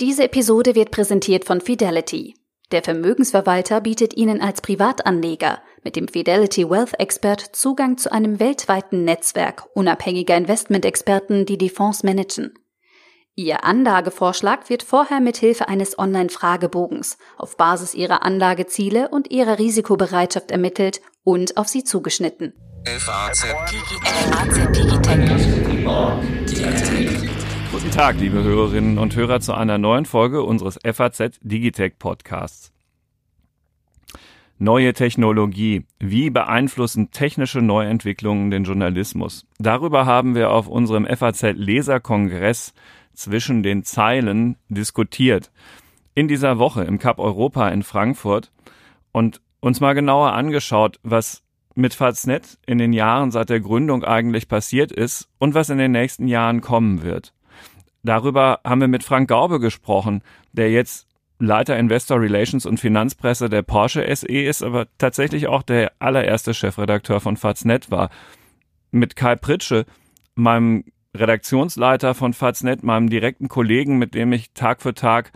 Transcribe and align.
Diese 0.00 0.22
Episode 0.22 0.76
wird 0.76 0.92
präsentiert 0.92 1.44
von 1.44 1.60
Fidelity. 1.60 2.36
Der 2.70 2.84
Vermögensverwalter 2.84 3.80
bietet 3.80 4.16
Ihnen 4.16 4.40
als 4.40 4.60
Privatanleger 4.60 5.60
mit 5.82 5.96
dem 5.96 6.06
Fidelity 6.06 6.70
Wealth 6.70 7.00
Expert 7.00 7.40
Zugang 7.40 7.98
zu 7.98 8.12
einem 8.12 8.38
weltweiten 8.38 9.02
Netzwerk 9.02 9.64
unabhängiger 9.74 10.36
Investmentexperten, 10.36 11.46
die 11.46 11.58
die 11.58 11.68
Fonds 11.68 12.04
managen. 12.04 12.54
Ihr 13.34 13.64
Anlagevorschlag 13.64 14.70
wird 14.70 14.84
vorher 14.84 15.18
mit 15.18 15.36
Hilfe 15.36 15.66
eines 15.66 15.98
Online-Fragebogens 15.98 17.18
auf 17.36 17.56
Basis 17.56 17.94
Ihrer 17.94 18.22
Anlageziele 18.22 19.08
und 19.08 19.32
Ihrer 19.32 19.58
Risikobereitschaft 19.58 20.52
ermittelt 20.52 21.00
und 21.24 21.56
auf 21.56 21.66
Sie 21.66 21.82
zugeschnitten. 21.82 22.52
FAZ 22.84 23.46
Guten 27.78 27.92
Tag, 27.92 28.18
liebe 28.18 28.42
Hörerinnen 28.42 28.98
und 28.98 29.14
Hörer, 29.14 29.38
zu 29.38 29.54
einer 29.54 29.78
neuen 29.78 30.04
Folge 30.04 30.42
unseres 30.42 30.80
FAZ 30.84 31.38
Digitech 31.42 31.96
Podcasts. 31.96 32.72
Neue 34.58 34.94
Technologie. 34.94 35.86
Wie 36.00 36.30
beeinflussen 36.30 37.12
technische 37.12 37.62
Neuentwicklungen 37.62 38.50
den 38.50 38.64
Journalismus? 38.64 39.46
Darüber 39.60 40.06
haben 40.06 40.34
wir 40.34 40.50
auf 40.50 40.66
unserem 40.66 41.06
FAZ 41.06 41.52
Leserkongress 41.54 42.74
zwischen 43.14 43.62
den 43.62 43.84
Zeilen 43.84 44.56
diskutiert. 44.68 45.52
In 46.14 46.26
dieser 46.26 46.58
Woche 46.58 46.82
im 46.82 46.98
Cup 46.98 47.20
Europa 47.20 47.68
in 47.68 47.84
Frankfurt 47.84 48.50
und 49.12 49.40
uns 49.60 49.78
mal 49.78 49.92
genauer 49.92 50.32
angeschaut, 50.32 50.98
was 51.04 51.44
mit 51.76 51.94
Faznet 51.94 52.58
in 52.66 52.78
den 52.78 52.92
Jahren 52.92 53.30
seit 53.30 53.50
der 53.50 53.60
Gründung 53.60 54.02
eigentlich 54.02 54.48
passiert 54.48 54.90
ist 54.90 55.28
und 55.38 55.54
was 55.54 55.70
in 55.70 55.78
den 55.78 55.92
nächsten 55.92 56.26
Jahren 56.26 56.60
kommen 56.60 57.04
wird. 57.04 57.34
Darüber 58.02 58.60
haben 58.64 58.80
wir 58.80 58.88
mit 58.88 59.04
Frank 59.04 59.28
Gaube 59.28 59.60
gesprochen, 59.60 60.22
der 60.52 60.70
jetzt 60.70 61.06
Leiter 61.40 61.78
Investor 61.78 62.20
Relations 62.20 62.66
und 62.66 62.80
Finanzpresse 62.80 63.48
der 63.48 63.62
Porsche 63.62 64.04
SE 64.14 64.26
ist, 64.26 64.62
aber 64.62 64.86
tatsächlich 64.98 65.46
auch 65.46 65.62
der 65.62 65.92
allererste 66.00 66.52
Chefredakteur 66.52 67.20
von 67.20 67.36
Faznet 67.36 67.90
war. 67.90 68.10
Mit 68.90 69.14
Kai 69.14 69.36
Pritsche, 69.36 69.86
meinem 70.34 70.84
Redaktionsleiter 71.16 72.14
von 72.14 72.32
Faznet, 72.32 72.82
meinem 72.82 73.08
direkten 73.08 73.48
Kollegen, 73.48 73.98
mit 73.98 74.14
dem 74.14 74.32
ich 74.32 74.52
Tag 74.52 74.82
für 74.82 74.94
Tag 74.94 75.32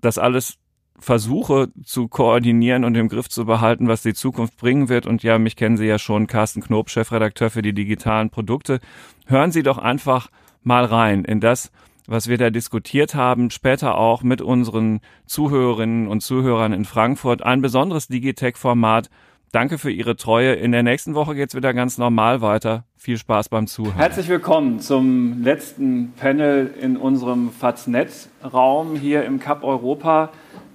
das 0.00 0.18
alles 0.18 0.58
versuche 0.98 1.68
zu 1.84 2.08
koordinieren 2.08 2.84
und 2.84 2.94
im 2.94 3.08
Griff 3.08 3.28
zu 3.28 3.44
behalten, 3.44 3.88
was 3.88 4.02
die 4.02 4.14
Zukunft 4.14 4.56
bringen 4.56 4.88
wird. 4.88 5.06
Und 5.06 5.22
ja, 5.22 5.38
mich 5.38 5.56
kennen 5.56 5.76
Sie 5.76 5.86
ja 5.86 5.98
schon, 5.98 6.26
Carsten 6.26 6.62
Knob, 6.62 6.88
Chefredakteur 6.88 7.50
für 7.50 7.62
die 7.62 7.74
digitalen 7.74 8.30
Produkte. 8.30 8.80
Hören 9.26 9.50
Sie 9.50 9.62
doch 9.62 9.78
einfach 9.78 10.28
mal 10.64 10.84
rein 10.84 11.24
in 11.24 11.40
das, 11.40 11.70
was 12.06 12.28
wir 12.28 12.38
da 12.38 12.50
diskutiert 12.50 13.14
haben, 13.14 13.50
später 13.50 13.96
auch 13.96 14.22
mit 14.22 14.42
unseren 14.42 15.00
Zuhörerinnen 15.26 16.08
und 16.08 16.20
Zuhörern 16.20 16.72
in 16.72 16.84
Frankfurt. 16.84 17.42
Ein 17.42 17.62
besonderes 17.62 18.08
Digitech-Format. 18.08 19.08
Danke 19.52 19.78
für 19.78 19.90
Ihre 19.90 20.16
Treue. 20.16 20.54
In 20.54 20.72
der 20.72 20.82
nächsten 20.82 21.14
Woche 21.14 21.34
geht's 21.34 21.54
wieder 21.54 21.72
ganz 21.72 21.96
normal 21.96 22.40
weiter. 22.40 22.84
Viel 22.96 23.16
Spaß 23.16 23.48
beim 23.48 23.68
Zuhören. 23.68 23.94
Herzlich 23.94 24.28
willkommen 24.28 24.80
zum 24.80 25.42
letzten 25.44 26.12
Panel 26.16 26.74
in 26.80 26.96
unserem 26.96 27.50
Faznet-Raum 27.52 28.96
hier 28.96 29.24
im 29.24 29.38
Cup 29.38 29.62
Europa. 29.62 30.30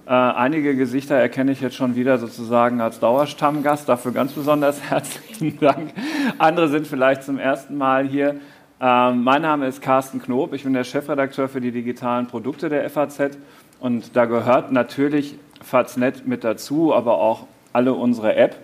Äh, 0.06 0.12
einige 0.12 0.74
Gesichter 0.74 1.14
erkenne 1.14 1.52
ich 1.52 1.60
jetzt 1.60 1.76
schon 1.76 1.94
wieder 1.94 2.18
sozusagen 2.18 2.80
als 2.80 3.00
Dauerstammgast. 3.00 3.88
Dafür 3.88 4.12
ganz 4.12 4.32
besonders 4.32 4.82
herzlichen 4.90 5.60
Dank. 5.60 5.92
Andere 6.38 6.68
sind 6.68 6.86
vielleicht 6.86 7.22
zum 7.22 7.38
ersten 7.38 7.76
Mal 7.76 8.08
hier. 8.08 8.40
Ähm, 8.82 9.24
mein 9.24 9.42
Name 9.42 9.66
ist 9.66 9.82
Carsten 9.82 10.22
Knob, 10.22 10.54
ich 10.54 10.64
bin 10.64 10.72
der 10.72 10.84
Chefredakteur 10.84 11.50
für 11.50 11.60
die 11.60 11.70
digitalen 11.70 12.26
Produkte 12.26 12.70
der 12.70 12.88
FAZ 12.88 13.36
und 13.78 14.16
da 14.16 14.24
gehört 14.24 14.72
natürlich 14.72 15.34
Faznet 15.60 16.26
mit 16.26 16.44
dazu, 16.44 16.94
aber 16.94 17.18
auch 17.18 17.46
alle 17.74 17.92
unsere 17.92 18.36
App, 18.36 18.56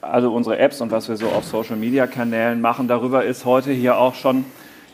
also 0.00 0.34
unsere 0.34 0.58
Apps 0.58 0.80
und 0.80 0.90
was 0.90 1.08
wir 1.08 1.16
so 1.16 1.28
auf 1.28 1.44
Social 1.44 1.76
Media 1.76 2.08
Kanälen 2.08 2.60
machen. 2.60 2.88
Darüber 2.88 3.24
ist 3.24 3.44
heute 3.44 3.70
hier 3.70 3.98
auch 3.98 4.16
schon 4.16 4.44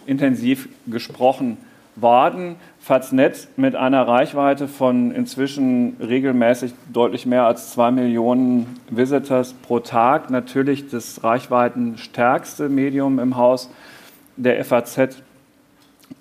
intensiv 0.04 0.68
gesprochen 0.86 1.56
worden. 1.96 2.56
Faznet 2.78 3.48
mit 3.56 3.74
einer 3.74 4.06
Reichweite 4.06 4.68
von 4.68 5.12
inzwischen 5.12 5.96
regelmäßig 5.98 6.74
deutlich 6.92 7.24
mehr 7.24 7.46
als 7.46 7.72
zwei 7.72 7.90
Millionen 7.90 8.78
Visitors 8.90 9.54
pro 9.54 9.80
Tag. 9.80 10.28
Natürlich 10.28 10.90
das 10.90 11.24
reichweitenstärkste 11.24 12.68
Medium 12.68 13.18
im 13.18 13.38
Haus 13.38 13.70
der 14.38 14.64
FAZ 14.64 15.22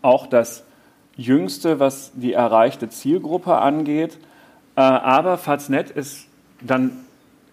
auch 0.01 0.27
das 0.27 0.63
jüngste, 1.15 1.79
was 1.79 2.11
die 2.13 2.33
erreichte 2.33 2.89
Zielgruppe 2.89 3.57
angeht. 3.57 4.17
Äh, 4.75 4.81
aber 4.81 5.37
Faznet 5.37 5.89
ist 5.89 6.27
dann 6.61 6.91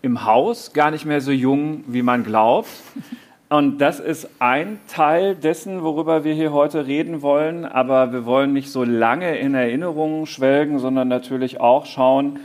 im 0.03 0.25
Haus 0.25 0.73
gar 0.73 0.91
nicht 0.91 1.07
mehr 1.07 1.21
so 1.21 1.33
jung, 1.33 1.85
wie 1.87 2.03
man 2.03 2.25
glaubt. 2.25 2.69
Und 3.51 3.79
das 3.79 4.01
ist 4.01 4.29
ein 4.41 4.81
Teil 4.89 5.37
dessen, 5.37 5.83
worüber 5.83 6.25
wir 6.25 6.35
hier 6.35 6.53
heute 6.53 6.87
reden 6.87 7.23
wollen. 7.23 7.65
Aber 7.65 8.13
wir 8.13 8.27
wollen 8.27 8.53
nicht 8.53 8.71
so 8.71 8.85
lange 8.85 9.39
in 9.39 9.55
Erinnerungen 9.55 10.27
schwelgen, 10.27 10.79
sondern 10.79 11.09
natürlich 11.09 11.61
auch 11.61 11.87
schauen, 11.87 12.41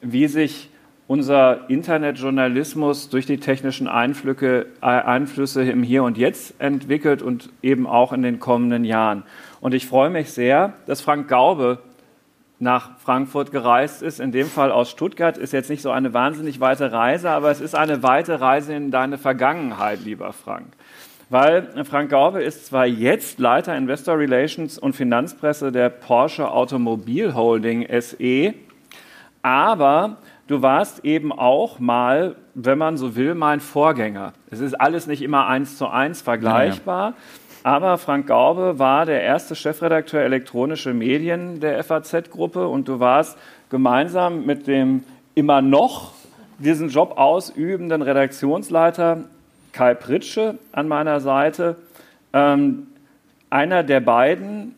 wie 0.00 0.26
sich 0.26 0.69
unser 1.10 1.68
Internetjournalismus 1.68 3.08
durch 3.08 3.26
die 3.26 3.38
technischen 3.38 3.88
Einflüsse, 3.88 4.66
Einflüsse 4.80 5.64
im 5.64 5.82
Hier 5.82 6.04
und 6.04 6.16
Jetzt 6.16 6.54
entwickelt 6.60 7.20
und 7.20 7.50
eben 7.62 7.88
auch 7.88 8.12
in 8.12 8.22
den 8.22 8.38
kommenden 8.38 8.84
Jahren. 8.84 9.24
Und 9.60 9.74
ich 9.74 9.88
freue 9.88 10.08
mich 10.08 10.30
sehr, 10.30 10.74
dass 10.86 11.00
Frank 11.00 11.26
Gaube 11.26 11.80
nach 12.60 12.96
Frankfurt 13.00 13.50
gereist 13.50 14.04
ist. 14.04 14.20
In 14.20 14.30
dem 14.30 14.46
Fall 14.46 14.70
aus 14.70 14.88
Stuttgart 14.88 15.36
ist 15.36 15.52
jetzt 15.52 15.68
nicht 15.68 15.82
so 15.82 15.90
eine 15.90 16.14
wahnsinnig 16.14 16.60
weite 16.60 16.92
Reise, 16.92 17.30
aber 17.30 17.50
es 17.50 17.60
ist 17.60 17.74
eine 17.74 18.04
weite 18.04 18.40
Reise 18.40 18.72
in 18.74 18.92
deine 18.92 19.18
Vergangenheit, 19.18 20.04
lieber 20.04 20.32
Frank. 20.32 20.68
Weil 21.28 21.84
Frank 21.86 22.10
Gaube 22.10 22.40
ist 22.40 22.66
zwar 22.66 22.86
jetzt 22.86 23.40
Leiter 23.40 23.76
Investor 23.76 24.16
Relations 24.16 24.78
und 24.78 24.94
Finanzpresse 24.94 25.72
der 25.72 25.88
Porsche 25.88 26.48
Automobil 26.52 27.34
Holding 27.34 27.84
SE, 28.00 28.54
aber 29.42 30.18
du 30.50 30.62
warst 30.62 31.04
eben 31.04 31.32
auch 31.32 31.78
mal, 31.78 32.34
wenn 32.54 32.76
man 32.76 32.96
so 32.96 33.14
will, 33.14 33.34
mein 33.36 33.60
Vorgänger. 33.60 34.32
Es 34.50 34.58
ist 34.58 34.74
alles 34.74 35.06
nicht 35.06 35.22
immer 35.22 35.46
eins 35.46 35.78
zu 35.78 35.86
eins 35.86 36.22
vergleichbar. 36.22 37.10
Ja, 37.10 37.10
ja. 37.10 37.16
Aber 37.62 37.98
Frank 37.98 38.26
Gaube 38.26 38.78
war 38.78 39.06
der 39.06 39.22
erste 39.22 39.54
Chefredakteur 39.54 40.22
elektronische 40.22 40.92
Medien 40.92 41.60
der 41.60 41.84
FAZ-Gruppe 41.84 42.66
und 42.66 42.88
du 42.88 42.98
warst 42.98 43.38
gemeinsam 43.68 44.44
mit 44.44 44.66
dem 44.66 45.04
immer 45.34 45.62
noch 45.62 46.14
diesen 46.58 46.88
Job 46.88 47.16
ausübenden 47.16 48.02
Redaktionsleiter 48.02 49.24
Kai 49.72 49.94
Pritsche 49.94 50.58
an 50.72 50.88
meiner 50.88 51.20
Seite 51.20 51.76
ähm, 52.32 52.88
einer 53.50 53.84
der 53.84 54.00
beiden, 54.00 54.74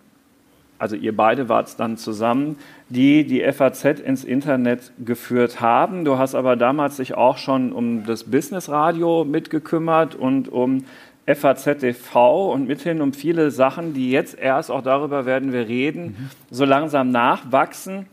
also 0.82 0.97
ihr 0.97 1.16
beide 1.16 1.48
wart 1.48 1.78
dann 1.78 1.97
zusammen, 1.97 2.56
die 2.88 3.25
die 3.25 3.41
FAZ 3.53 4.00
ins 4.00 4.25
Internet 4.25 4.91
geführt 4.98 5.60
haben. 5.60 6.04
Du 6.04 6.19
hast 6.19 6.34
aber 6.34 6.56
damals 6.56 6.97
dich 6.97 7.15
auch 7.15 7.38
schon 7.38 7.72
um 7.72 8.04
das 8.04 8.25
Businessradio 8.25 9.25
mitgekümmert 9.25 10.16
und 10.16 10.48
um 10.48 10.84
FAZ-TV 11.25 12.53
und 12.53 12.66
mithin 12.66 13.00
um 13.00 13.12
viele 13.12 13.53
Sachen, 13.53 13.94
die 13.94 14.10
jetzt 14.10 14.37
erst, 14.37 14.72
auch 14.72 14.82
darüber 14.82 15.25
werden 15.25 15.53
wir 15.53 15.69
reden, 15.69 16.04
mhm. 16.04 16.31
so 16.50 16.65
langsam 16.65 17.12
nachwachsen. 17.12 18.06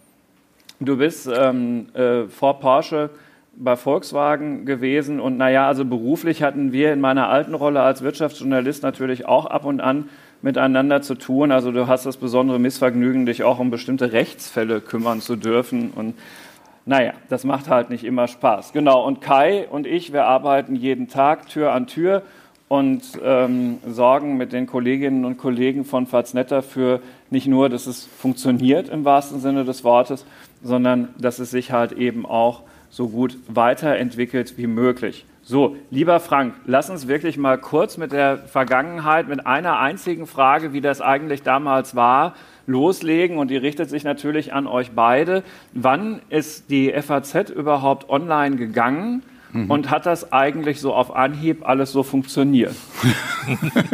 Du 0.79 0.97
bist 0.97 1.27
ähm, 1.35 1.87
äh, 1.95 2.25
vor 2.25 2.59
Porsche 2.59 3.09
bei 3.55 3.77
Volkswagen 3.77 4.67
gewesen 4.67 5.19
und 5.19 5.37
naja, 5.37 5.67
also 5.67 5.85
beruflich 5.85 6.43
hatten 6.43 6.71
wir 6.71 6.93
in 6.93 7.01
meiner 7.01 7.29
alten 7.29 7.55
Rolle 7.55 7.81
als 7.81 8.03
Wirtschaftsjournalist 8.03 8.83
natürlich 8.83 9.25
auch 9.25 9.47
ab 9.47 9.65
und 9.65 9.81
an 9.81 10.07
miteinander 10.41 11.01
zu 11.01 11.15
tun. 11.15 11.51
Also 11.51 11.71
du 11.71 11.87
hast 11.87 12.05
das 12.05 12.17
besondere 12.17 12.59
Missvergnügen, 12.59 13.25
dich 13.25 13.43
auch 13.43 13.59
um 13.59 13.69
bestimmte 13.69 14.11
Rechtsfälle 14.11 14.81
kümmern 14.81 15.21
zu 15.21 15.35
dürfen. 15.35 15.91
Und 15.91 16.15
naja, 16.85 17.13
das 17.29 17.43
macht 17.43 17.69
halt 17.69 17.89
nicht 17.89 18.03
immer 18.03 18.27
Spaß. 18.27 18.73
Genau, 18.73 19.05
und 19.05 19.21
Kai 19.21 19.67
und 19.69 19.85
ich, 19.85 20.13
wir 20.13 20.25
arbeiten 20.25 20.75
jeden 20.75 21.07
Tag 21.07 21.47
Tür 21.49 21.73
an 21.73 21.87
Tür 21.87 22.23
und 22.67 23.03
ähm, 23.23 23.79
sorgen 23.87 24.37
mit 24.37 24.53
den 24.53 24.67
Kolleginnen 24.67 25.25
und 25.25 25.37
Kollegen 25.37 25.85
von 25.85 26.05
Faznet 26.05 26.51
dafür 26.51 27.01
nicht 27.31 27.47
nur, 27.47 27.67
dass 27.67 27.87
es 27.87 28.05
funktioniert 28.05 28.89
im 28.89 29.05
wahrsten 29.05 29.39
Sinne 29.39 29.65
des 29.65 29.83
Wortes, 29.83 30.25
sondern 30.63 31.09
dass 31.19 31.39
es 31.39 31.51
sich 31.51 31.71
halt 31.71 31.91
eben 31.93 32.25
auch 32.25 32.61
so 32.91 33.09
gut 33.09 33.37
weiterentwickelt 33.47 34.57
wie 34.57 34.67
möglich. 34.67 35.25
So, 35.49 35.77
lieber 35.89 36.19
Frank, 36.19 36.53
lass 36.67 36.91
uns 36.91 37.07
wirklich 37.07 37.35
mal 37.35 37.57
kurz 37.57 37.97
mit 37.97 38.11
der 38.11 38.37
Vergangenheit, 38.37 39.27
mit 39.27 39.47
einer 39.47 39.79
einzigen 39.79 40.27
Frage, 40.27 40.73
wie 40.73 40.79
das 40.79 41.01
eigentlich 41.01 41.41
damals 41.41 41.95
war, 41.95 42.35
loslegen. 42.67 43.39
Und 43.39 43.47
die 43.47 43.57
richtet 43.57 43.89
sich 43.89 44.03
natürlich 44.03 44.53
an 44.53 44.67
euch 44.67 44.91
beide. 44.91 45.41
Wann 45.73 46.21
ist 46.29 46.69
die 46.69 46.91
FAZ 46.91 47.49
überhaupt 47.49 48.11
online 48.11 48.57
gegangen? 48.57 49.23
Mhm. 49.51 49.71
Und 49.71 49.89
hat 49.89 50.05
das 50.05 50.31
eigentlich 50.31 50.79
so 50.79 50.93
auf 50.93 51.15
Anhieb 51.15 51.67
alles 51.67 51.91
so 51.91 52.03
funktioniert? 52.03 52.75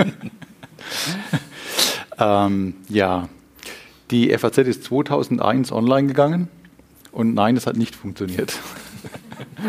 ähm, 2.20 2.76
ja, 2.90 3.30
Die 4.12 4.38
FAZ 4.38 4.58
ist 4.58 4.84
2001 4.84 5.72
online 5.72 6.10
gegangen 6.10 6.50
und 7.14 7.34
nein, 7.34 7.56
es 7.56 7.66
hat 7.66 7.78
nicht 7.78 7.96
funktioniert. 7.96 8.60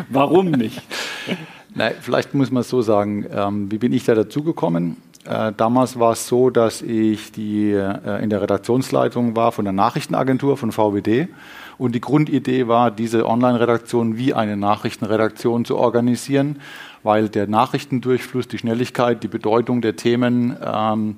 Warum 0.08 0.50
nicht? 0.50 0.82
Nein, 1.76 1.92
vielleicht 2.00 2.32
muss 2.32 2.50
man 2.50 2.62
es 2.62 2.70
so 2.70 2.80
sagen. 2.80 3.26
Ähm, 3.30 3.70
wie 3.70 3.76
bin 3.76 3.92
ich 3.92 4.04
da 4.06 4.14
dazugekommen? 4.14 4.96
Äh, 5.26 5.52
damals 5.54 5.98
war 5.98 6.12
es 6.12 6.26
so, 6.26 6.48
dass 6.48 6.80
ich 6.80 7.32
die, 7.32 7.72
äh, 7.72 8.22
in 8.22 8.30
der 8.30 8.40
Redaktionsleitung 8.40 9.36
war 9.36 9.52
von 9.52 9.66
der 9.66 9.74
Nachrichtenagentur 9.74 10.56
von 10.56 10.72
VWD. 10.72 11.28
Und 11.76 11.94
die 11.94 12.00
Grundidee 12.00 12.66
war, 12.66 12.90
diese 12.90 13.26
Online-Redaktion 13.26 14.16
wie 14.16 14.32
eine 14.32 14.56
Nachrichtenredaktion 14.56 15.66
zu 15.66 15.76
organisieren, 15.76 16.60
weil 17.02 17.28
der 17.28 17.46
Nachrichtendurchfluss, 17.46 18.48
die 18.48 18.56
Schnelligkeit, 18.56 19.22
die 19.22 19.28
Bedeutung 19.28 19.82
der 19.82 19.96
Themen 19.96 20.56
ähm, 20.64 21.16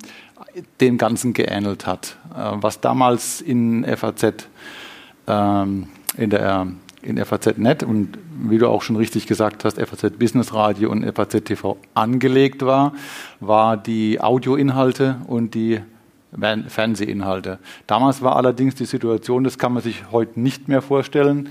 dem 0.80 0.98
Ganzen 0.98 1.34
geähnelt 1.34 1.86
hat. 1.86 2.16
Äh, 2.36 2.54
was 2.54 2.80
damals 2.80 3.40
in 3.40 3.84
FAZ, 3.84 4.48
ähm, 5.28 5.86
in 6.16 6.30
der 6.30 6.66
in 7.02 7.24
FAZ.net 7.24 7.82
und 7.82 8.18
wie 8.42 8.58
du 8.58 8.68
auch 8.68 8.82
schon 8.82 8.96
richtig 8.96 9.26
gesagt 9.26 9.64
hast, 9.64 9.80
FAZ 9.80 10.12
Business 10.18 10.52
Radio 10.52 10.90
und 10.90 11.04
FAZ 11.14 11.44
TV 11.44 11.76
angelegt 11.94 12.64
war, 12.64 12.92
war 13.40 13.76
die 13.76 14.20
Audioinhalte 14.20 15.16
und 15.26 15.54
die 15.54 15.80
Fernsehinhalte. 16.68 17.58
Damals 17.86 18.20
war 18.22 18.36
allerdings 18.36 18.74
die 18.74 18.84
Situation, 18.84 19.44
das 19.44 19.58
kann 19.58 19.72
man 19.72 19.82
sich 19.82 20.04
heute 20.12 20.38
nicht 20.40 20.68
mehr 20.68 20.82
vorstellen, 20.82 21.48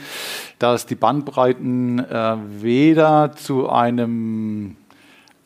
dass 0.60 0.86
die 0.86 0.96
Bandbreiten 0.96 2.00
äh, 2.00 2.36
weder 2.60 3.32
zu 3.36 3.70
einem 3.70 4.76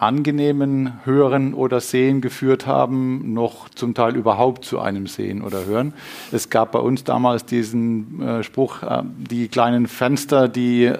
angenehmen 0.01 0.93
Hören 1.05 1.53
oder 1.53 1.79
Sehen 1.79 2.21
geführt 2.21 2.65
haben, 2.65 3.33
noch 3.33 3.69
zum 3.69 3.93
Teil 3.93 4.15
überhaupt 4.15 4.65
zu 4.65 4.79
einem 4.79 5.05
Sehen 5.05 5.43
oder 5.43 5.65
Hören. 5.65 5.93
Es 6.31 6.49
gab 6.49 6.71
bei 6.71 6.79
uns 6.79 7.03
damals 7.03 7.45
diesen 7.45 8.19
äh, 8.19 8.43
Spruch, 8.43 8.81
äh, 8.81 9.03
die 9.15 9.47
kleinen 9.47 9.87
Fenster, 9.87 10.47
die, 10.47 10.91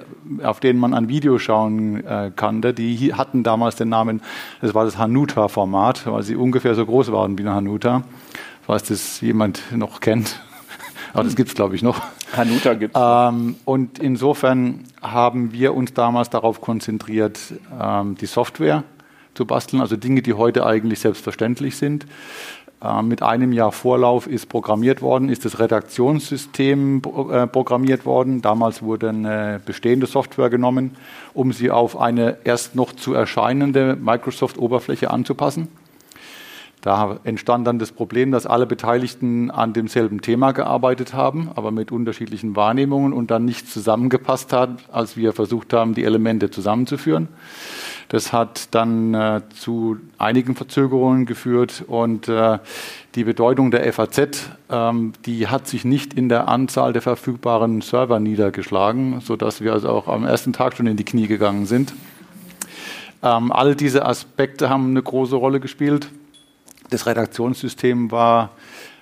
auf 0.44 0.60
denen 0.60 0.78
man 0.78 0.94
ein 0.94 1.08
Video 1.08 1.40
schauen 1.40 2.04
äh, 2.06 2.30
konnte, 2.34 2.72
die 2.72 3.12
hatten 3.12 3.42
damals 3.42 3.74
den 3.74 3.88
Namen, 3.88 4.22
das 4.60 4.72
war 4.72 4.84
das 4.84 4.96
Hanuta-Format, 4.98 6.06
weil 6.06 6.22
sie 6.22 6.36
ungefähr 6.36 6.76
so 6.76 6.86
groß 6.86 7.10
waren 7.10 7.36
wie 7.36 7.42
eine 7.42 7.54
Hanuta, 7.54 8.04
falls 8.64 8.84
das 8.84 9.20
jemand 9.20 9.62
noch 9.76 9.98
kennt. 9.98 10.40
Aber 11.12 11.24
das 11.24 11.34
gibt 11.34 11.48
es, 11.48 11.56
glaube 11.56 11.74
ich, 11.74 11.82
noch. 11.82 12.00
Hanuta 12.36 12.74
gibt 12.74 12.96
es. 12.96 13.02
Ähm, 13.04 13.56
und 13.64 13.98
insofern 13.98 14.84
haben 15.02 15.52
wir 15.52 15.74
uns 15.74 15.92
damals 15.92 16.30
darauf 16.30 16.60
konzentriert, 16.60 17.40
ähm, 17.80 18.14
die 18.14 18.26
Software 18.26 18.84
zu 19.34 19.46
basteln, 19.46 19.80
also 19.80 19.96
Dinge, 19.96 20.22
die 20.22 20.34
heute 20.34 20.66
eigentlich 20.66 21.00
selbstverständlich 21.00 21.76
sind. 21.76 22.06
Äh, 22.82 23.02
mit 23.02 23.22
einem 23.22 23.52
Jahr 23.52 23.72
Vorlauf 23.72 24.26
ist 24.26 24.48
programmiert 24.48 25.02
worden, 25.02 25.28
ist 25.28 25.44
das 25.44 25.58
Redaktionssystem 25.58 27.02
äh, 27.30 27.46
programmiert 27.46 28.04
worden. 28.04 28.42
Damals 28.42 28.82
wurde 28.82 29.10
eine 29.10 29.60
bestehende 29.64 30.06
Software 30.06 30.50
genommen, 30.50 30.96
um 31.34 31.52
sie 31.52 31.70
auf 31.70 31.98
eine 31.98 32.38
erst 32.44 32.74
noch 32.74 32.92
zu 32.92 33.14
erscheinende 33.14 33.96
Microsoft-Oberfläche 34.00 35.10
anzupassen. 35.10 35.68
Da 36.82 37.20
entstand 37.22 37.64
dann 37.68 37.78
das 37.78 37.92
Problem, 37.92 38.32
dass 38.32 38.44
alle 38.44 38.66
Beteiligten 38.66 39.52
an 39.52 39.72
demselben 39.72 40.20
Thema 40.20 40.50
gearbeitet 40.50 41.14
haben, 41.14 41.48
aber 41.54 41.70
mit 41.70 41.92
unterschiedlichen 41.92 42.56
Wahrnehmungen 42.56 43.12
und 43.12 43.30
dann 43.30 43.44
nicht 43.44 43.70
zusammengepasst 43.70 44.52
hat, 44.52 44.70
als 44.90 45.16
wir 45.16 45.32
versucht 45.32 45.72
haben, 45.72 45.94
die 45.94 46.02
Elemente 46.02 46.50
zusammenzuführen. 46.50 47.28
Das 48.08 48.32
hat 48.32 48.74
dann 48.74 49.14
äh, 49.14 49.42
zu 49.56 49.96
einigen 50.18 50.56
Verzögerungen 50.56 51.24
geführt 51.24 51.84
und 51.86 52.26
äh, 52.26 52.58
die 53.14 53.22
Bedeutung 53.22 53.70
der 53.70 53.90
FAZ, 53.92 54.50
ähm, 54.68 55.12
die 55.24 55.46
hat 55.46 55.68
sich 55.68 55.84
nicht 55.84 56.14
in 56.14 56.28
der 56.28 56.48
Anzahl 56.48 56.92
der 56.92 57.00
verfügbaren 57.00 57.80
Server 57.80 58.18
niedergeschlagen, 58.18 59.20
sodass 59.20 59.60
wir 59.60 59.72
also 59.72 59.88
auch 59.88 60.08
am 60.08 60.24
ersten 60.24 60.52
Tag 60.52 60.76
schon 60.76 60.88
in 60.88 60.96
die 60.96 61.04
Knie 61.04 61.28
gegangen 61.28 61.64
sind. 61.66 61.94
Ähm, 63.22 63.52
all 63.52 63.76
diese 63.76 64.04
Aspekte 64.04 64.68
haben 64.68 64.90
eine 64.90 65.02
große 65.02 65.36
Rolle 65.36 65.60
gespielt. 65.60 66.08
Das 66.92 67.06
Redaktionssystem 67.06 68.10
war 68.10 68.50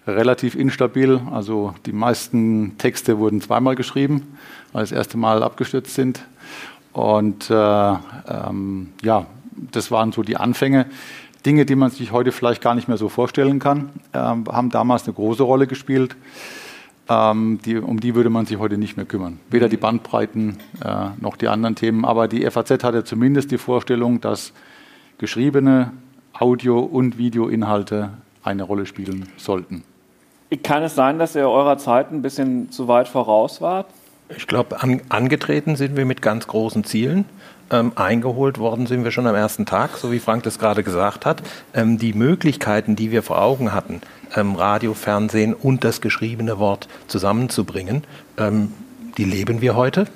relativ 0.07 0.55
instabil. 0.55 1.21
Also 1.33 1.75
die 1.87 1.93
meisten 1.93 2.79
Texte 2.79 3.19
wurden 3.19 3.41
zweimal 3.41 3.75
geschrieben, 3.75 4.39
weil 4.73 4.85
das 4.85 4.93
erste 4.93 5.19
Mal 5.19 5.43
abgestürzt 5.43 5.93
sind. 5.93 6.25
Und 6.93 7.51
äh, 7.51 7.55
ähm, 7.55 8.93
ja, 9.03 9.27
das 9.73 9.91
waren 9.91 10.13
so 10.13 10.23
die 10.23 10.37
Anfänge. 10.37 10.87
Dinge, 11.45 11.67
die 11.67 11.75
man 11.75 11.91
sich 11.91 12.13
heute 12.13 12.31
vielleicht 12.31 12.63
gar 12.63 12.77
nicht 12.77 12.87
mehr 12.87 12.97
so 12.97 13.09
vorstellen 13.09 13.59
kann, 13.59 13.91
äh, 14.13 14.19
haben 14.19 14.71
damals 14.71 15.05
eine 15.07 15.15
große 15.15 15.43
Rolle 15.43 15.67
gespielt. 15.67 16.15
Ähm, 17.09 17.59
die, 17.65 17.77
um 17.77 17.99
die 17.99 18.15
würde 18.15 18.31
man 18.31 18.47
sich 18.47 18.59
heute 18.61 18.79
nicht 18.79 18.97
mehr 18.97 19.07
kümmern. 19.07 19.41
Weder 19.51 19.69
die 19.69 19.77
Bandbreiten 19.77 20.59
äh, 20.85 21.07
noch 21.21 21.37
die 21.37 21.49
anderen 21.49 21.75
Themen. 21.75 22.05
Aber 22.05 22.29
die 22.29 22.49
FAZ 22.49 22.85
hatte 22.85 23.03
zumindest 23.03 23.51
die 23.51 23.59
Vorstellung, 23.59 24.21
dass 24.21 24.53
geschriebene 25.19 25.91
Audio- 26.41 26.81
und 26.81 27.19
Videoinhalte 27.19 28.11
eine 28.43 28.63
Rolle 28.63 28.87
spielen 28.87 29.29
sollten. 29.37 29.85
Kann 30.65 30.83
es 30.83 30.95
sein, 30.95 31.19
dass 31.19 31.37
ihr 31.37 31.49
eurer 31.49 31.79
Zeit 31.79 32.11
ein 32.11 32.23
bisschen 32.23 32.73
zu 32.73 32.89
weit 32.89 33.09
voraus 33.09 33.61
wart? 33.61 33.87
Ich 34.37 34.47
glaube, 34.47 34.83
an, 34.83 35.03
angetreten 35.09 35.77
sind 35.77 35.97
wir 35.97 36.05
mit 36.05 36.23
ganz 36.23 36.47
großen 36.47 36.83
Zielen. 36.85 37.25
Ähm, 37.71 37.93
eingeholt 37.95 38.59
worden 38.59 38.87
sind 38.87 39.05
wir 39.05 39.11
schon 39.13 39.27
am 39.27 39.35
ersten 39.35 39.67
Tag, 39.67 39.97
so 39.97 40.11
wie 40.11 40.19
Frank 40.19 40.43
das 40.43 40.59
gerade 40.59 40.83
gesagt 40.83 41.27
hat. 41.27 41.43
Ähm, 41.75 41.99
die 41.99 42.15
Möglichkeiten, 42.15 42.97
die 42.97 43.13
wir 43.13 43.23
vor 43.23 43.41
Augen 43.41 43.73
hatten, 43.73 44.01
ähm, 44.35 44.57
Radio, 44.57 44.95
Fernsehen 44.95 45.55
und 45.55 45.85
das 45.85 46.01
geschriebene 46.01 46.59
Wort 46.59 46.89
zusammenzubringen, 47.07 48.03
ähm, 48.39 48.73
die 49.19 49.25
leben 49.25 49.61
wir 49.61 49.77
heute. 49.77 50.07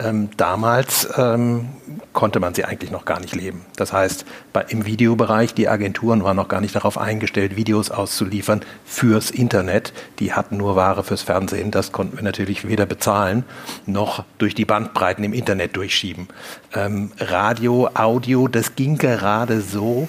Ähm, 0.00 0.30
damals 0.36 1.08
ähm, 1.16 1.68
konnte 2.12 2.40
man 2.40 2.52
sie 2.52 2.64
eigentlich 2.64 2.90
noch 2.90 3.04
gar 3.04 3.20
nicht 3.20 3.36
leben. 3.36 3.64
Das 3.76 3.92
heißt, 3.92 4.24
bei, 4.52 4.62
im 4.68 4.86
Videobereich, 4.86 5.54
die 5.54 5.68
Agenturen 5.68 6.24
waren 6.24 6.36
noch 6.36 6.48
gar 6.48 6.60
nicht 6.60 6.74
darauf 6.74 6.98
eingestellt, 6.98 7.54
Videos 7.54 7.92
auszuliefern 7.92 8.62
fürs 8.84 9.30
Internet. 9.30 9.92
Die 10.18 10.32
hatten 10.32 10.56
nur 10.56 10.74
Ware 10.74 11.04
fürs 11.04 11.22
Fernsehen. 11.22 11.70
Das 11.70 11.92
konnten 11.92 12.16
wir 12.16 12.24
natürlich 12.24 12.66
weder 12.66 12.86
bezahlen 12.86 13.44
noch 13.86 14.24
durch 14.38 14.56
die 14.56 14.64
Bandbreiten 14.64 15.22
im 15.22 15.32
Internet 15.32 15.76
durchschieben. 15.76 16.26
Ähm, 16.74 17.12
Radio, 17.20 17.88
Audio, 17.94 18.48
das 18.48 18.74
ging 18.74 18.98
gerade 18.98 19.60
so. 19.60 20.08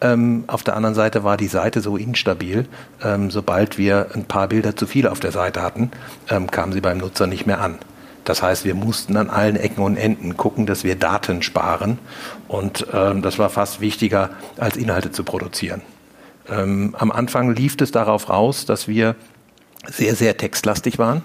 Ähm, 0.00 0.44
auf 0.46 0.62
der 0.62 0.76
anderen 0.76 0.94
Seite 0.94 1.24
war 1.24 1.36
die 1.36 1.48
Seite 1.48 1.80
so 1.80 1.96
instabil. 1.96 2.68
Ähm, 3.02 3.32
sobald 3.32 3.78
wir 3.78 4.08
ein 4.14 4.26
paar 4.26 4.46
Bilder 4.46 4.76
zu 4.76 4.86
viel 4.86 5.08
auf 5.08 5.18
der 5.18 5.32
Seite 5.32 5.60
hatten, 5.60 5.90
ähm, 6.28 6.48
kam 6.48 6.72
sie 6.72 6.80
beim 6.80 6.98
Nutzer 6.98 7.26
nicht 7.26 7.46
mehr 7.46 7.60
an. 7.60 7.78
Das 8.24 8.42
heißt, 8.42 8.64
wir 8.64 8.74
mussten 8.74 9.16
an 9.16 9.30
allen 9.30 9.56
Ecken 9.56 9.82
und 9.82 9.96
Enden 9.96 10.36
gucken, 10.36 10.66
dass 10.66 10.82
wir 10.82 10.96
Daten 10.96 11.42
sparen. 11.42 11.98
Und 12.48 12.86
ähm, 12.92 13.22
das 13.22 13.38
war 13.38 13.50
fast 13.50 13.80
wichtiger, 13.80 14.30
als 14.56 14.76
Inhalte 14.76 15.10
zu 15.10 15.24
produzieren. 15.24 15.82
Ähm, 16.48 16.94
am 16.98 17.10
Anfang 17.10 17.54
lief 17.54 17.76
es 17.80 17.90
darauf 17.90 18.28
raus, 18.28 18.66
dass 18.66 18.88
wir 18.88 19.14
sehr, 19.86 20.14
sehr 20.14 20.36
textlastig 20.36 20.98
waren, 20.98 21.22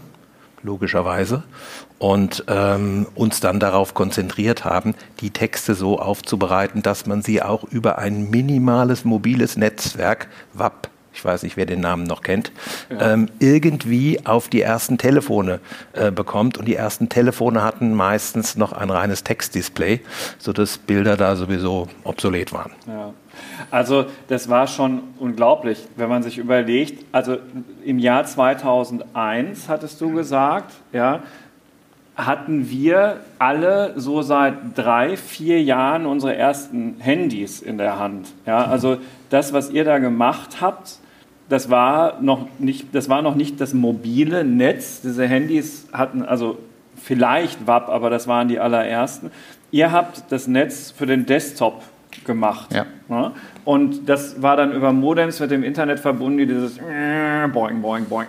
logischerweise, 0.63 1.43
und 1.97 2.45
ähm, 2.47 3.07
uns 3.15 3.39
dann 3.39 3.59
darauf 3.59 3.93
konzentriert 3.93 4.63
haben, 4.63 4.95
die 5.19 5.31
Texte 5.31 5.75
so 5.75 5.99
aufzubereiten, 5.99 6.81
dass 6.81 7.05
man 7.05 7.21
sie 7.21 7.41
auch 7.41 7.63
über 7.65 7.97
ein 7.97 8.29
minimales 8.29 9.03
mobiles 9.03 9.57
Netzwerk, 9.57 10.27
WAP, 10.53 10.88
ich 11.13 11.23
weiß 11.23 11.43
nicht, 11.43 11.57
wer 11.57 11.65
den 11.65 11.79
Namen 11.79 12.03
noch 12.03 12.21
kennt, 12.21 12.51
ja. 12.89 13.13
ähm, 13.13 13.29
irgendwie 13.39 14.25
auf 14.25 14.47
die 14.47 14.61
ersten 14.61 14.97
Telefone 14.97 15.59
äh, 15.93 16.11
bekommt. 16.11 16.57
Und 16.57 16.65
die 16.65 16.75
ersten 16.75 17.09
Telefone 17.09 17.63
hatten 17.63 17.93
meistens 17.93 18.55
noch 18.55 18.73
ein 18.73 18.89
reines 18.89 19.23
Textdisplay, 19.23 20.01
sodass 20.37 20.77
Bilder 20.77 21.17
da 21.17 21.35
sowieso 21.35 21.87
obsolet 22.03 22.53
waren. 22.53 22.71
Ja. 22.87 23.13
Also 23.71 24.05
das 24.27 24.49
war 24.49 24.67
schon 24.67 25.01
unglaublich, 25.19 25.87
wenn 25.95 26.09
man 26.09 26.23
sich 26.23 26.37
überlegt, 26.37 27.05
also 27.11 27.37
im 27.83 27.99
Jahr 27.99 28.25
2001 28.25 29.69
hattest 29.69 30.01
du 30.01 30.13
gesagt, 30.13 30.73
ja, 30.91 31.23
hatten 32.25 32.69
wir 32.69 33.21
alle 33.39 33.93
so 33.95 34.21
seit 34.21 34.55
drei, 34.75 35.15
vier 35.17 35.61
Jahren 35.61 36.05
unsere 36.05 36.35
ersten 36.35 36.95
Handys 36.99 37.61
in 37.61 37.77
der 37.77 37.97
Hand. 37.99 38.27
Ja, 38.45 38.65
also 38.65 38.97
das, 39.29 39.53
was 39.53 39.69
ihr 39.71 39.85
da 39.85 39.99
gemacht 39.99 40.61
habt, 40.61 40.97
das 41.47 41.69
war 41.69 42.21
noch 42.21 42.47
nicht, 42.59 42.93
das 42.93 43.09
war 43.09 43.21
noch 43.21 43.35
nicht 43.35 43.59
das 43.59 43.73
mobile 43.73 44.43
Netz. 44.43 45.01
Diese 45.01 45.25
Handys 45.25 45.87
hatten 45.93 46.23
also 46.23 46.59
vielleicht 46.95 47.65
WAP, 47.65 47.89
aber 47.89 48.09
das 48.09 48.27
waren 48.27 48.47
die 48.47 48.59
allerersten. 48.59 49.31
Ihr 49.71 49.91
habt 49.91 50.31
das 50.31 50.47
Netz 50.47 50.91
für 50.91 51.05
den 51.05 51.25
Desktop 51.25 51.81
gemacht. 52.25 52.73
Ja. 52.73 52.85
Ne? 53.07 53.31
Und 53.65 54.09
das 54.09 54.41
war 54.41 54.57
dann 54.57 54.73
über 54.73 54.91
Modems 54.93 55.39
mit 55.39 55.51
dem 55.51 55.63
Internet 55.63 55.99
verbunden, 55.99 56.37
die 56.37 56.47
dieses 56.47 56.77
boing, 57.53 57.81
boing, 57.81 58.05
boing 58.05 58.27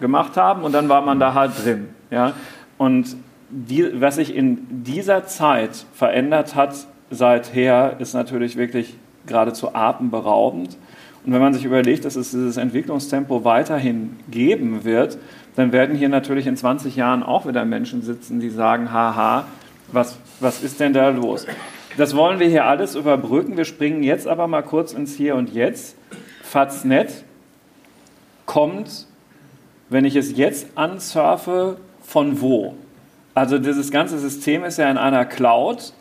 gemacht 0.00 0.36
haben 0.36 0.62
und 0.62 0.72
dann 0.72 0.88
war 0.88 1.02
man 1.02 1.18
da 1.18 1.34
halt 1.34 1.52
drin. 1.64 1.88
Ja? 2.10 2.34
Und 2.78 3.16
die, 3.50 4.00
was 4.00 4.16
sich 4.16 4.34
in 4.34 4.84
dieser 4.84 5.26
Zeit 5.26 5.84
verändert 5.92 6.54
hat 6.54 6.74
seither, 7.10 7.96
ist 7.98 8.14
natürlich 8.14 8.56
wirklich 8.56 8.94
geradezu 9.26 9.74
atemberaubend. 9.74 10.76
Und 11.24 11.32
wenn 11.32 11.40
man 11.40 11.52
sich 11.52 11.64
überlegt, 11.64 12.04
dass 12.04 12.16
es 12.16 12.30
dieses 12.30 12.56
Entwicklungstempo 12.56 13.44
weiterhin 13.44 14.16
geben 14.30 14.84
wird, 14.84 15.18
dann 15.56 15.72
werden 15.72 15.96
hier 15.96 16.08
natürlich 16.08 16.46
in 16.46 16.56
20 16.56 16.96
Jahren 16.96 17.22
auch 17.22 17.46
wieder 17.46 17.64
Menschen 17.64 18.02
sitzen, 18.02 18.40
die 18.40 18.50
sagen, 18.50 18.92
haha, 18.92 19.44
was, 19.92 20.18
was 20.38 20.62
ist 20.62 20.80
denn 20.80 20.92
da 20.92 21.10
los? 21.10 21.46
Das 21.96 22.16
wollen 22.16 22.38
wir 22.38 22.48
hier 22.48 22.64
alles 22.66 22.94
überbrücken. 22.94 23.56
Wir 23.56 23.64
springen 23.64 24.02
jetzt 24.02 24.28
aber 24.28 24.46
mal 24.46 24.62
kurz 24.62 24.92
ins 24.92 25.16
Hier 25.16 25.34
und 25.34 25.52
Jetzt. 25.52 25.96
Faznet 26.42 27.24
kommt, 28.46 29.06
wenn 29.88 30.04
ich 30.04 30.16
es 30.16 30.36
jetzt 30.36 30.68
ansurfe, 30.76 31.76
von 32.02 32.40
wo? 32.40 32.74
Also 33.34 33.58
dieses 33.58 33.90
ganze 33.90 34.18
System 34.18 34.64
ist 34.64 34.78
ja 34.78 34.90
in 34.90 34.98
einer 34.98 35.24
Cloud 35.24 35.92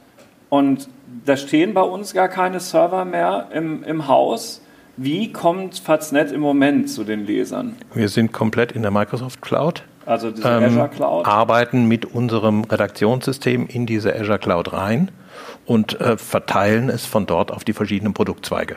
und 0.50 0.90
da 1.26 1.38
stehen 1.38 1.74
bei 1.74 1.82
uns 1.82 2.14
gar 2.14 2.28
keine 2.28 2.60
Server 2.60 3.06
mehr 3.06 3.48
im, 3.54 3.84
im 3.84 4.08
Haus. 4.08 4.62
Wie 4.98 5.32
kommt 5.32 5.80
Faznet 5.80 6.32
im 6.32 6.42
Moment 6.42 6.90
zu 6.90 7.04
den 7.04 7.26
Lesern? 7.26 7.76
Wir 7.94 8.10
sind 8.10 8.34
komplett 8.34 8.72
in 8.72 8.82
der 8.82 8.92
Microsoft 8.92 9.42
Cloud. 9.42 9.84
Also 10.06 10.32
diese 10.32 10.48
ähm, 10.48 10.64
Azure 10.64 10.90
Cloud. 10.90 11.26
Arbeiten 11.26 11.88
mit 11.88 12.06
unserem 12.06 12.64
Redaktionssystem 12.64 13.68
in 13.68 13.86
diese 13.86 14.14
Azure 14.14 14.40
Cloud 14.40 14.74
rein 14.74 15.12
und 15.66 16.02
äh, 16.02 16.18
verteilen 16.18 16.90
es 16.90 17.06
von 17.06 17.28
dort 17.28 17.52
auf 17.52 17.64
die 17.64 17.74
verschiedenen 17.74 18.14
Produktzweige. 18.14 18.76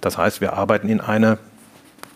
Das 0.00 0.18
heißt, 0.18 0.40
wir 0.40 0.54
arbeiten 0.54 0.88
in 0.88 1.00
eine 1.00 1.38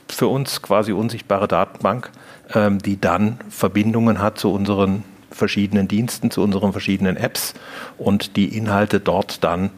für 0.09 0.27
uns 0.27 0.63
quasi 0.63 0.93
unsichtbare 0.93 1.49
Datenbank, 1.49 2.11
ähm, 2.55 2.79
die 2.79 3.01
dann 3.01 3.39
Verbindungen 3.49 4.21
hat 4.21 4.39
zu 4.39 4.53
unseren 4.53 5.05
verschiedenen 5.31 5.89
Diensten, 5.89 6.31
zu 6.31 6.43
unseren 6.43 6.73
verschiedenen 6.73 7.17
Apps 7.17 7.55
und 7.99 8.37
die 8.37 8.57
Inhalte 8.57 9.01
dort 9.01 9.45
dann 9.45 9.71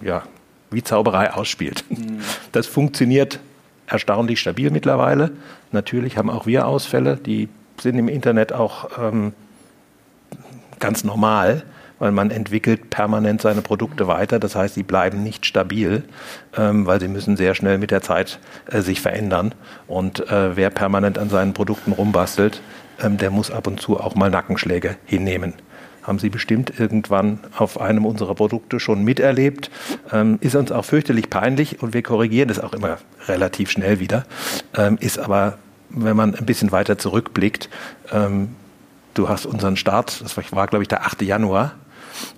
ja, 0.00 0.22
wie 0.70 0.82
Zauberei 0.82 1.32
ausspielt. 1.32 1.84
Mhm. 1.88 2.20
Das 2.52 2.66
funktioniert 2.66 3.40
erstaunlich 3.86 4.40
stabil 4.40 4.70
mittlerweile. 4.70 5.32
Natürlich 5.72 6.16
haben 6.16 6.30
auch 6.30 6.46
wir 6.46 6.66
Ausfälle, 6.66 7.16
die 7.16 7.48
sind 7.80 7.98
im 7.98 8.08
Internet 8.08 8.52
auch 8.52 8.90
ähm, 8.98 9.32
ganz 10.78 11.04
normal 11.04 11.64
weil 11.98 12.12
man 12.12 12.30
entwickelt 12.30 12.90
permanent 12.90 13.40
seine 13.40 13.62
Produkte 13.62 14.06
weiter. 14.06 14.38
Das 14.38 14.54
heißt, 14.54 14.74
sie 14.74 14.82
bleiben 14.82 15.22
nicht 15.22 15.46
stabil, 15.46 16.04
ähm, 16.56 16.86
weil 16.86 17.00
sie 17.00 17.08
müssen 17.08 17.36
sehr 17.36 17.54
schnell 17.54 17.78
mit 17.78 17.90
der 17.90 18.02
Zeit 18.02 18.38
äh, 18.70 18.80
sich 18.80 19.00
verändern. 19.00 19.54
Und 19.86 20.28
äh, 20.30 20.56
wer 20.56 20.70
permanent 20.70 21.18
an 21.18 21.30
seinen 21.30 21.54
Produkten 21.54 21.92
rumbastelt, 21.92 22.60
ähm, 23.02 23.18
der 23.18 23.30
muss 23.30 23.50
ab 23.50 23.66
und 23.66 23.80
zu 23.80 23.98
auch 23.98 24.14
mal 24.14 24.30
Nackenschläge 24.30 24.96
hinnehmen 25.04 25.54
haben 26.06 26.18
Sie 26.18 26.30
bestimmt 26.30 26.78
irgendwann 26.78 27.40
auf 27.56 27.80
einem 27.80 28.06
unserer 28.06 28.34
Produkte 28.34 28.78
schon 28.78 29.02
miterlebt. 29.02 29.70
Ähm, 30.12 30.38
ist 30.40 30.54
uns 30.54 30.70
auch 30.70 30.84
fürchterlich 30.84 31.30
peinlich 31.30 31.82
und 31.82 31.94
wir 31.94 32.02
korrigieren 32.02 32.48
das 32.48 32.60
auch 32.60 32.72
immer 32.72 32.98
relativ 33.26 33.70
schnell 33.70 33.98
wieder. 33.98 34.24
Ähm, 34.76 34.98
ist 35.00 35.18
aber, 35.18 35.58
wenn 35.90 36.16
man 36.16 36.34
ein 36.34 36.46
bisschen 36.46 36.70
weiter 36.70 36.96
zurückblickt, 36.96 37.68
ähm, 38.12 38.50
du 39.14 39.28
hast 39.28 39.46
unseren 39.46 39.76
Start, 39.76 40.20
das 40.22 40.36
war, 40.36 40.66
glaube 40.68 40.82
ich, 40.82 40.88
der 40.88 41.04
8. 41.04 41.22
Januar, 41.22 41.74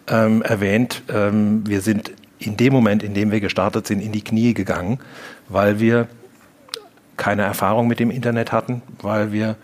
ähm, 0.06 0.42
erwähnt. 0.42 1.02
Ähm, 1.12 1.66
wir 1.66 1.82
sind 1.82 2.12
in 2.38 2.56
dem 2.56 2.72
Moment, 2.72 3.02
in 3.02 3.14
dem 3.14 3.30
wir 3.30 3.40
gestartet 3.40 3.86
sind, 3.86 4.00
in 4.00 4.12
die 4.12 4.22
Knie 4.22 4.54
gegangen, 4.54 5.00
weil 5.48 5.78
wir 5.78 6.08
keine 7.16 7.42
Erfahrung 7.42 7.88
mit 7.88 7.98
dem 7.98 8.10
Internet 8.10 8.52
hatten, 8.52 8.80
weil 9.02 9.32
wir 9.32 9.56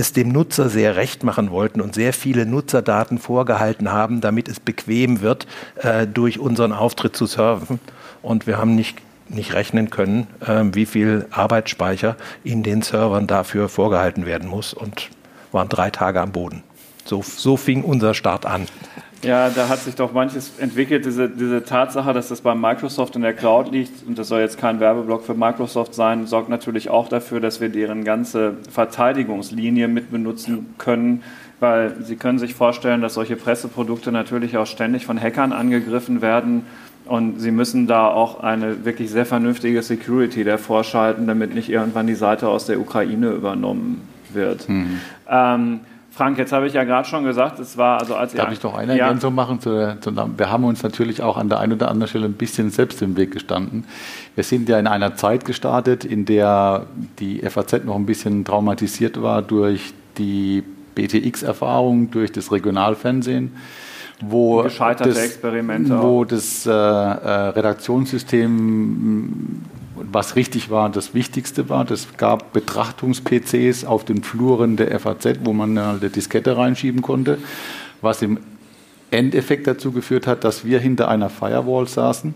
es 0.00 0.12
dem 0.12 0.30
Nutzer 0.30 0.68
sehr 0.68 0.96
recht 0.96 1.22
machen 1.22 1.50
wollten 1.50 1.80
und 1.80 1.94
sehr 1.94 2.12
viele 2.12 2.46
Nutzerdaten 2.46 3.18
vorgehalten 3.18 3.92
haben, 3.92 4.20
damit 4.20 4.48
es 4.48 4.58
bequem 4.58 5.20
wird, 5.20 5.46
äh, 5.76 6.06
durch 6.06 6.38
unseren 6.38 6.72
Auftritt 6.72 7.16
zu 7.16 7.26
surfen. 7.26 7.78
Und 8.22 8.46
wir 8.46 8.58
haben 8.58 8.74
nicht, 8.74 8.98
nicht 9.28 9.54
rechnen 9.54 9.90
können, 9.90 10.26
äh, 10.40 10.64
wie 10.72 10.86
viel 10.86 11.26
Arbeitsspeicher 11.30 12.16
in 12.42 12.62
den 12.62 12.82
Servern 12.82 13.26
dafür 13.26 13.68
vorgehalten 13.68 14.26
werden 14.26 14.48
muss 14.48 14.74
und 14.74 15.10
waren 15.52 15.68
drei 15.68 15.90
Tage 15.90 16.20
am 16.20 16.32
Boden. 16.32 16.62
So, 17.04 17.22
so 17.22 17.56
fing 17.56 17.84
unser 17.84 18.14
Start 18.14 18.46
an. 18.46 18.66
Ja, 19.22 19.50
da 19.50 19.68
hat 19.68 19.80
sich 19.80 19.94
doch 19.94 20.12
manches 20.12 20.58
entwickelt, 20.58 21.04
diese, 21.04 21.28
diese 21.28 21.62
Tatsache, 21.64 22.12
dass 22.14 22.28
das 22.28 22.40
bei 22.40 22.54
Microsoft 22.54 23.16
in 23.16 23.22
der 23.22 23.34
Cloud 23.34 23.70
liegt, 23.70 24.06
und 24.06 24.18
das 24.18 24.28
soll 24.28 24.40
jetzt 24.40 24.56
kein 24.56 24.80
Werbeblock 24.80 25.24
für 25.24 25.34
Microsoft 25.34 25.94
sein, 25.94 26.26
sorgt 26.26 26.48
natürlich 26.48 26.88
auch 26.88 27.08
dafür, 27.08 27.40
dass 27.40 27.60
wir 27.60 27.68
deren 27.68 28.04
ganze 28.04 28.54
Verteidigungslinie 28.70 29.88
mitbenutzen 29.88 30.74
können, 30.78 31.22
weil 31.60 31.96
Sie 32.02 32.16
können 32.16 32.38
sich 32.38 32.54
vorstellen, 32.54 33.02
dass 33.02 33.14
solche 33.14 33.36
Presseprodukte 33.36 34.10
natürlich 34.10 34.56
auch 34.56 34.66
ständig 34.66 35.04
von 35.04 35.20
Hackern 35.20 35.52
angegriffen 35.52 36.22
werden 36.22 36.64
und 37.04 37.40
Sie 37.40 37.50
müssen 37.50 37.86
da 37.86 38.06
auch 38.08 38.40
eine 38.40 38.86
wirklich 38.86 39.10
sehr 39.10 39.26
vernünftige 39.26 39.82
Security 39.82 40.44
davor 40.44 40.82
schalten, 40.82 41.26
damit 41.26 41.54
nicht 41.54 41.68
irgendwann 41.68 42.06
die 42.06 42.14
Seite 42.14 42.48
aus 42.48 42.64
der 42.64 42.80
Ukraine 42.80 43.30
übernommen 43.30 44.00
wird. 44.32 44.66
Mhm. 44.68 45.00
Ähm, 45.28 45.80
Frank, 46.12 46.38
jetzt 46.38 46.52
habe 46.52 46.66
ich 46.66 46.74
ja 46.74 46.84
gerade 46.84 47.08
schon 47.08 47.24
gesagt, 47.24 47.60
es 47.60 47.76
war 47.76 48.00
also 48.00 48.16
als 48.16 48.32
Darf 48.34 48.52
ich 48.52 48.58
doch 48.58 48.74
eine 48.74 48.96
ja. 48.96 49.06
Ergänzung 49.06 49.34
machen? 49.34 49.60
Zu, 49.60 49.96
zu, 50.00 50.12
wir 50.14 50.50
haben 50.50 50.64
uns 50.64 50.82
natürlich 50.82 51.22
auch 51.22 51.36
an 51.36 51.48
der 51.48 51.60
einen 51.60 51.74
oder 51.74 51.88
anderen 51.88 52.08
Stelle 52.08 52.26
ein 52.26 52.34
bisschen 52.34 52.70
selbst 52.70 53.00
im 53.00 53.16
Weg 53.16 53.30
gestanden. 53.30 53.84
Wir 54.34 54.44
sind 54.44 54.68
ja 54.68 54.78
in 54.78 54.86
einer 54.86 55.14
Zeit 55.14 55.44
gestartet, 55.44 56.04
in 56.04 56.24
der 56.24 56.86
die 57.20 57.38
FAZ 57.40 57.84
noch 57.84 57.96
ein 57.96 58.06
bisschen 58.06 58.44
traumatisiert 58.44 59.22
war 59.22 59.40
durch 59.42 59.94
die 60.18 60.64
BTX-Erfahrung, 60.94 62.10
durch 62.10 62.32
das 62.32 62.50
Regionalfernsehen 62.50 63.52
wo 64.22 64.62
Gescheiterte 64.62 65.10
das, 65.10 65.18
Experimente 65.24 66.00
wo 66.02 66.24
das 66.24 66.66
äh, 66.66 66.70
äh, 66.70 67.52
Redaktionssystem 70.00 70.10
was 70.12 70.36
richtig 70.36 70.70
war, 70.70 70.88
das 70.90 71.14
Wichtigste 71.14 71.68
war. 71.68 71.90
Es 71.90 72.16
gab 72.16 72.52
Betrachtungs-PCs 72.52 73.84
auf 73.84 74.04
den 74.04 74.22
Fluren 74.22 74.76
der 74.76 74.98
FAZ, 74.98 75.40
wo 75.44 75.52
man 75.52 75.76
eine 75.76 76.10
Diskette 76.10 76.56
reinschieben 76.56 77.02
konnte, 77.02 77.38
was 78.00 78.22
im 78.22 78.38
Endeffekt 79.10 79.66
dazu 79.66 79.92
geführt 79.92 80.26
hat, 80.26 80.44
dass 80.44 80.64
wir 80.64 80.78
hinter 80.78 81.08
einer 81.08 81.30
Firewall 81.30 81.88
saßen, 81.88 82.34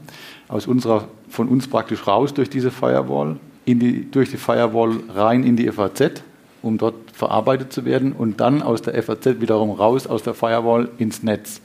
aus 0.49 0.66
unserer, 0.66 1.09
von 1.28 1.49
uns 1.49 1.68
praktisch 1.68 2.06
raus 2.06 2.35
durch 2.35 2.50
diese 2.50 2.71
Firewall, 2.71 3.37
in 3.64 3.78
die, 3.78 4.11
durch 4.11 4.30
die 4.30 4.37
Firewall 4.37 4.97
rein 5.14 5.44
in 5.44 5.56
die 5.56 5.71
FAZ, 5.71 6.23
um 6.62 6.78
dort 6.78 6.94
verarbeitet 7.12 7.73
zu 7.73 7.85
werden 7.85 8.12
und 8.12 8.40
dann 8.40 8.62
aus 8.62 8.83
der 8.83 9.00
FAZ 9.02 9.40
wiederum 9.40 9.71
raus 9.71 10.06
aus 10.06 10.23
der 10.23 10.35
Firewall 10.35 10.88
ins 10.99 11.23
Netz. 11.23 11.61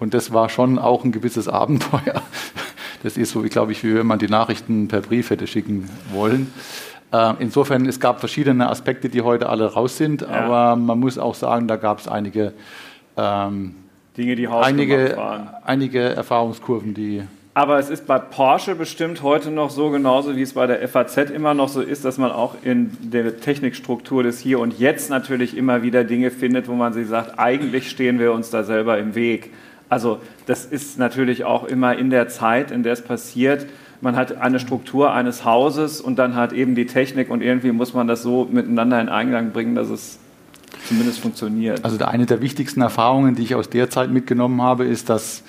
Und 0.00 0.14
das 0.14 0.32
war 0.32 0.48
schon 0.48 0.78
auch 0.78 1.04
ein 1.04 1.12
gewisses 1.12 1.48
Abenteuer, 1.48 2.22
das 3.02 3.16
ist 3.16 3.30
so, 3.30 3.42
glaube 3.42 3.72
ich, 3.72 3.84
wie 3.84 3.94
wenn 3.94 4.06
man 4.06 4.18
die 4.18 4.28
Nachrichten 4.28 4.88
per 4.88 5.00
Brief 5.00 5.30
hätte 5.30 5.46
schicken 5.46 5.88
wollen. 6.12 6.52
Äh, 7.12 7.34
insofern, 7.38 7.86
es 7.86 8.00
gab 8.00 8.20
verschiedene 8.20 8.68
Aspekte, 8.68 9.08
die 9.08 9.22
heute 9.22 9.48
alle 9.48 9.72
raus 9.72 9.96
sind, 9.96 10.22
ja. 10.22 10.28
aber 10.28 10.76
man 10.76 10.98
muss 10.98 11.18
auch 11.18 11.34
sagen, 11.34 11.68
da 11.68 11.76
gab 11.76 12.00
es 12.00 12.08
einige, 12.08 12.52
ähm, 13.16 13.74
Dinge, 14.16 14.36
die 14.36 14.48
einige, 14.48 15.16
waren. 15.16 15.48
einige 15.64 16.00
Erfahrungskurven, 16.00 16.92
die 16.92 17.22
aber 17.58 17.80
es 17.80 17.90
ist 17.90 18.06
bei 18.06 18.20
Porsche 18.20 18.76
bestimmt 18.76 19.24
heute 19.24 19.50
noch 19.50 19.70
so, 19.70 19.90
genauso 19.90 20.36
wie 20.36 20.42
es 20.42 20.52
bei 20.52 20.68
der 20.68 20.86
FAZ 20.86 21.16
immer 21.30 21.54
noch 21.54 21.68
so 21.68 21.80
ist, 21.80 22.04
dass 22.04 22.16
man 22.16 22.30
auch 22.30 22.54
in 22.62 22.96
der 23.00 23.40
Technikstruktur 23.40 24.22
des 24.22 24.38
Hier 24.38 24.60
und 24.60 24.78
Jetzt 24.78 25.10
natürlich 25.10 25.56
immer 25.56 25.82
wieder 25.82 26.04
Dinge 26.04 26.30
findet, 26.30 26.68
wo 26.68 26.74
man 26.74 26.92
sich 26.92 27.08
sagt, 27.08 27.36
eigentlich 27.36 27.90
stehen 27.90 28.20
wir 28.20 28.32
uns 28.32 28.50
da 28.50 28.62
selber 28.62 28.96
im 28.98 29.16
Weg. 29.16 29.50
Also 29.88 30.20
das 30.46 30.64
ist 30.64 30.98
natürlich 30.98 31.44
auch 31.44 31.64
immer 31.64 31.96
in 31.96 32.10
der 32.10 32.28
Zeit, 32.28 32.70
in 32.70 32.82
der 32.82 32.92
es 32.92 33.02
passiert. 33.02 33.66
Man 34.00 34.16
hat 34.16 34.36
eine 34.36 34.60
Struktur 34.60 35.12
eines 35.12 35.44
Hauses 35.44 36.00
und 36.00 36.18
dann 36.18 36.34
hat 36.36 36.52
eben 36.52 36.74
die 36.74 36.86
Technik 36.86 37.30
und 37.30 37.42
irgendwie 37.42 37.72
muss 37.72 37.94
man 37.94 38.06
das 38.06 38.22
so 38.22 38.48
miteinander 38.50 39.00
in 39.00 39.08
Eingang 39.08 39.50
bringen, 39.50 39.74
dass 39.74 39.88
es 39.88 40.18
zumindest 40.86 41.20
funktioniert. 41.20 41.84
Also 41.84 41.98
eine 42.04 42.26
der 42.26 42.40
wichtigsten 42.40 42.80
Erfahrungen, 42.80 43.34
die 43.34 43.42
ich 43.42 43.54
aus 43.54 43.70
der 43.70 43.90
Zeit 43.90 44.10
mitgenommen 44.10 44.62
habe, 44.62 44.84
ist, 44.84 45.08
dass 45.08 45.42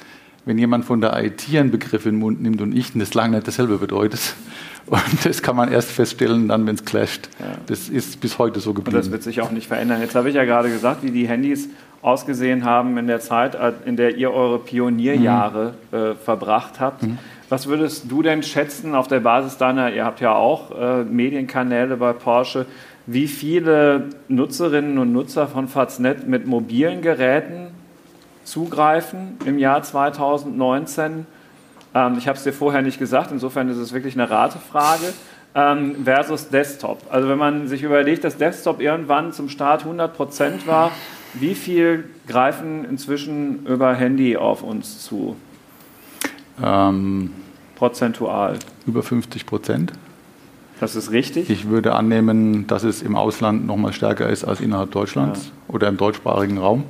wenn 0.46 0.58
jemand 0.58 0.86
von 0.86 1.00
der 1.00 1.24
IT 1.24 1.44
einen 1.54 1.70
Begriff 1.70 2.06
in 2.06 2.16
den 2.16 2.20
Mund 2.20 2.42
nimmt 2.42 2.62
und 2.62 2.76
ich, 2.76 2.94
das 2.94 3.14
lange 3.14 3.36
nicht 3.36 3.48
dasselbe 3.48 3.78
bedeutet. 3.78 4.36
Und 4.88 5.24
das 5.24 5.44
kann 5.44 5.56
man 5.56 5.72
erst 5.72 5.92
feststellen, 5.92 6.48
dann, 6.48 6.66
wenn 6.66 6.74
es 6.74 6.84
clasht. 6.84 7.30
Ja. 7.40 7.58
Das 7.68 7.90
ist 7.90 8.20
bis 8.22 8.40
heute 8.40 8.60
so 8.60 8.74
geblieben. 8.74 8.98
Und 8.98 9.06
das 9.06 9.12
wird 9.12 9.22
sich 9.22 9.40
auch 9.40 9.52
nicht 9.52 9.68
verändern. 9.68 10.02
Jetzt 10.02 10.16
habe 10.16 10.30
ich 10.30 10.36
ja 10.36 10.46
gerade 10.46 10.72
gesagt, 10.72 11.04
wie 11.04 11.12
die 11.12 11.28
Handys 11.28 11.70
ausgesehen 12.02 12.64
haben 12.64 12.98
in 12.98 13.08
der 13.08 13.20
Zeit, 13.20 13.58
in 13.86 13.96
der 13.96 14.16
ihr 14.16 14.32
eure 14.32 14.60
Pionierjahre 14.60 15.74
mhm. 15.92 15.98
äh, 15.98 16.16
verbracht 16.16 16.80
habt. 16.80 17.04
Mhm. 17.04 17.18
Was 17.50 17.68
würdest 17.68 18.10
du 18.10 18.22
denn 18.22 18.44
schätzen 18.44 18.94
auf 18.94 19.08
der 19.08 19.20
Basis 19.20 19.58
deiner, 19.58 19.92
ihr 19.92 20.06
habt 20.06 20.22
ja 20.22 20.34
auch 20.36 20.72
äh, 20.80 21.04
Medienkanäle 21.04 21.98
bei 21.98 22.14
Porsche, 22.14 22.68
wie 23.08 23.28
viele 23.28 24.10
Nutzerinnen 24.28 25.00
und 25.00 25.12
Nutzer 25.12 25.48
von 25.48 25.68
Faznet 25.68 26.28
mit 26.28 26.46
mobilen 26.46 27.02
Geräten 27.02 27.70
zugreifen 28.44 29.38
im 29.46 29.58
Jahr 29.58 29.82
2019? 29.82 31.26
Ähm, 31.96 32.16
ich 32.20 32.28
habe 32.28 32.38
es 32.38 32.44
dir 32.44 32.54
vorher 32.54 32.84
nicht 32.84 33.00
gesagt, 33.00 33.32
insofern 33.32 33.68
ist 33.70 33.78
es 33.78 33.94
wirklich 33.94 34.14
eine 34.14 34.30
Ratefrage. 34.30 35.14
Ähm, 35.56 36.06
versus 36.06 36.50
Desktop. 36.50 37.02
Also 37.10 37.28
wenn 37.28 37.38
man 37.38 37.68
sich 37.68 37.82
überlegt, 37.84 38.24
dass 38.24 38.38
Desktop 38.38 38.82
irgendwann 38.82 39.34
zum 39.34 39.50
Start 39.50 39.84
100% 39.84 40.68
war, 40.68 40.92
wie 41.34 41.56
viel 41.56 42.06
greifen 42.28 42.86
inzwischen 42.86 43.66
über 43.66 43.94
Handy 43.94 44.38
auf 44.38 44.62
uns 44.64 45.04
zu? 45.04 45.36
Ähm, 46.64 47.32
prozentual? 47.76 48.58
Über 48.86 49.02
50 49.02 49.46
Prozent. 49.46 49.94
Das 50.80 50.96
ist 50.96 51.12
richtig. 51.12 51.50
Ich 51.50 51.68
würde 51.68 51.94
annehmen, 51.96 52.68
dass 52.68 52.84
es 52.84 53.02
im 53.02 53.16
Ausland 53.16 53.66
noch 53.66 53.76
mal 53.76 53.92
stärker 53.92 54.30
ist 54.30 54.46
als 54.46 54.62
innerhalb 54.62 54.92
Deutschlands 54.92 55.48
ja. 55.48 55.74
oder 55.74 55.88
im 55.90 55.98
deutschsprachigen 55.98 56.58
Raum. 56.58 56.86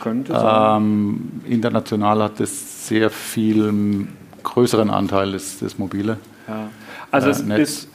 Könnte 0.00 0.32
sein. 0.32 0.82
Ähm, 0.82 1.42
international 1.46 2.22
hat 2.22 2.38
es 2.40 2.86
sehr 2.86 3.10
viel 3.10 4.06
größeren 4.42 4.90
Anteil 4.90 5.32
des, 5.32 5.58
des 5.58 5.78
mobile. 5.78 6.18
Ja. 6.46 6.68
Also 7.10 7.28
äh, 7.28 7.30
es 7.30 7.42
Netz. 7.42 7.68
ist 7.68 7.88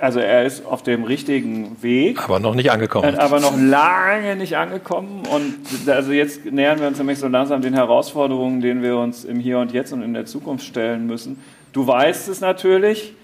also 0.00 0.20
er 0.20 0.44
ist 0.44 0.64
auf 0.64 0.82
dem 0.82 1.04
richtigen 1.04 1.82
Weg. 1.82 2.22
Aber 2.24 2.40
noch 2.40 2.54
nicht 2.54 2.70
angekommen. 2.70 3.16
Aber 3.16 3.40
noch 3.40 3.56
lange 3.58 4.36
nicht 4.36 4.56
angekommen. 4.56 5.22
Und 5.26 5.88
also 5.88 6.12
jetzt 6.12 6.44
nähern 6.44 6.80
wir 6.80 6.86
uns 6.86 6.98
nämlich 6.98 7.18
so 7.18 7.28
langsam 7.28 7.62
den 7.62 7.74
Herausforderungen, 7.74 8.60
denen 8.60 8.82
wir 8.82 8.96
uns 8.96 9.24
im 9.24 9.40
Hier 9.40 9.58
und 9.58 9.72
Jetzt 9.72 9.92
und 9.92 10.02
in 10.02 10.14
der 10.14 10.26
Zukunft 10.26 10.64
stellen 10.64 11.06
müssen. 11.06 11.42
Du 11.72 11.86
weißt 11.86 12.28
es 12.28 12.40
natürlich, 12.40 13.14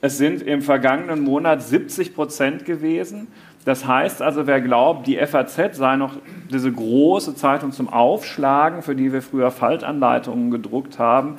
es 0.00 0.18
sind 0.18 0.42
im 0.42 0.62
vergangenen 0.62 1.20
Monat 1.22 1.62
70 1.62 2.14
Prozent 2.14 2.64
gewesen. 2.64 3.28
Das 3.64 3.86
heißt 3.86 4.20
also, 4.20 4.46
wer 4.46 4.60
glaubt, 4.60 5.06
die 5.06 5.16
FAZ 5.16 5.76
sei 5.76 5.96
noch 5.96 6.12
diese 6.50 6.70
große 6.70 7.34
Zeitung 7.34 7.72
zum 7.72 7.88
Aufschlagen, 7.88 8.82
für 8.82 8.94
die 8.94 9.12
wir 9.12 9.22
früher 9.22 9.50
Faltanleitungen 9.50 10.50
gedruckt 10.50 10.98
haben, 10.98 11.38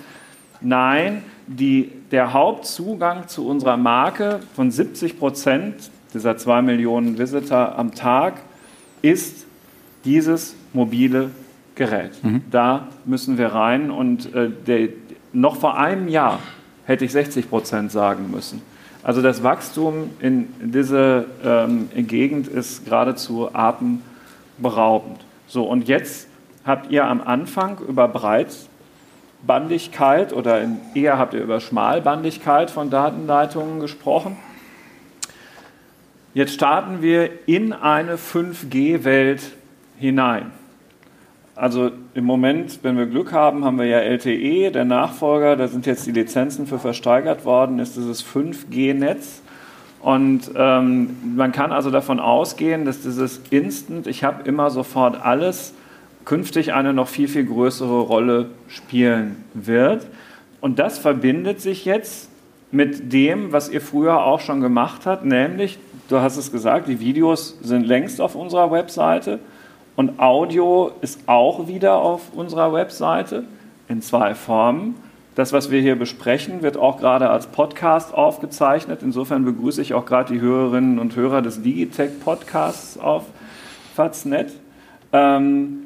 nein, 0.62 1.24
die, 1.48 1.92
der 2.15 2.31
Hauptzugang 2.31 3.27
zu 3.27 3.45
unserer 3.45 3.75
Marke 3.75 4.39
von 4.55 4.72
70 4.72 5.19
Prozent 5.19 5.91
dieser 6.13 6.38
2 6.38 6.62
Millionen 6.62 7.17
Visitor 7.17 7.77
am 7.77 7.93
Tag 7.93 8.36
ist 9.01 9.45
dieses 10.05 10.55
mobile 10.72 11.31
Gerät. 11.75 12.12
Mhm. 12.24 12.43
Da 12.51 12.88
müssen 13.03 13.38
wir 13.38 13.48
rein 13.48 13.91
und 13.91 14.34
äh, 14.34 14.50
der, 14.65 14.88
noch 15.34 15.57
vor 15.57 15.77
einem 15.77 16.07
Jahr 16.07 16.39
hätte 16.86 17.03
ich 17.03 17.12
60 17.12 17.50
Prozent 17.50 17.91
sagen 17.91 18.31
müssen. 18.31 18.62
Also 19.03 19.22
das 19.22 19.43
Wachstum 19.43 20.12
in 20.22 20.48
diese 20.62 21.25
ähm, 21.43 21.89
Gegend 21.98 22.48
ist 22.48 22.86
geradezu 22.86 23.50
atemberaubend. 23.51 25.19
So, 25.48 25.65
und 25.65 25.89
jetzt 25.89 26.29
habt 26.63 26.89
ihr 26.91 27.03
am 27.07 27.19
Anfang 27.19 27.79
über 27.86 28.07
Breitbandigkeit 29.44 30.34
oder 30.34 30.62
in, 30.62 30.77
eher 30.94 31.18
habt 31.18 31.34
ihr 31.34 31.42
über 31.42 31.60
Schmalbandigkeit 31.60 32.72
von 32.72 32.89
Datenleitungen 32.89 33.80
gesprochen. 33.80 34.38
Jetzt 36.34 36.54
starten 36.54 37.01
wir 37.01 37.30
in 37.48 37.72
eine 37.72 38.18
5G-Welt 38.18 39.42
hinein. 39.98 40.51
Also 41.56 41.92
im 42.13 42.25
Moment, 42.25 42.80
wenn 42.84 42.98
wir 42.98 43.06
Glück 43.06 43.32
haben, 43.32 43.63
haben 43.63 43.77
wir 43.77 43.86
ja 43.86 44.00
LTE, 44.00 44.72
der 44.72 44.84
Nachfolger, 44.84 45.56
da 45.56 45.70
sind 45.70 45.86
jetzt 45.86 46.06
die 46.06 46.12
Lizenzen 46.12 46.68
für 46.68 46.80
versteigert 46.80 47.46
worden, 47.46 47.80
ist 47.80 47.96
dieses 47.96 48.25
5G-Netz. 48.25 49.42
Und 50.01 50.51
ähm, 50.56 51.36
man 51.36 51.54
kann 51.54 51.72
also 51.72 51.92
davon 51.92 52.20
ausgehen, 52.20 52.84
dass 52.84 53.01
dieses 53.01 53.42
Instant, 53.51 54.06
ich 54.06 54.24
habe 54.25 54.48
immer 54.48 54.70
sofort 54.70 55.24
alles, 55.24 55.74
künftig 56.25 56.74
eine 56.74 56.94
noch 56.94 57.08
viel, 57.08 57.27
viel 57.27 57.46
größere 57.46 58.01
Rolle 58.01 58.50
spielen 58.67 59.44
wird. 59.53 60.08
Und 60.60 60.79
das 60.79 60.98
verbindet 60.98 61.62
sich 61.62 61.86
jetzt 61.86 62.29
mit 62.72 63.13
dem, 63.13 63.51
was 63.51 63.70
ihr 63.70 63.82
früher 63.82 64.25
auch 64.25 64.41
schon 64.41 64.60
gemacht 64.60 65.05
habt, 65.05 65.24
nämlich, 65.24 65.77
du 66.10 66.20
hast 66.20 66.36
es 66.38 66.51
gesagt, 66.51 66.88
die 66.88 67.00
Videos 67.00 67.58
sind 67.62 67.86
längst 67.86 68.20
auf 68.20 68.36
unserer 68.36 68.72
Webseite. 68.72 69.39
Und 69.96 70.20
Audio 70.20 70.91
ist 71.01 71.22
auch 71.27 71.67
wieder 71.67 71.96
auf 71.96 72.34
unserer 72.34 72.74
Webseite 72.74 73.46
in 73.88 74.01
zwei 74.01 74.36
Formen. 74.36 74.96
Das, 75.36 75.53
was 75.53 75.70
wir 75.70 75.82
hier 75.82 75.96
besprechen, 75.96 76.62
wird 76.62 76.75
auch 76.75 76.98
gerade 76.98 77.29
als 77.29 77.48
Podcast 77.48 78.13
aufgezeichnet. 78.13 79.01
Insofern 79.03 79.46
begrüße 79.46 79.82
ich 79.82 79.94
auch 79.94 80.05
gerade 80.05 80.34
die 80.34 80.41
Hörerinnen 80.41 81.00
und 81.00 81.15
Hörer 81.15 81.41
des 81.41 81.62
Digitech 81.62 82.20
Podcasts 82.22 82.98
auf 82.98 83.24
Faznet. 83.96 84.53
Ähm, 85.13 85.85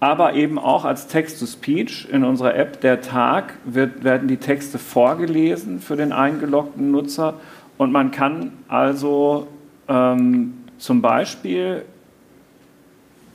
aber 0.00 0.34
eben 0.34 0.58
auch 0.58 0.84
als 0.84 1.08
Text-to-Speech 1.08 2.08
in 2.12 2.24
unserer 2.24 2.54
App. 2.54 2.80
Der 2.80 3.00
Tag 3.00 3.54
wird, 3.64 4.04
werden 4.04 4.28
die 4.28 4.36
Texte 4.36 4.78
vorgelesen 4.78 5.80
für 5.80 5.96
den 5.96 6.12
eingeloggten 6.12 6.90
Nutzer. 6.90 7.34
Und 7.78 7.90
man 7.90 8.10
kann 8.10 8.52
also 8.68 9.48
ähm, 9.88 10.54
zum 10.78 11.02
Beispiel 11.02 11.84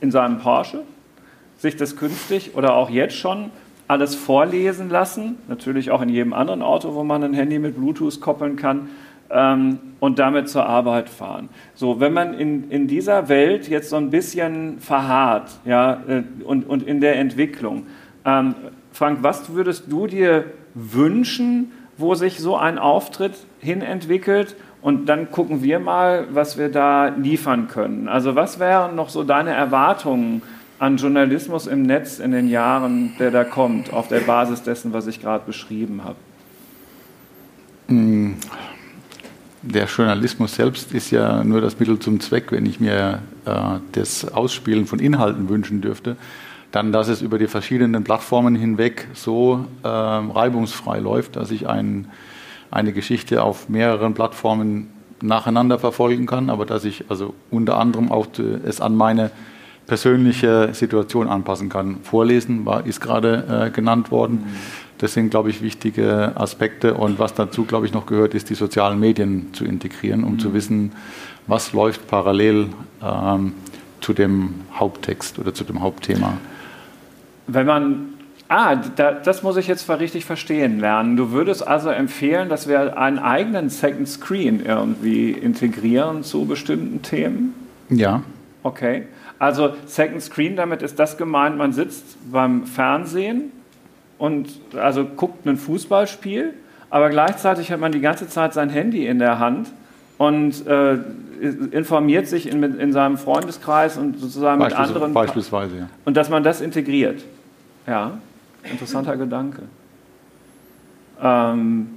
in 0.00 0.10
seinem 0.10 0.38
Porsche, 0.38 0.82
sich 1.58 1.76
das 1.76 1.96
künftig 1.96 2.54
oder 2.54 2.74
auch 2.74 2.90
jetzt 2.90 3.16
schon 3.16 3.50
alles 3.86 4.14
vorlesen 4.14 4.88
lassen, 4.88 5.36
natürlich 5.48 5.90
auch 5.90 6.00
in 6.00 6.08
jedem 6.08 6.32
anderen 6.32 6.62
Auto, 6.62 6.94
wo 6.94 7.04
man 7.04 7.22
ein 7.22 7.34
Handy 7.34 7.58
mit 7.58 7.76
Bluetooth 7.76 8.20
koppeln 8.20 8.56
kann 8.56 8.88
ähm, 9.34 9.78
und 10.00 10.18
damit 10.18 10.48
zur 10.48 10.64
Arbeit 10.64 11.10
fahren. 11.10 11.48
So, 11.74 12.00
wenn 12.00 12.12
man 12.12 12.34
in, 12.34 12.70
in 12.70 12.86
dieser 12.86 13.28
Welt 13.28 13.68
jetzt 13.68 13.90
so 13.90 13.96
ein 13.96 14.10
bisschen 14.10 14.78
verharrt 14.78 15.50
ja, 15.64 16.02
äh, 16.08 16.22
und, 16.44 16.68
und 16.68 16.84
in 16.84 17.00
der 17.00 17.16
Entwicklung, 17.16 17.86
ähm, 18.24 18.54
Frank, 18.92 19.18
was 19.22 19.52
würdest 19.52 19.90
du 19.90 20.06
dir 20.06 20.44
wünschen, 20.74 21.72
wo 21.98 22.14
sich 22.14 22.38
so 22.38 22.56
ein 22.56 22.78
Auftritt 22.78 23.34
hinentwickelt 23.60 24.56
und 24.82 25.06
dann 25.06 25.30
gucken 25.30 25.62
wir 25.62 25.80
mal, 25.80 26.26
was 26.30 26.58
wir 26.58 26.68
da 26.68 27.08
liefern 27.08 27.68
können. 27.68 28.08
Also 28.08 28.34
was 28.34 28.58
wären 28.58 28.94
noch 28.94 29.08
so 29.08 29.24
deine 29.24 29.50
Erwartungen 29.50 30.42
an 30.78 30.96
Journalismus 30.96 31.66
im 31.66 31.82
Netz 31.82 32.18
in 32.18 32.32
den 32.32 32.48
Jahren, 32.48 33.14
der 33.18 33.30
da 33.30 33.44
kommt, 33.44 33.92
auf 33.92 34.08
der 34.08 34.20
Basis 34.20 34.62
dessen, 34.62 34.92
was 34.92 35.06
ich 35.06 35.20
gerade 35.20 35.44
beschrieben 35.46 36.02
habe? 36.04 36.16
Der 39.66 39.86
Journalismus 39.86 40.56
selbst 40.56 40.92
ist 40.92 41.10
ja 41.10 41.42
nur 41.42 41.62
das 41.62 41.80
Mittel 41.80 41.98
zum 41.98 42.20
Zweck, 42.20 42.52
wenn 42.52 42.66
ich 42.66 42.80
mir 42.80 43.22
äh, 43.46 43.78
das 43.92 44.30
Ausspielen 44.30 44.86
von 44.86 44.98
Inhalten 44.98 45.48
wünschen 45.48 45.80
dürfte, 45.80 46.16
dann, 46.70 46.92
dass 46.92 47.08
es 47.08 47.22
über 47.22 47.38
die 47.38 47.46
verschiedenen 47.46 48.04
Plattformen 48.04 48.56
hinweg 48.56 49.08
so 49.14 49.64
äh, 49.82 49.88
reibungsfrei 49.88 50.98
läuft, 50.98 51.36
dass 51.36 51.50
ich 51.50 51.66
einen 51.66 52.08
eine 52.70 52.92
Geschichte 52.92 53.42
auf 53.42 53.68
mehreren 53.68 54.14
Plattformen 54.14 54.90
nacheinander 55.22 55.78
verfolgen 55.78 56.26
kann, 56.26 56.50
aber 56.50 56.66
dass 56.66 56.84
ich 56.84 57.04
also 57.08 57.32
unter 57.50 57.78
anderem 57.78 58.10
auch 58.10 58.26
es 58.66 58.80
an 58.80 58.96
meine 58.96 59.30
persönliche 59.86 60.70
Situation 60.74 61.28
anpassen 61.28 61.68
kann. 61.68 61.98
Vorlesen 62.02 62.66
war, 62.66 62.84
ist 62.84 63.00
gerade 63.00 63.66
äh, 63.66 63.70
genannt 63.70 64.10
worden. 64.10 64.56
Das 64.98 65.14
sind, 65.14 65.30
glaube 65.30 65.50
ich, 65.50 65.60
wichtige 65.60 66.32
Aspekte. 66.36 66.94
Und 66.94 67.18
was 67.18 67.34
dazu, 67.34 67.64
glaube 67.64 67.86
ich, 67.86 67.92
noch 67.92 68.06
gehört, 68.06 68.34
ist 68.34 68.50
die 68.50 68.54
sozialen 68.54 69.00
Medien 69.00 69.52
zu 69.52 69.64
integrieren, 69.64 70.24
um 70.24 70.34
mhm. 70.34 70.38
zu 70.38 70.54
wissen, 70.54 70.92
was 71.46 71.72
läuft 71.72 72.06
parallel 72.06 72.68
ähm, 73.02 73.52
zu 74.00 74.12
dem 74.12 74.54
Haupttext 74.74 75.38
oder 75.38 75.52
zu 75.52 75.64
dem 75.64 75.80
Hauptthema. 75.80 76.34
Wenn 77.46 77.66
man 77.66 78.14
Ah, 78.48 78.76
da, 78.76 79.12
das 79.12 79.42
muss 79.42 79.56
ich 79.56 79.66
jetzt 79.66 79.88
richtig 79.88 80.26
verstehen 80.26 80.78
lernen. 80.78 81.16
Du 81.16 81.30
würdest 81.30 81.66
also 81.66 81.88
empfehlen, 81.88 82.50
dass 82.50 82.68
wir 82.68 82.98
einen 82.98 83.18
eigenen 83.18 83.70
Second 83.70 84.06
Screen 84.06 84.64
irgendwie 84.64 85.30
integrieren 85.30 86.22
zu 86.22 86.44
bestimmten 86.44 87.00
Themen? 87.00 87.54
Ja. 87.88 88.22
Okay. 88.62 89.06
Also 89.38 89.74
Second 89.86 90.22
Screen, 90.22 90.56
damit 90.56 90.82
ist 90.82 90.98
das 90.98 91.16
gemeint, 91.16 91.56
man 91.56 91.72
sitzt 91.72 92.04
beim 92.30 92.66
Fernsehen 92.66 93.50
und 94.24 94.48
also 94.74 95.04
guckt 95.04 95.44
ein 95.44 95.58
Fußballspiel, 95.58 96.54
aber 96.88 97.10
gleichzeitig 97.10 97.70
hat 97.70 97.78
man 97.78 97.92
die 97.92 98.00
ganze 98.00 98.26
Zeit 98.26 98.54
sein 98.54 98.70
Handy 98.70 99.06
in 99.06 99.18
der 99.18 99.38
Hand 99.38 99.68
und 100.16 100.66
äh, 100.66 100.96
informiert 101.72 102.26
sich 102.26 102.48
in, 102.48 102.62
in, 102.62 102.92
seinem 102.92 103.18
Freundeskreis 103.18 103.98
und 103.98 104.18
sozusagen 104.18 104.62
mit 104.62 104.72
anderen. 104.72 105.12
Beispielsweise, 105.12 105.76
ja. 105.76 105.88
Und 106.06 106.16
dass 106.16 106.30
man 106.30 106.42
das 106.42 106.62
integriert. 106.62 107.22
Ja. 107.86 108.12
Interessanter 108.62 109.18
Gedanke. 109.18 109.62
Ähm, 111.22 111.88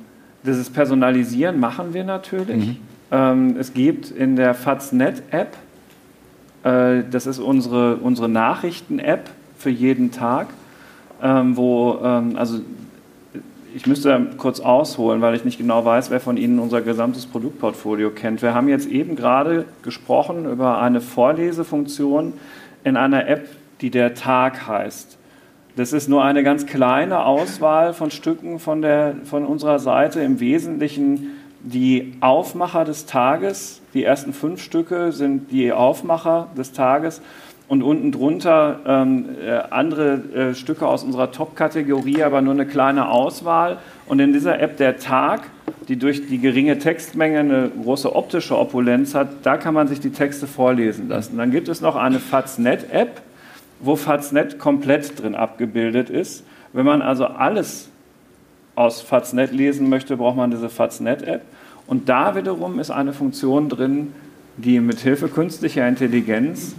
dieses 0.43 0.69
Personalisieren 0.69 1.61
machen 1.61 1.93
wir 1.93 2.03
natürlich. 2.03 2.67
Mhm. 2.67 2.77
Ähm, 3.09 3.55
es 3.57 3.73
gibt 3.73 4.11
in 4.11 4.35
der 4.35 4.53
Faznet-App, 4.53 5.55
äh, 6.63 7.03
das 7.09 7.25
ist 7.25 7.39
unsere, 7.39 7.95
unsere 7.97 8.27
Nachrichten-App 8.27 9.29
für 9.57 9.69
jeden 9.69 10.11
Tag, 10.11 10.47
ähm, 11.21 11.57
wo, 11.57 11.99
ähm, 12.03 12.35
also 12.35 12.59
ich 13.75 13.85
müsste 13.85 14.31
kurz 14.37 14.59
ausholen, 14.59 15.21
weil 15.21 15.35
ich 15.35 15.45
nicht 15.45 15.57
genau 15.59 15.85
weiß, 15.85 16.09
wer 16.09 16.19
von 16.19 16.37
Ihnen 16.37 16.59
unser 16.59 16.81
gesamtes 16.81 17.25
Produktportfolio 17.25 18.09
kennt. 18.09 18.41
Wir 18.41 18.53
haben 18.53 18.69
jetzt 18.69 18.87
eben 18.87 19.15
gerade 19.15 19.65
gesprochen 19.83 20.49
über 20.49 20.81
eine 20.81 21.01
Vorlesefunktion 21.01 22.33
in 22.83 22.97
einer 22.97 23.27
App, 23.27 23.47
die 23.81 23.91
der 23.91 24.15
Tag 24.15 24.67
heißt. 24.67 25.17
Das 25.75 25.93
ist 25.93 26.09
nur 26.09 26.23
eine 26.23 26.41
ganz 26.41 26.65
kleine 26.65 27.23
Auswahl 27.23 27.93
von 27.93 28.09
Stücken 28.09 28.57
von, 28.57 28.81
der, 28.81 29.15
von 29.25 29.45
unserer 29.45 29.77
Seite. 29.77 30.21
Im 30.21 30.39
Wesentlichen 30.39 31.35
die 31.61 32.13
Aufmacher 32.19 32.83
des 32.83 33.05
Tages. 33.05 33.81
Die 33.93 34.03
ersten 34.03 34.33
fünf 34.33 34.61
Stücke 34.61 35.11
sind 35.11 35.51
die 35.51 35.71
Aufmacher 35.71 36.47
des 36.57 36.71
Tages 36.71 37.21
und 37.67 37.83
unten 37.83 38.11
drunter 38.11 38.79
ähm, 38.85 39.25
äh, 39.45 39.51
andere 39.69 40.13
äh, 40.33 40.55
Stücke 40.55 40.87
aus 40.87 41.03
unserer 41.03 41.31
Top-Kategorie, 41.31 42.23
aber 42.23 42.41
nur 42.41 42.53
eine 42.53 42.65
kleine 42.65 43.09
Auswahl. 43.09 43.79
Und 44.05 44.19
in 44.19 44.31
dieser 44.31 44.59
App 44.59 44.77
der 44.77 44.97
Tag, 44.99 45.41
die 45.89 45.97
durch 45.97 46.27
die 46.27 46.39
geringe 46.39 46.79
Textmenge 46.79 47.39
eine 47.39 47.71
große 47.83 48.15
optische 48.15 48.57
Opulenz 48.57 49.15
hat, 49.15 49.27
da 49.43 49.57
kann 49.57 49.73
man 49.73 49.87
sich 49.87 49.99
die 49.99 50.11
Texte 50.11 50.47
vorlesen 50.47 51.09
lassen. 51.09 51.37
Dann 51.37 51.51
gibt 51.51 51.67
es 51.67 51.81
noch 51.81 51.97
eine 51.97 52.19
Faznet-App, 52.19 53.21
wo 53.81 53.97
Faznet 53.97 54.59
komplett 54.59 55.21
drin 55.21 55.35
abgebildet 55.35 56.09
ist. 56.09 56.45
Wenn 56.71 56.85
man 56.85 57.01
also 57.01 57.25
alles 57.25 57.89
aus 58.75 59.01
Faznet 59.01 59.51
lesen 59.51 59.89
möchte, 59.89 60.15
braucht 60.15 60.37
man 60.37 60.51
diese 60.51 60.69
Faznet-App. 60.69 61.41
Und 61.85 62.07
da 62.07 62.35
wiederum 62.35 62.79
ist 62.79 62.91
eine 62.91 63.11
Funktion 63.11 63.67
drin, 63.67 64.13
die 64.55 64.79
mit 64.79 64.99
Hilfe 64.99 65.27
künstlicher 65.27 65.87
Intelligenz 65.87 66.75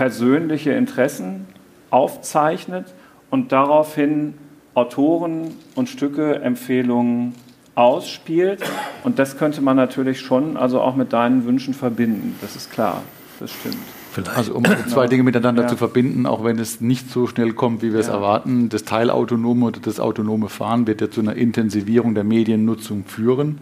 persönliche 0.00 0.70
Interessen 0.70 1.44
aufzeichnet 1.90 2.86
und 3.28 3.52
daraufhin 3.52 4.32
Autoren 4.72 5.48
und 5.74 5.90
Stücke, 5.90 6.36
Empfehlungen 6.36 7.34
ausspielt. 7.74 8.62
Und 9.04 9.18
das 9.18 9.36
könnte 9.36 9.60
man 9.60 9.76
natürlich 9.76 10.20
schon 10.20 10.56
also 10.56 10.80
auch 10.80 10.96
mit 10.96 11.12
deinen 11.12 11.44
Wünschen 11.44 11.74
verbinden. 11.74 12.34
Das 12.40 12.56
ist 12.56 12.72
klar, 12.72 13.02
das 13.40 13.50
stimmt. 13.50 13.76
Vielleicht. 14.12 14.38
Also 14.38 14.54
um 14.54 14.64
zwei 14.88 15.06
Dinge 15.06 15.22
miteinander 15.22 15.64
ja. 15.64 15.68
zu 15.68 15.76
verbinden, 15.76 16.24
auch 16.24 16.44
wenn 16.44 16.58
es 16.58 16.80
nicht 16.80 17.10
so 17.10 17.26
schnell 17.26 17.52
kommt, 17.52 17.82
wie 17.82 17.92
wir 17.92 18.00
es 18.00 18.08
erwarten. 18.08 18.70
Das 18.70 18.84
teilautonome 18.84 19.66
oder 19.66 19.80
das 19.80 20.00
autonome 20.00 20.48
Fahren 20.48 20.86
wird 20.86 21.02
ja 21.02 21.10
zu 21.10 21.20
einer 21.20 21.36
Intensivierung 21.36 22.14
der 22.14 22.24
Mediennutzung 22.24 23.04
führen. 23.04 23.58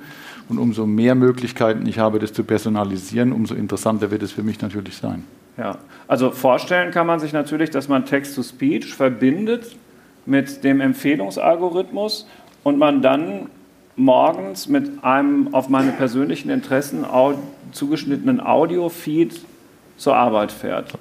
Und 0.48 0.59
umso 0.59 0.87
mehr 0.87 1.16
Möglichkeiten 1.16 1.85
ich 1.87 1.98
habe, 1.98 2.20
das 2.20 2.33
zu 2.33 2.44
personalisieren, 2.44 3.33
umso 3.33 3.57
interessanter 3.57 4.12
wird 4.12 4.22
es 4.22 4.31
für 4.31 4.44
mich 4.44 4.61
natürlich 4.62 4.96
sein. 4.98 5.24
Ja, 5.58 5.78
also 6.06 6.30
vorstellen 6.30 6.92
kann 6.92 7.06
man 7.06 7.18
sich 7.18 7.32
natürlich, 7.32 7.70
dass 7.70 7.88
man 7.88 8.06
Text-to-Speech 8.06 8.94
verbindet 8.94 9.76
mit 10.24 10.62
dem 10.62 10.80
Empfehlungsalgorithmus 10.80 12.28
und 12.62 12.78
man 12.78 13.02
dann 13.02 13.50
morgens 13.96 14.68
mit 14.68 15.02
einem 15.02 15.52
auf 15.52 15.68
meine 15.68 15.90
persönlichen 15.90 16.48
Interessen 16.48 17.04
zugeschnittenen 17.72 18.40
Audio-Feed 18.40 19.40
zur 19.96 20.16
Arbeit 20.16 20.52
fährt. 20.52 20.94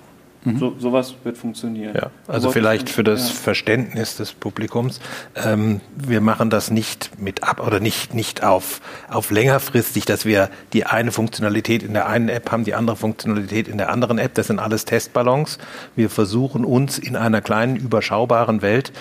Mhm. 0.48 0.60
So, 0.60 0.76
sowas 0.80 1.16
wird 1.24 1.38
funktionieren. 1.38 1.94
Ja, 1.96 2.12
also 2.28 2.52
vielleicht 2.52 2.90
für 2.90 3.04
das 3.04 3.30
ja. 3.30 3.36
Verständnis 3.36 4.16
des 4.16 4.32
Publikums. 4.34 5.00
Ähm, 5.36 5.82
wir 5.96 6.22
machen 6.22 6.50
das 6.50 6.72
nicht 6.72 7.20
mit 7.20 7.44
ab 7.44 7.66
oder 7.66 7.80
nicht, 7.80 8.14
nicht 8.14 8.44
auf, 8.44 8.82
auf 9.10 9.30
längerfristig, 9.30 10.06
dass 10.06 10.26
wir 10.26 10.50
die 10.74 10.86
eine 10.86 11.12
Funktionalität 11.12 11.84
in 11.84 11.94
der 11.94 12.08
einen 12.08 12.30
App 12.30 12.52
haben, 12.52 12.64
die 12.64 12.76
andere 12.76 12.96
Funktionalität 12.96 13.68
in 13.68 13.78
der 13.78 13.90
anderen 13.90 14.20
App. 14.20 14.34
Das 14.36 14.48
sind 14.48 14.60
alles 14.60 14.86
Testballons. 14.86 15.58
Wir 15.96 16.10
versuchen 16.10 16.64
uns 16.64 16.98
in 16.98 17.16
einer 17.16 17.42
kleinen, 17.42 17.76
überschaubaren 17.76 18.62
Welt 18.62 18.94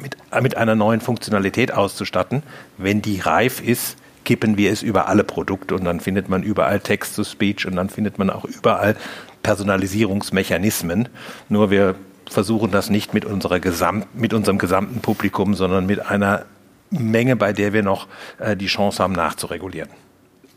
mit, 0.00 0.16
mit 0.42 0.56
einer 0.56 0.74
neuen 0.74 1.00
Funktionalität 1.00 1.72
auszustatten. 1.72 2.42
Wenn 2.78 3.02
die 3.02 3.20
reif 3.20 3.60
ist, 3.60 3.96
kippen 4.24 4.56
wir 4.56 4.72
es 4.72 4.82
über 4.82 5.08
alle 5.08 5.22
Produkte 5.22 5.74
und 5.74 5.84
dann 5.84 6.00
findet 6.00 6.28
man 6.28 6.42
überall 6.42 6.80
Text-to-Speech 6.80 7.66
und 7.66 7.76
dann 7.76 7.90
findet 7.90 8.18
man 8.18 8.30
auch 8.30 8.44
überall 8.44 8.96
Personalisierungsmechanismen. 9.44 11.08
Nur 11.48 11.70
wir 11.70 11.94
versuchen 12.28 12.72
das 12.72 12.90
nicht 12.90 13.14
mit, 13.14 13.24
unserer 13.24 13.60
Gesamt, 13.60 14.18
mit 14.18 14.34
unserem 14.34 14.58
gesamten 14.58 15.00
Publikum, 15.00 15.54
sondern 15.54 15.86
mit 15.86 16.04
einer 16.04 16.46
Menge, 16.90 17.36
bei 17.36 17.52
der 17.52 17.72
wir 17.72 17.84
noch 17.84 18.08
äh, 18.40 18.56
die 18.56 18.66
Chance 18.66 19.00
haben, 19.02 19.12
nachzuregulieren. 19.12 19.90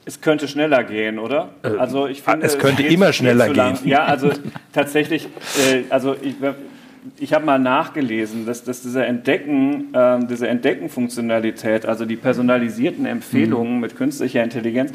Es 0.06 0.22
könnte 0.22 0.48
schneller 0.48 0.84
gehen, 0.84 1.20
oder? 1.20 1.50
Äh, 1.64 1.70
also 1.78 2.08
ich 2.08 2.22
finde, 2.22 2.46
es 2.46 2.58
könnte 2.58 2.86
es 2.86 2.94
immer 2.94 3.12
schneller 3.12 3.50
gehen. 3.50 3.78
Ja, 3.84 4.06
also 4.06 4.32
tatsächlich, 4.72 5.28
äh, 5.60 5.84
also 5.90 6.16
ich, 6.22 6.36
ich 7.20 7.34
habe 7.34 7.46
mal 7.46 7.60
nachgelesen, 7.60 8.46
dass, 8.46 8.64
dass 8.64 8.82
diese 8.82 9.06
Entdecken, 9.06 9.94
äh, 9.94 10.20
diese 10.30 10.48
Entdecken-Funktionalität, 10.48 11.86
also 11.86 12.06
die 12.06 12.16
personalisierten 12.16 13.06
Empfehlungen 13.06 13.76
mhm. 13.76 13.82
mit 13.82 13.98
künstlicher 13.98 14.44
Intelligenz, 14.44 14.94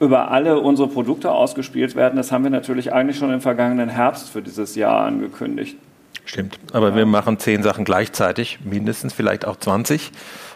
über 0.00 0.30
alle 0.30 0.58
unsere 0.58 0.88
Produkte 0.88 1.30
ausgespielt 1.30 1.94
werden. 1.94 2.16
Das 2.16 2.32
haben 2.32 2.42
wir 2.42 2.50
natürlich 2.50 2.92
eigentlich 2.92 3.18
schon 3.18 3.32
im 3.32 3.42
vergangenen 3.42 3.90
Herbst 3.90 4.30
für 4.30 4.42
dieses 4.42 4.74
Jahr 4.74 5.04
angekündigt. 5.04 5.76
Stimmt, 6.24 6.58
aber 6.72 6.90
ja. 6.90 6.96
wir 6.96 7.06
machen 7.06 7.38
zehn 7.38 7.62
Sachen 7.62 7.84
gleichzeitig, 7.84 8.58
mindestens 8.64 9.12
vielleicht 9.12 9.44
auch 9.44 9.56
20. 9.56 10.10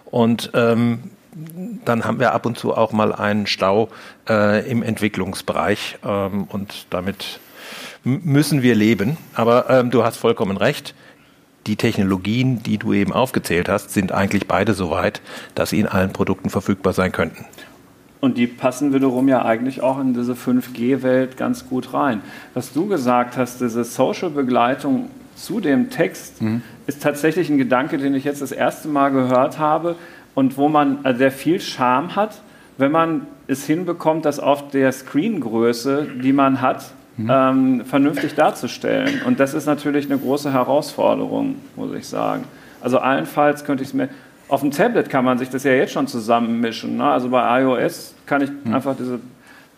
Und 0.06 0.50
ähm, 0.54 1.10
dann 1.84 2.04
haben 2.04 2.20
wir 2.20 2.32
ab 2.32 2.46
und 2.46 2.56
zu 2.56 2.74
auch 2.74 2.92
mal 2.92 3.12
einen 3.12 3.46
Stau 3.46 3.88
äh, 4.28 4.68
im 4.70 4.82
Entwicklungsbereich 4.82 5.98
ähm, 6.04 6.44
und 6.44 6.86
damit 6.90 7.40
müssen 8.04 8.62
wir 8.62 8.74
leben. 8.74 9.16
Aber 9.34 9.68
ähm, 9.68 9.90
du 9.90 10.04
hast 10.04 10.16
vollkommen 10.16 10.56
recht. 10.56 10.94
Die 11.66 11.76
Technologien, 11.76 12.62
die 12.62 12.78
du 12.78 12.92
eben 12.92 13.12
aufgezählt 13.12 13.68
hast, 13.68 13.90
sind 13.90 14.12
eigentlich 14.12 14.46
beide 14.46 14.74
so 14.74 14.90
weit, 14.90 15.22
dass 15.54 15.70
sie 15.70 15.80
in 15.80 15.86
allen 15.86 16.12
Produkten 16.12 16.50
verfügbar 16.50 16.92
sein 16.92 17.10
könnten. 17.10 17.46
Und 18.24 18.38
die 18.38 18.46
passen 18.46 18.94
wiederum 18.94 19.28
ja 19.28 19.44
eigentlich 19.44 19.82
auch 19.82 20.00
in 20.00 20.14
diese 20.14 20.32
5G-Welt 20.32 21.36
ganz 21.36 21.68
gut 21.68 21.92
rein. 21.92 22.22
Was 22.54 22.72
du 22.72 22.86
gesagt 22.86 23.36
hast, 23.36 23.60
diese 23.60 23.84
Social-Begleitung 23.84 25.10
zu 25.36 25.60
dem 25.60 25.90
Text, 25.90 26.40
mhm. 26.40 26.62
ist 26.86 27.02
tatsächlich 27.02 27.50
ein 27.50 27.58
Gedanke, 27.58 27.98
den 27.98 28.14
ich 28.14 28.24
jetzt 28.24 28.40
das 28.40 28.50
erste 28.50 28.88
Mal 28.88 29.10
gehört 29.10 29.58
habe 29.58 29.96
und 30.34 30.56
wo 30.56 30.70
man, 30.70 31.00
also 31.02 31.18
der 31.18 31.32
viel 31.32 31.60
Charme 31.60 32.16
hat, 32.16 32.40
wenn 32.78 32.90
man 32.90 33.26
es 33.46 33.66
hinbekommt, 33.66 34.24
das 34.24 34.40
auf 34.40 34.70
der 34.70 34.90
Screengröße, 34.90 36.06
die 36.22 36.32
man 36.32 36.62
hat, 36.62 36.92
mhm. 37.18 37.30
ähm, 37.30 37.84
vernünftig 37.84 38.34
darzustellen. 38.34 39.20
Und 39.26 39.38
das 39.38 39.52
ist 39.52 39.66
natürlich 39.66 40.06
eine 40.06 40.16
große 40.16 40.50
Herausforderung, 40.50 41.56
muss 41.76 41.92
ich 41.92 42.08
sagen. 42.08 42.44
Also 42.80 43.00
allenfalls 43.00 43.66
könnte 43.66 43.82
ich 43.82 43.90
es 43.90 43.94
mir, 43.94 44.08
auf 44.48 44.60
dem 44.60 44.70
Tablet 44.70 45.08
kann 45.08 45.24
man 45.24 45.38
sich 45.38 45.48
das 45.48 45.64
ja 45.64 45.72
jetzt 45.72 45.92
schon 45.92 46.06
zusammenmischen. 46.06 46.96
Ne? 46.96 47.04
Also 47.04 47.28
bei 47.28 47.62
iOS 47.62 48.14
kann 48.26 48.42
ich 48.42 48.50
hm. 48.50 48.74
einfach 48.74 48.96
diese, 48.96 49.20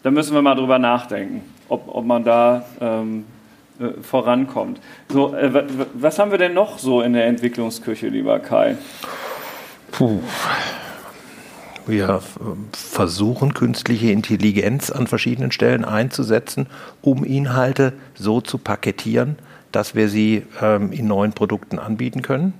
da 0.02 0.10
müssen 0.10 0.34
wir 0.34 0.42
mal 0.42 0.54
drüber 0.54 0.78
nachdenken, 0.78 1.42
ob, 1.68 1.88
ob 1.88 2.04
man 2.04 2.24
da 2.24 2.64
ähm, 2.80 3.24
äh, 3.78 4.00
vorankommt. 4.02 4.80
So, 5.08 5.34
äh, 5.34 5.64
was 5.94 6.18
haben 6.18 6.30
wir 6.30 6.38
denn 6.38 6.54
noch 6.54 6.78
so 6.78 7.02
in 7.02 7.12
der 7.12 7.26
Entwicklungsküche, 7.26 8.08
lieber 8.08 8.38
Kai? 8.38 8.76
Puh. 9.92 10.20
Wir 11.86 12.20
versuchen 12.72 13.54
künstliche 13.54 14.10
Intelligenz 14.10 14.90
an 14.90 15.06
verschiedenen 15.06 15.52
Stellen 15.52 15.84
einzusetzen, 15.84 16.66
um 17.00 17.22
Inhalte 17.22 17.92
so 18.14 18.40
zu 18.40 18.58
paketieren, 18.58 19.36
dass 19.70 19.94
wir 19.94 20.08
sie 20.08 20.42
ähm, 20.60 20.90
in 20.90 21.06
neuen 21.06 21.32
Produkten 21.32 21.78
anbieten 21.78 22.22
können. 22.22 22.54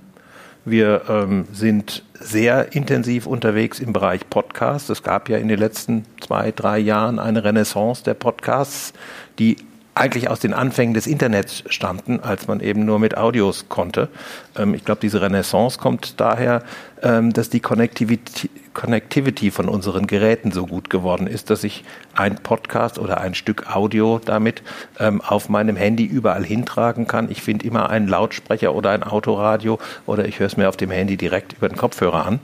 Wir 0.69 1.03
ähm, 1.07 1.45
sind 1.53 2.03
sehr 2.13 2.75
intensiv 2.75 3.25
unterwegs 3.25 3.79
im 3.79 3.93
Bereich 3.93 4.29
Podcasts. 4.29 4.89
Es 4.89 5.01
gab 5.01 5.29
ja 5.29 5.37
in 5.37 5.47
den 5.47 5.59
letzten 5.59 6.03
zwei, 6.19 6.51
drei 6.51 6.77
Jahren 6.77 7.19
eine 7.19 7.45
Renaissance 7.45 8.03
der 8.03 8.15
Podcasts, 8.15 8.91
die 9.39 9.55
eigentlich 9.97 10.29
aus 10.29 10.39
den 10.39 10.53
Anfängen 10.53 10.93
des 10.93 11.07
Internets 11.07 11.63
stammten, 11.67 12.19
als 12.19 12.47
man 12.47 12.59
eben 12.59 12.85
nur 12.85 12.99
mit 12.99 13.17
Audios 13.17 13.65
konnte. 13.69 14.09
Ähm, 14.55 14.73
ich 14.73 14.85
glaube, 14.85 15.01
diese 15.01 15.21
Renaissance 15.21 15.79
kommt 15.79 16.19
daher, 16.19 16.63
ähm, 17.01 17.33
dass 17.33 17.49
die 17.49 17.59
Connectivity, 17.59 18.49
Connectivity 18.73 19.51
von 19.51 19.69
unseren 19.69 20.07
Geräten 20.07 20.51
so 20.51 20.67
gut 20.67 20.89
geworden 20.89 21.27
ist, 21.27 21.49
dass 21.49 21.63
ich 21.63 21.83
ein 22.15 22.35
Podcast 22.35 22.99
oder 22.99 23.19
ein 23.21 23.33
Stück 23.33 23.75
Audio 23.75 24.19
damit 24.23 24.61
ähm, 24.99 25.21
auf 25.21 25.49
meinem 25.49 25.75
Handy 25.75 26.05
überall 26.05 26.45
hintragen 26.45 27.07
kann. 27.07 27.29
Ich 27.31 27.41
finde 27.41 27.65
immer 27.65 27.89
einen 27.89 28.07
Lautsprecher 28.07 28.75
oder 28.75 28.91
ein 28.91 29.03
Autoradio 29.03 29.79
oder 30.05 30.25
ich 30.25 30.39
höre 30.39 30.47
es 30.47 30.57
mir 30.57 30.69
auf 30.69 30.77
dem 30.77 30.91
Handy 30.91 31.17
direkt 31.17 31.53
über 31.53 31.69
den 31.69 31.77
Kopfhörer 31.77 32.25
an. 32.25 32.39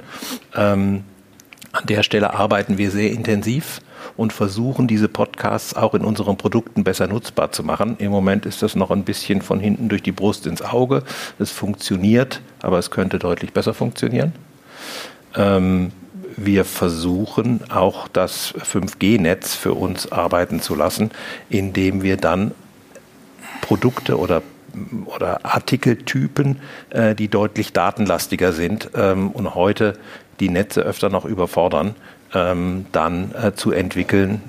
An 1.73 1.87
der 1.87 2.03
Stelle 2.03 2.35
arbeiten 2.35 2.77
wir 2.77 2.91
sehr 2.91 3.11
intensiv 3.11 3.81
und 4.15 4.31
versuchen, 4.31 4.87
diese 4.87 5.07
Podcasts 5.07 5.75
auch 5.75 5.95
in 5.95 6.05
unseren 6.05 6.37
Produkten 6.37 6.83
besser 6.83 7.07
nutzbar 7.07 7.51
zu 7.51 7.63
machen. 7.63 7.95
Im 7.97 8.11
Moment 8.11 8.45
ist 8.45 8.61
das 8.61 8.75
noch 8.75 8.91
ein 8.91 9.03
bisschen 9.03 9.41
von 9.41 9.59
hinten 9.59 9.89
durch 9.89 10.03
die 10.03 10.11
Brust 10.11 10.45
ins 10.45 10.61
Auge. 10.61 11.01
Es 11.39 11.49
funktioniert, 11.49 12.41
aber 12.61 12.77
es 12.77 12.91
könnte 12.91 13.17
deutlich 13.17 13.53
besser 13.53 13.73
funktionieren. 13.73 14.33
Ähm, 15.35 15.91
wir 16.37 16.63
versuchen 16.63 17.61
auch 17.71 18.07
das 18.07 18.53
5G-Netz 18.53 19.55
für 19.55 19.73
uns 19.73 20.11
arbeiten 20.11 20.61
zu 20.61 20.75
lassen, 20.75 21.09
indem 21.49 22.03
wir 22.03 22.17
dann 22.17 22.51
Produkte 23.61 24.19
oder 24.19 24.43
oder 25.05 25.45
Artikeltypen, 25.45 26.59
äh, 26.89 27.15
die 27.15 27.27
deutlich 27.27 27.73
datenlastiger 27.73 28.53
sind 28.53 28.89
ähm, 28.95 29.29
und 29.31 29.55
heute 29.55 29.97
die 30.39 30.49
Netze 30.49 30.81
öfter 30.81 31.09
noch 31.09 31.25
überfordern, 31.25 31.95
ähm, 32.33 32.85
dann 32.91 33.31
äh, 33.35 33.53
zu 33.53 33.71
entwickeln. 33.71 34.41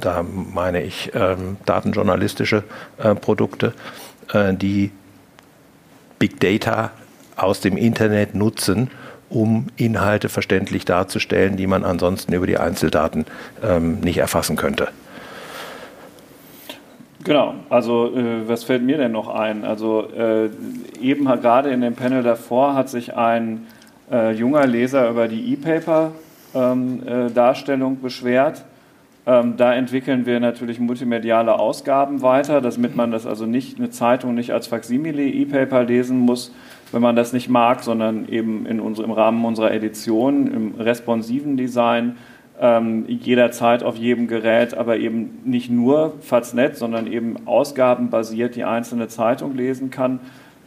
Da 0.00 0.22
meine 0.22 0.82
ich 0.82 1.12
ähm, 1.14 1.56
datenjournalistische 1.66 2.64
äh, 2.98 3.14
Produkte, 3.14 3.74
äh, 4.32 4.54
die 4.54 4.90
Big 6.18 6.40
Data 6.40 6.90
aus 7.36 7.60
dem 7.60 7.76
Internet 7.76 8.34
nutzen, 8.34 8.90
um 9.28 9.66
Inhalte 9.76 10.28
verständlich 10.28 10.84
darzustellen, 10.84 11.56
die 11.56 11.66
man 11.66 11.84
ansonsten 11.84 12.32
über 12.32 12.46
die 12.46 12.58
Einzeldaten 12.58 13.24
ähm, 13.62 14.00
nicht 14.00 14.18
erfassen 14.18 14.56
könnte. 14.56 14.88
Genau, 17.24 17.54
also 17.70 18.14
äh, 18.14 18.48
was 18.48 18.64
fällt 18.64 18.82
mir 18.82 18.98
denn 18.98 19.12
noch 19.12 19.28
ein? 19.28 19.64
Also 19.64 20.08
äh, 20.10 20.50
eben 21.00 21.24
gerade 21.24 21.70
in 21.70 21.80
dem 21.80 21.94
Panel 21.94 22.22
davor 22.22 22.74
hat 22.74 22.88
sich 22.88 23.14
ein 23.14 23.66
äh, 24.12 24.30
junger 24.32 24.66
Leser 24.66 25.10
über 25.10 25.26
die 25.26 25.54
E-Paper-Darstellung 25.54 27.92
ähm, 27.94 28.02
beschwert. 28.02 28.66
Ähm, 29.24 29.56
da 29.56 29.72
entwickeln 29.72 30.26
wir 30.26 30.40
natürlich 30.40 30.80
multimediale 30.80 31.56
Ausgaben 31.58 32.22
weiter, 32.22 32.60
damit 32.60 32.96
man 32.96 33.12
das 33.12 33.24
also 33.24 33.46
nicht, 33.46 33.78
eine 33.78 33.90
Zeitung 33.90 34.34
nicht 34.34 34.50
als 34.50 34.66
Faksimile 34.66 35.22
E-Paper 35.22 35.84
lesen 35.84 36.18
muss, 36.18 36.52
wenn 36.90 37.02
man 37.02 37.14
das 37.14 37.32
nicht 37.32 37.48
mag, 37.48 37.84
sondern 37.84 38.28
eben 38.28 38.66
in 38.66 38.80
unser, 38.80 39.04
im 39.04 39.12
Rahmen 39.12 39.44
unserer 39.44 39.72
Edition, 39.72 40.52
im 40.52 40.74
responsiven 40.74 41.56
Design, 41.56 42.16
ähm, 42.60 43.06
jederzeit 43.08 43.82
auf 43.82 43.96
jedem 43.96 44.26
Gerät, 44.26 44.74
aber 44.74 44.96
eben 44.96 45.38
nicht 45.44 45.70
nur 45.70 46.14
Faznet, 46.20 46.76
sondern 46.76 47.10
eben 47.10 47.46
ausgabenbasiert 47.46 48.56
die 48.56 48.64
einzelne 48.64 49.08
Zeitung 49.08 49.56
lesen 49.56 49.90
kann. 49.90 50.20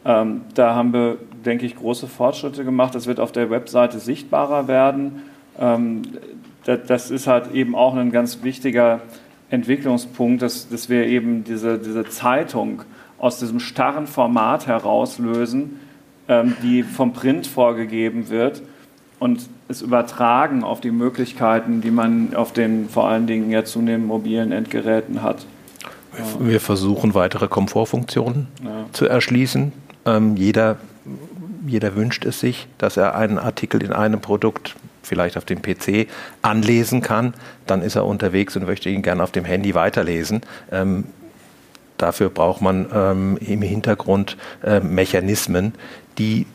Ähm, 0.06 0.42
da 0.54 0.74
haben 0.74 0.92
wir, 0.92 1.18
denke 1.44 1.66
ich, 1.66 1.74
große 1.74 2.06
Fortschritte 2.06 2.64
gemacht. 2.64 2.94
Das 2.94 3.08
wird 3.08 3.18
auf 3.18 3.32
der 3.32 3.50
Webseite 3.50 3.98
sichtbarer 3.98 4.68
werden. 4.68 5.22
Ähm, 5.58 6.02
das 6.64 7.10
ist 7.10 7.26
halt 7.26 7.52
eben 7.52 7.74
auch 7.74 7.94
ein 7.94 8.12
ganz 8.12 8.42
wichtiger 8.42 9.00
Entwicklungspunkt, 9.50 10.42
dass, 10.42 10.68
dass 10.68 10.88
wir 10.88 11.06
eben 11.06 11.44
diese, 11.44 11.78
diese 11.78 12.04
Zeitung 12.04 12.82
aus 13.18 13.38
diesem 13.38 13.60
starren 13.60 14.06
Format 14.06 14.66
herauslösen, 14.66 15.80
ähm, 16.28 16.56
die 16.62 16.82
vom 16.82 17.12
Print 17.12 17.46
vorgegeben 17.46 18.28
wird 18.28 18.62
und 19.18 19.48
es 19.68 19.82
übertragen 19.82 20.62
auf 20.62 20.80
die 20.80 20.90
Möglichkeiten, 20.90 21.80
die 21.80 21.90
man 21.90 22.34
auf 22.36 22.52
den 22.52 22.88
vor 22.88 23.08
allen 23.08 23.26
Dingen 23.26 23.50
ja 23.50 23.64
zunehmend 23.64 24.06
mobilen 24.06 24.52
Endgeräten 24.52 25.22
hat. 25.22 25.46
Wir 26.38 26.60
versuchen 26.60 27.14
weitere 27.14 27.46
Komfortfunktionen 27.48 28.48
ja. 28.64 28.86
zu 28.92 29.06
erschließen. 29.06 29.72
Ähm, 30.06 30.36
jeder, 30.36 30.76
jeder 31.66 31.94
wünscht 31.94 32.24
es 32.24 32.40
sich, 32.40 32.68
dass 32.78 32.96
er 32.96 33.14
einen 33.14 33.38
Artikel 33.38 33.82
in 33.82 33.92
einem 33.92 34.20
Produkt 34.20 34.76
vielleicht 35.02 35.36
auf 35.36 35.44
dem 35.44 35.62
PC 35.62 36.08
anlesen 36.42 37.00
kann, 37.00 37.34
dann 37.66 37.82
ist 37.82 37.96
er 37.96 38.06
unterwegs 38.06 38.56
und 38.56 38.66
möchte 38.66 38.88
ihn 38.88 39.02
gerne 39.02 39.22
auf 39.22 39.32
dem 39.32 39.44
Handy 39.44 39.74
weiterlesen. 39.74 40.40
Ähm, 40.72 41.04
dafür 41.96 42.28
braucht 42.28 42.60
man 42.60 42.86
ähm, 42.92 43.38
im 43.40 43.62
Hintergrund 43.62 44.36
äh, 44.64 44.80
Mechanismen, 44.80 45.74
die 46.18 46.46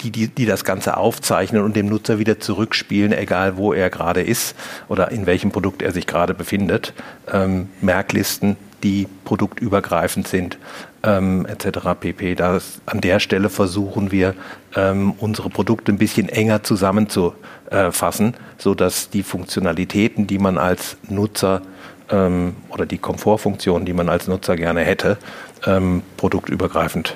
die, 0.00 0.12
die, 0.12 0.28
die 0.28 0.46
das 0.46 0.64
Ganze 0.64 0.96
aufzeichnen 0.96 1.62
und 1.62 1.74
dem 1.74 1.86
Nutzer 1.86 2.20
wieder 2.20 2.38
zurückspielen, 2.38 3.12
egal 3.12 3.56
wo 3.56 3.72
er 3.72 3.90
gerade 3.90 4.22
ist 4.22 4.54
oder 4.88 5.10
in 5.10 5.26
welchem 5.26 5.50
Produkt 5.50 5.82
er 5.82 5.90
sich 5.90 6.06
gerade 6.06 6.34
befindet. 6.34 6.92
Ähm, 7.32 7.68
Merklisten, 7.80 8.56
die 8.82 9.08
produktübergreifend 9.24 10.28
sind, 10.28 10.58
ähm, 11.02 11.46
etc. 11.46 11.78
pp. 12.00 12.34
Das, 12.34 12.80
an 12.86 13.00
der 13.00 13.20
Stelle 13.20 13.48
versuchen 13.48 14.10
wir, 14.10 14.34
ähm, 14.76 15.14
unsere 15.18 15.50
Produkte 15.50 15.92
ein 15.92 15.98
bisschen 15.98 16.28
enger 16.28 16.62
zusammenzufassen, 16.62 18.34
sodass 18.58 19.10
die 19.10 19.22
Funktionalitäten, 19.22 20.26
die 20.26 20.38
man 20.38 20.58
als 20.58 20.96
Nutzer 21.08 21.62
ähm, 22.10 22.56
oder 22.68 22.86
die 22.86 22.98
Komfortfunktionen, 22.98 23.86
die 23.86 23.92
man 23.92 24.08
als 24.08 24.28
Nutzer 24.28 24.56
gerne 24.56 24.80
hätte, 24.80 25.18
ähm, 25.66 26.02
produktübergreifend 26.16 27.14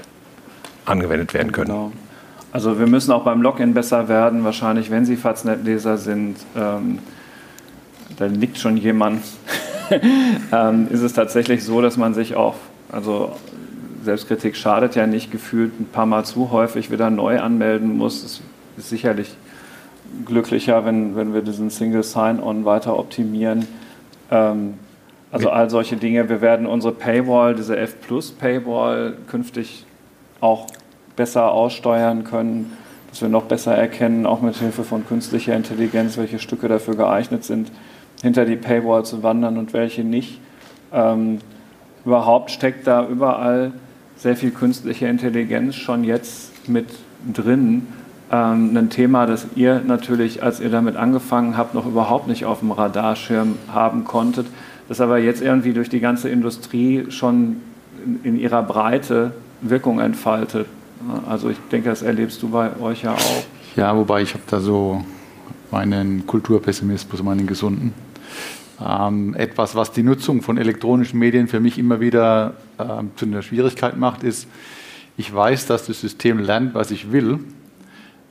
angewendet 0.84 1.34
werden 1.34 1.52
können. 1.52 1.70
Genau. 1.70 1.92
Also 2.52 2.78
wir 2.78 2.86
müssen 2.86 3.12
auch 3.12 3.24
beim 3.24 3.40
Login 3.40 3.72
besser 3.72 4.08
werden. 4.08 4.44
Wahrscheinlich, 4.44 4.90
wenn 4.90 5.06
Sie 5.06 5.16
Faznet-Leser 5.16 5.96
sind, 5.96 6.36
ähm, 6.54 6.98
da 8.18 8.26
liegt 8.26 8.58
schon 8.58 8.76
jemand. 8.76 9.22
ähm, 10.52 10.88
ist 10.90 11.00
es 11.00 11.14
tatsächlich 11.14 11.64
so, 11.64 11.80
dass 11.80 11.96
man 11.96 12.14
sich 12.14 12.34
auch, 12.34 12.56
also 12.90 13.36
Selbstkritik 14.02 14.56
schadet 14.56 14.96
ja 14.96 15.06
nicht, 15.06 15.30
gefühlt 15.30 15.78
ein 15.80 15.86
paar 15.86 16.06
Mal 16.06 16.24
zu 16.24 16.50
häufig 16.50 16.90
wieder 16.90 17.10
neu 17.10 17.40
anmelden 17.40 17.96
muss. 17.96 18.24
Es 18.24 18.42
ist 18.76 18.88
sicherlich 18.88 19.36
glücklicher, 20.24 20.84
wenn, 20.84 21.16
wenn 21.16 21.34
wir 21.34 21.42
diesen 21.42 21.70
Single 21.70 22.02
Sign-On 22.02 22.64
weiter 22.64 22.98
optimieren. 22.98 23.66
Ähm, 24.30 24.74
also 25.30 25.50
all 25.50 25.70
solche 25.70 25.96
Dinge. 25.96 26.28
Wir 26.28 26.40
werden 26.40 26.66
unsere 26.66 26.92
Paywall, 26.92 27.54
diese 27.54 27.76
F 27.76 28.00
Plus 28.02 28.32
Paywall, 28.32 29.16
künftig 29.28 29.86
auch 30.40 30.66
besser 31.16 31.52
aussteuern 31.52 32.24
können, 32.24 32.76
dass 33.08 33.22
wir 33.22 33.28
noch 33.28 33.44
besser 33.44 33.74
erkennen, 33.74 34.26
auch 34.26 34.42
mit 34.42 34.56
Hilfe 34.56 34.84
von 34.84 35.06
künstlicher 35.06 35.54
Intelligenz, 35.54 36.18
welche 36.18 36.38
Stücke 36.38 36.68
dafür 36.68 36.96
geeignet 36.96 37.44
sind, 37.44 37.70
hinter 38.20 38.44
die 38.44 38.56
Paywall 38.56 39.04
zu 39.04 39.22
wandern 39.22 39.56
und 39.56 39.72
welche 39.72 40.04
nicht. 40.04 40.40
Ähm, 40.92 41.38
überhaupt 42.04 42.50
steckt 42.50 42.86
da 42.86 43.06
überall 43.06 43.72
sehr 44.22 44.36
viel 44.36 44.52
künstliche 44.52 45.06
Intelligenz 45.06 45.74
schon 45.74 46.04
jetzt 46.04 46.68
mit 46.68 46.86
drin. 47.34 47.88
Ähm, 48.30 48.76
ein 48.76 48.88
Thema, 48.88 49.26
das 49.26 49.46
ihr 49.56 49.82
natürlich, 49.84 50.42
als 50.44 50.60
ihr 50.60 50.70
damit 50.70 50.94
angefangen 50.94 51.56
habt, 51.56 51.74
noch 51.74 51.86
überhaupt 51.86 52.28
nicht 52.28 52.44
auf 52.44 52.60
dem 52.60 52.70
Radarschirm 52.70 53.56
haben 53.72 54.04
konntet, 54.04 54.46
das 54.88 55.00
aber 55.00 55.18
jetzt 55.18 55.42
irgendwie 55.42 55.72
durch 55.72 55.88
die 55.88 55.98
ganze 55.98 56.28
Industrie 56.28 57.06
schon 57.10 57.56
in, 58.06 58.20
in 58.22 58.40
ihrer 58.40 58.62
Breite 58.62 59.32
Wirkung 59.60 59.98
entfaltet. 59.98 60.66
Also 61.28 61.50
ich 61.50 61.58
denke, 61.72 61.88
das 61.88 62.02
erlebst 62.02 62.42
du 62.42 62.48
bei 62.48 62.70
euch 62.80 63.02
ja 63.02 63.14
auch. 63.14 63.44
Ja, 63.74 63.96
wobei 63.96 64.22
ich 64.22 64.34
habe 64.34 64.44
da 64.46 64.60
so 64.60 65.04
meinen 65.72 66.26
Kulturpessimismus, 66.28 67.22
meinen 67.24 67.46
gesunden. 67.46 67.92
Ähm, 68.84 69.34
etwas, 69.34 69.74
was 69.74 69.92
die 69.92 70.02
Nutzung 70.02 70.42
von 70.42 70.58
elektronischen 70.58 71.18
Medien 71.18 71.48
für 71.48 71.60
mich 71.60 71.78
immer 71.78 72.00
wieder 72.00 72.54
äh, 72.78 72.84
zu 73.16 73.26
einer 73.26 73.42
Schwierigkeit 73.42 73.96
macht, 73.96 74.22
ist, 74.22 74.48
ich 75.16 75.32
weiß, 75.32 75.66
dass 75.66 75.86
das 75.86 76.00
System 76.00 76.38
lernt, 76.38 76.74
was 76.74 76.90
ich 76.90 77.12
will, 77.12 77.38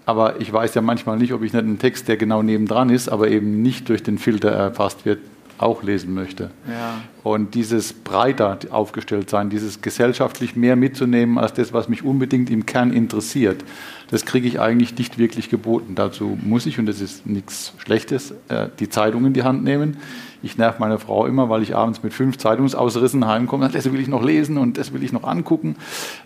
aber 0.06 0.42
ich 0.42 0.52
weiß 0.52 0.74
ja 0.74 0.82
manchmal 0.82 1.18
nicht, 1.18 1.32
ob 1.34 1.44
ich 1.44 1.54
nicht 1.54 1.64
einen 1.64 1.80
Text, 1.80 2.08
der 2.08 2.18
genau 2.18 2.42
nebendran 2.42 2.90
ist, 2.90 3.08
aber 3.08 3.30
eben 3.30 3.62
nicht 3.62 3.88
durch 3.88 4.04
den 4.04 4.18
Filter 4.18 4.50
erfasst 4.50 5.06
wird, 5.06 5.20
auch 5.62 5.84
lesen 5.84 6.14
möchte. 6.14 6.50
Ja. 6.68 7.02
Und 7.24 7.54
dieses 7.54 7.94
breiter 7.94 8.58
aufgestellt 8.72 9.30
sein, 9.30 9.52
dieses 9.52 9.82
gesellschaftlich 9.82 10.56
mehr 10.56 10.76
mitzunehmen 10.76 11.38
als 11.38 11.54
das, 11.54 11.72
was 11.72 11.88
mich 11.88 12.04
unbedingt 12.04 12.50
im 12.50 12.66
Kern 12.66 12.92
interessiert, 12.92 13.64
das 14.12 14.26
kriege 14.26 14.48
ich 14.48 14.60
eigentlich 14.60 14.98
nicht 14.98 15.18
wirklich 15.18 15.50
geboten. 15.50 15.96
Dazu 15.96 16.38
muss 16.44 16.66
ich, 16.66 16.78
und 16.78 16.86
das 16.86 17.00
ist 17.02 17.26
nichts 17.26 17.74
Schlechtes, 17.78 18.32
äh, 18.50 18.68
die 18.80 18.90
Zeitung 18.90 19.26
in 19.26 19.34
die 19.34 19.44
Hand 19.44 19.64
nehmen. 19.64 19.98
Ich 20.44 20.58
nerv 20.58 20.80
meine 20.80 21.00
Frau 21.00 21.26
immer, 21.26 21.50
weil 21.50 21.64
ich 21.64 21.76
abends 21.76 22.04
mit 22.04 22.14
fünf 22.14 22.38
Zeitungsausrissen 22.38 23.26
heimkomme. 23.26 23.70
Das 23.70 23.92
will 23.92 24.00
ich 24.00 24.10
noch 24.10 24.24
lesen 24.24 24.58
und 24.58 24.78
das 24.78 24.92
will 24.92 25.04
ich 25.04 25.14
noch 25.14 25.24
angucken, 25.24 25.78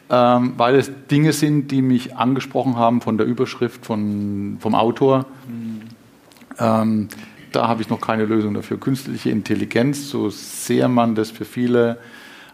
ähm, 0.10 0.54
weil 0.58 0.76
es 0.76 0.92
Dinge 1.12 1.32
sind, 1.32 1.70
die 1.70 1.82
mich 1.82 2.18
angesprochen 2.18 2.76
haben 2.76 3.02
von 3.02 3.18
der 3.18 3.28
Überschrift, 3.28 3.86
von, 3.86 4.58
vom 4.60 4.76
Autor. 4.76 5.26
Mhm. 5.48 5.82
Da 6.58 7.68
habe 7.68 7.82
ich 7.82 7.90
noch 7.90 8.00
keine 8.00 8.24
Lösung 8.26 8.54
dafür. 8.54 8.80
Künstliche 8.80 9.30
Intelligenz, 9.30 10.10
so 10.10 10.30
sehr 10.30 10.88
man 10.88 11.16
das 11.16 11.32
für 11.32 11.44
viele 11.44 11.98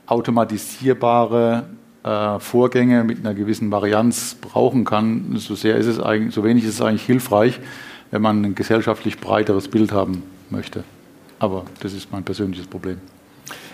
automatisierbare 0.07 1.65
äh, 2.03 2.39
Vorgänge 2.39 3.03
mit 3.03 3.19
einer 3.19 3.33
gewissen 3.33 3.71
Varianz 3.71 4.35
brauchen 4.39 4.85
kann, 4.85 5.35
so 5.37 5.55
sehr 5.55 5.77
ist 5.77 5.87
es 5.87 5.99
eigentlich, 5.99 6.33
so 6.33 6.43
wenig 6.43 6.63
ist 6.63 6.75
es 6.75 6.81
eigentlich 6.81 7.05
hilfreich, 7.05 7.59
wenn 8.11 8.21
man 8.21 8.43
ein 8.43 8.55
gesellschaftlich 8.55 9.19
breiteres 9.19 9.67
Bild 9.67 9.91
haben 9.91 10.23
möchte. 10.49 10.83
Aber 11.39 11.65
das 11.81 11.93
ist 11.93 12.11
mein 12.11 12.23
persönliches 12.23 12.67
Problem. 12.67 12.97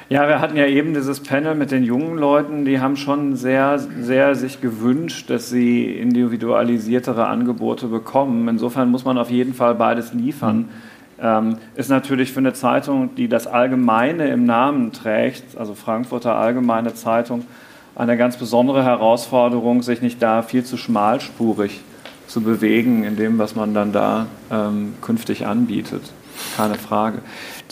Ja, 0.09 0.27
wir 0.29 0.39
hatten 0.39 0.55
ja 0.55 0.65
eben 0.67 0.93
dieses 0.93 1.19
Panel 1.19 1.53
mit 1.53 1.71
den 1.71 1.83
jungen 1.83 2.17
Leuten, 2.17 2.63
die 2.63 2.79
haben 2.79 2.95
schon 2.95 3.35
sehr, 3.35 3.77
sehr 3.77 4.35
sich 4.35 4.61
gewünscht, 4.61 5.29
dass 5.29 5.49
sie 5.49 5.85
individualisiertere 5.85 7.27
Angebote 7.27 7.87
bekommen. 7.87 8.47
Insofern 8.47 8.89
muss 8.89 9.03
man 9.03 9.17
auf 9.17 9.29
jeden 9.29 9.53
Fall 9.53 9.75
beides 9.75 10.13
liefern. 10.13 10.57
Mhm 10.57 10.97
ähm, 11.19 11.57
ist 11.75 11.89
natürlich 11.89 12.31
für 12.31 12.39
eine 12.39 12.53
Zeitung, 12.53 13.15
die 13.15 13.27
das 13.27 13.47
Allgemeine 13.47 14.27
im 14.27 14.45
Namen 14.45 14.91
trägt, 14.91 15.57
also 15.57 15.73
Frankfurter 15.73 16.35
Allgemeine 16.35 16.93
Zeitung, 16.93 17.45
eine 17.97 18.15
ganz 18.15 18.37
besondere 18.37 18.83
Herausforderung, 18.83 19.81
sich 19.81 20.01
nicht 20.01 20.21
da 20.21 20.43
viel 20.43 20.63
zu 20.63 20.77
schmalspurig 20.77 21.81
zu 22.27 22.41
bewegen 22.41 23.03
in 23.03 23.15
dem, 23.15 23.39
was 23.39 23.55
man 23.55 23.73
dann 23.73 23.91
da 23.91 24.27
ähm, 24.51 24.93
künftig 25.01 25.47
anbietet. 25.47 26.03
Keine 26.55 26.75
Frage. 26.75 27.19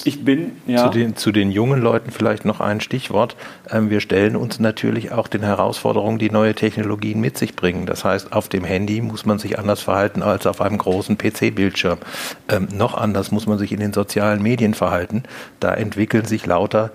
Ich 0.03 0.25
bin, 0.25 0.53
ja. 0.65 0.85
Zu 0.85 0.89
den, 0.97 1.15
zu 1.15 1.31
den 1.31 1.51
jungen 1.51 1.79
Leuten 1.79 2.09
vielleicht 2.09 2.45
noch 2.45 2.59
ein 2.59 2.81
Stichwort. 2.81 3.35
Ähm, 3.69 3.91
wir 3.91 3.99
stellen 3.99 4.35
uns 4.35 4.59
natürlich 4.59 5.11
auch 5.11 5.27
den 5.27 5.43
Herausforderungen, 5.43 6.17
die 6.17 6.31
neue 6.31 6.55
Technologien 6.55 7.21
mit 7.21 7.38
sich 7.38 7.55
bringen. 7.55 7.85
Das 7.85 8.03
heißt, 8.03 8.33
auf 8.33 8.49
dem 8.49 8.63
Handy 8.63 9.01
muss 9.01 9.27
man 9.27 9.38
sich 9.38 9.59
anders 9.59 9.81
verhalten 9.81 10.23
als 10.23 10.47
auf 10.47 10.61
einem 10.61 10.79
großen 10.79 11.19
PC-Bildschirm. 11.19 11.99
Ähm, 12.49 12.67
noch 12.75 12.95
anders 12.95 13.31
muss 13.31 13.45
man 13.45 13.59
sich 13.59 13.71
in 13.71 13.79
den 13.79 13.93
sozialen 13.93 14.41
Medien 14.41 14.73
verhalten. 14.73 15.23
Da 15.59 15.71
entwickeln 15.71 16.25
sich 16.25 16.47
lauter 16.47 16.89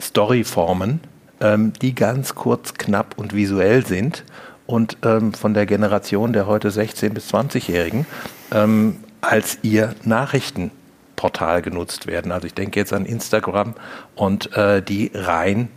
Storyformen, 0.00 1.00
ähm, 1.40 1.72
die 1.80 1.94
ganz 1.94 2.34
kurz, 2.34 2.74
knapp 2.74 3.14
und 3.16 3.34
visuell 3.34 3.86
sind 3.86 4.24
und 4.66 4.98
ähm, 5.04 5.32
von 5.32 5.54
der 5.54 5.66
Generation 5.66 6.32
der 6.32 6.46
heute 6.46 6.70
16- 6.70 7.10
bis 7.10 7.32
20-Jährigen 7.32 8.06
ähm, 8.52 8.96
als 9.20 9.58
ihr 9.62 9.94
Nachrichten 10.04 10.70
Portal 11.16 11.60
genutzt 11.60 12.06
werden. 12.06 12.32
Also 12.32 12.46
ich 12.46 12.54
denke 12.54 12.80
jetzt 12.80 12.92
an 12.92 13.04
Instagram 13.04 13.74
und 14.14 14.56
äh, 14.56 14.82
die 14.82 15.10
rein 15.14 15.68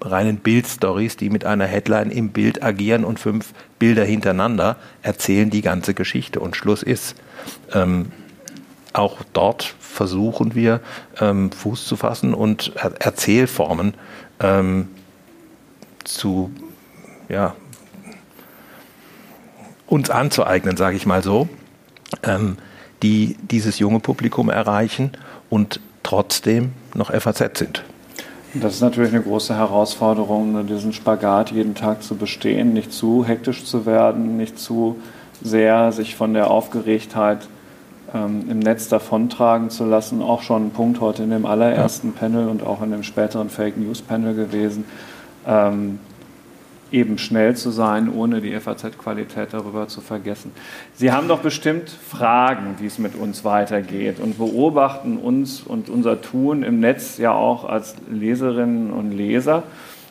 reinen 0.00 0.36
Bildstories, 0.36 1.16
die 1.16 1.28
mit 1.28 1.44
einer 1.44 1.66
Headline 1.66 2.10
im 2.10 2.30
Bild 2.30 2.62
agieren 2.62 3.04
und 3.04 3.18
fünf 3.18 3.52
Bilder 3.78 4.04
hintereinander 4.04 4.76
erzählen 5.02 5.50
die 5.50 5.62
ganze 5.62 5.92
Geschichte. 5.92 6.40
Und 6.40 6.56
Schluss 6.56 6.82
ist, 6.82 7.16
ähm, 7.72 8.12
auch 8.92 9.18
dort 9.32 9.74
versuchen 9.80 10.54
wir 10.54 10.80
ähm, 11.20 11.50
Fuß 11.50 11.86
zu 11.86 11.96
fassen 11.96 12.34
und 12.34 12.72
er 12.76 12.92
Erzählformen 13.00 13.94
ähm, 14.40 14.88
zu 16.14 16.50
ja, 17.28 17.54
uns 19.86 20.10
anzueignen, 20.10 20.76
sage 20.76 20.96
ich 20.96 21.06
mal 21.06 21.22
so, 21.22 21.48
ähm, 22.22 22.56
die 23.02 23.36
dieses 23.50 23.78
junge 23.78 24.00
Publikum 24.00 24.50
erreichen 24.50 25.12
und 25.50 25.80
trotzdem 26.02 26.72
noch 26.94 27.10
FAZ 27.12 27.58
sind. 27.58 27.84
Das 28.54 28.74
ist 28.74 28.80
natürlich 28.80 29.12
eine 29.12 29.22
große 29.22 29.54
Herausforderung, 29.54 30.52
ne, 30.52 30.64
diesen 30.64 30.92
Spagat 30.92 31.50
jeden 31.50 31.74
Tag 31.74 32.02
zu 32.02 32.16
bestehen, 32.16 32.72
nicht 32.72 32.92
zu 32.92 33.24
hektisch 33.24 33.64
zu 33.64 33.84
werden, 33.84 34.36
nicht 34.36 34.58
zu 34.58 34.96
sehr 35.42 35.92
sich 35.92 36.16
von 36.16 36.32
der 36.32 36.50
Aufgeregtheit 36.50 37.46
ähm, 38.14 38.46
im 38.50 38.58
Netz 38.58 38.88
davontragen 38.88 39.68
zu 39.68 39.84
lassen. 39.84 40.22
Auch 40.22 40.42
schon 40.42 40.68
ein 40.68 40.70
Punkt 40.70 41.00
heute 41.00 41.22
in 41.22 41.30
dem 41.30 41.44
allerersten 41.44 42.08
ja. 42.08 42.20
Panel 42.20 42.48
und 42.48 42.64
auch 42.64 42.82
in 42.82 42.90
dem 42.90 43.02
späteren 43.02 43.50
Fake 43.50 43.76
News 43.76 44.00
Panel 44.00 44.34
gewesen. 44.34 44.84
Ähm, 45.46 45.98
eben 46.90 47.18
schnell 47.18 47.54
zu 47.54 47.70
sein, 47.70 48.12
ohne 48.12 48.40
die 48.40 48.58
FAZ-Qualität 48.58 49.48
darüber 49.52 49.88
zu 49.88 50.00
vergessen. 50.00 50.52
Sie 50.94 51.12
haben 51.12 51.28
doch 51.28 51.40
bestimmt 51.40 51.90
Fragen, 51.90 52.76
wie 52.78 52.86
es 52.86 52.98
mit 52.98 53.14
uns 53.14 53.44
weitergeht 53.44 54.20
und 54.20 54.38
beobachten 54.38 55.18
uns 55.18 55.60
und 55.60 55.90
unser 55.90 56.22
Tun 56.22 56.62
im 56.62 56.80
Netz 56.80 57.18
ja 57.18 57.32
auch 57.32 57.68
als 57.68 57.94
Leserinnen 58.10 58.90
und 58.90 59.12
Leser. 59.12 59.64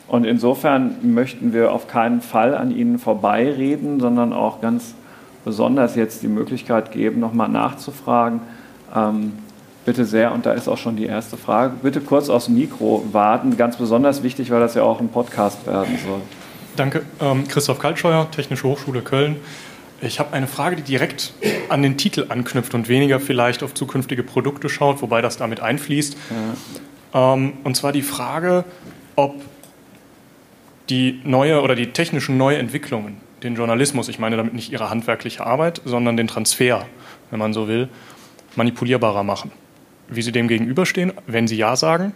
Und 0.06 0.24
insofern 0.24 0.96
möchten 1.02 1.52
wir 1.52 1.72
auf 1.72 1.88
keinen 1.88 2.20
Fall 2.20 2.54
an 2.54 2.70
Ihnen 2.70 2.98
vorbeireden, 2.98 4.00
sondern 4.00 4.32
auch 4.32 4.60
ganz 4.60 4.94
besonders 5.44 5.96
jetzt 5.96 6.22
die 6.22 6.28
Möglichkeit 6.28 6.92
geben, 6.92 7.20
nochmal 7.20 7.48
nachzufragen. 7.48 8.40
Ähm, 8.94 9.32
bitte 9.88 10.04
sehr, 10.04 10.32
und 10.32 10.44
da 10.44 10.52
ist 10.52 10.68
auch 10.68 10.76
schon 10.76 10.96
die 10.96 11.06
erste 11.06 11.38
Frage, 11.38 11.76
bitte 11.82 12.02
kurz 12.02 12.28
aufs 12.28 12.50
Mikro 12.50 13.06
warten. 13.10 13.56
Ganz 13.56 13.78
besonders 13.78 14.22
wichtig, 14.22 14.50
weil 14.50 14.60
das 14.60 14.74
ja 14.74 14.82
auch 14.82 15.00
ein 15.00 15.08
Podcast 15.08 15.66
werden 15.66 15.98
soll. 16.04 16.20
Danke. 16.76 17.04
Ähm, 17.22 17.48
Christoph 17.48 17.78
Kaltscheuer, 17.78 18.30
Technische 18.30 18.64
Hochschule 18.64 19.00
Köln. 19.00 19.36
Ich 20.02 20.20
habe 20.20 20.34
eine 20.34 20.46
Frage, 20.46 20.76
die 20.76 20.82
direkt 20.82 21.32
an 21.70 21.82
den 21.82 21.96
Titel 21.96 22.26
anknüpft 22.28 22.74
und 22.74 22.90
weniger 22.90 23.18
vielleicht 23.18 23.62
auf 23.62 23.72
zukünftige 23.72 24.22
Produkte 24.22 24.68
schaut, 24.68 25.00
wobei 25.00 25.22
das 25.22 25.38
damit 25.38 25.60
einfließt. 25.60 26.18
Ja. 27.14 27.32
Ähm, 27.32 27.54
und 27.64 27.74
zwar 27.74 27.92
die 27.92 28.02
Frage, 28.02 28.64
ob 29.16 29.36
die 30.90 31.22
neue 31.24 31.62
oder 31.62 31.74
die 31.74 31.92
technischen 31.92 32.36
Neuentwicklungen 32.36 33.22
den 33.42 33.54
Journalismus, 33.54 34.10
ich 34.10 34.18
meine 34.18 34.36
damit 34.36 34.52
nicht 34.52 34.70
ihre 34.70 34.90
handwerkliche 34.90 35.46
Arbeit, 35.46 35.80
sondern 35.86 36.18
den 36.18 36.26
Transfer, 36.26 36.84
wenn 37.30 37.38
man 37.38 37.54
so 37.54 37.68
will, 37.68 37.88
manipulierbarer 38.54 39.22
machen. 39.22 39.50
Wie 40.08 40.22
Sie 40.22 40.32
dem 40.32 40.48
gegenüberstehen, 40.48 41.12
wenn 41.26 41.46
Sie 41.46 41.56
Ja 41.56 41.76
sagen, 41.76 42.12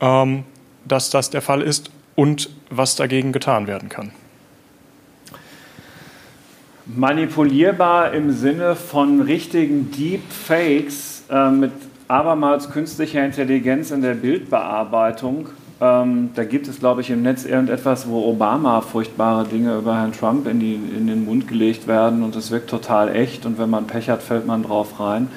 ähm, 0.00 0.44
dass 0.84 1.10
das 1.10 1.30
der 1.30 1.42
Fall 1.42 1.62
ist 1.62 1.90
und 2.14 2.50
was 2.70 2.96
dagegen 2.96 3.32
getan 3.32 3.66
werden 3.66 3.88
kann. 3.88 4.12
Manipulierbar 6.86 8.12
im 8.12 8.30
Sinne 8.30 8.76
von 8.76 9.22
richtigen 9.22 9.90
Deepfakes 9.90 11.24
äh, 11.30 11.50
mit 11.50 11.72
abermals 12.08 12.70
künstlicher 12.70 13.24
Intelligenz 13.24 13.90
in 13.90 14.02
der 14.02 14.14
Bildbearbeitung. 14.14 15.48
Ähm, 15.80 16.30
da 16.34 16.44
gibt 16.44 16.68
es, 16.68 16.78
glaube 16.78 17.00
ich, 17.00 17.10
im 17.10 17.22
Netz 17.22 17.44
irgendetwas, 17.44 18.08
wo 18.08 18.28
Obama 18.28 18.80
furchtbare 18.82 19.46
Dinge 19.46 19.78
über 19.78 19.96
Herrn 19.96 20.12
Trump 20.12 20.46
in, 20.46 20.60
die, 20.60 20.74
in 20.74 21.06
den 21.06 21.24
Mund 21.24 21.48
gelegt 21.48 21.88
werden 21.88 22.22
und 22.22 22.36
es 22.36 22.50
wirkt 22.50 22.70
total 22.70 23.14
echt 23.14 23.46
und 23.46 23.58
wenn 23.58 23.70
man 23.70 23.86
Pech 23.86 24.10
hat, 24.10 24.22
fällt 24.22 24.46
man 24.46 24.62
drauf 24.62 25.00
rein. 25.00 25.28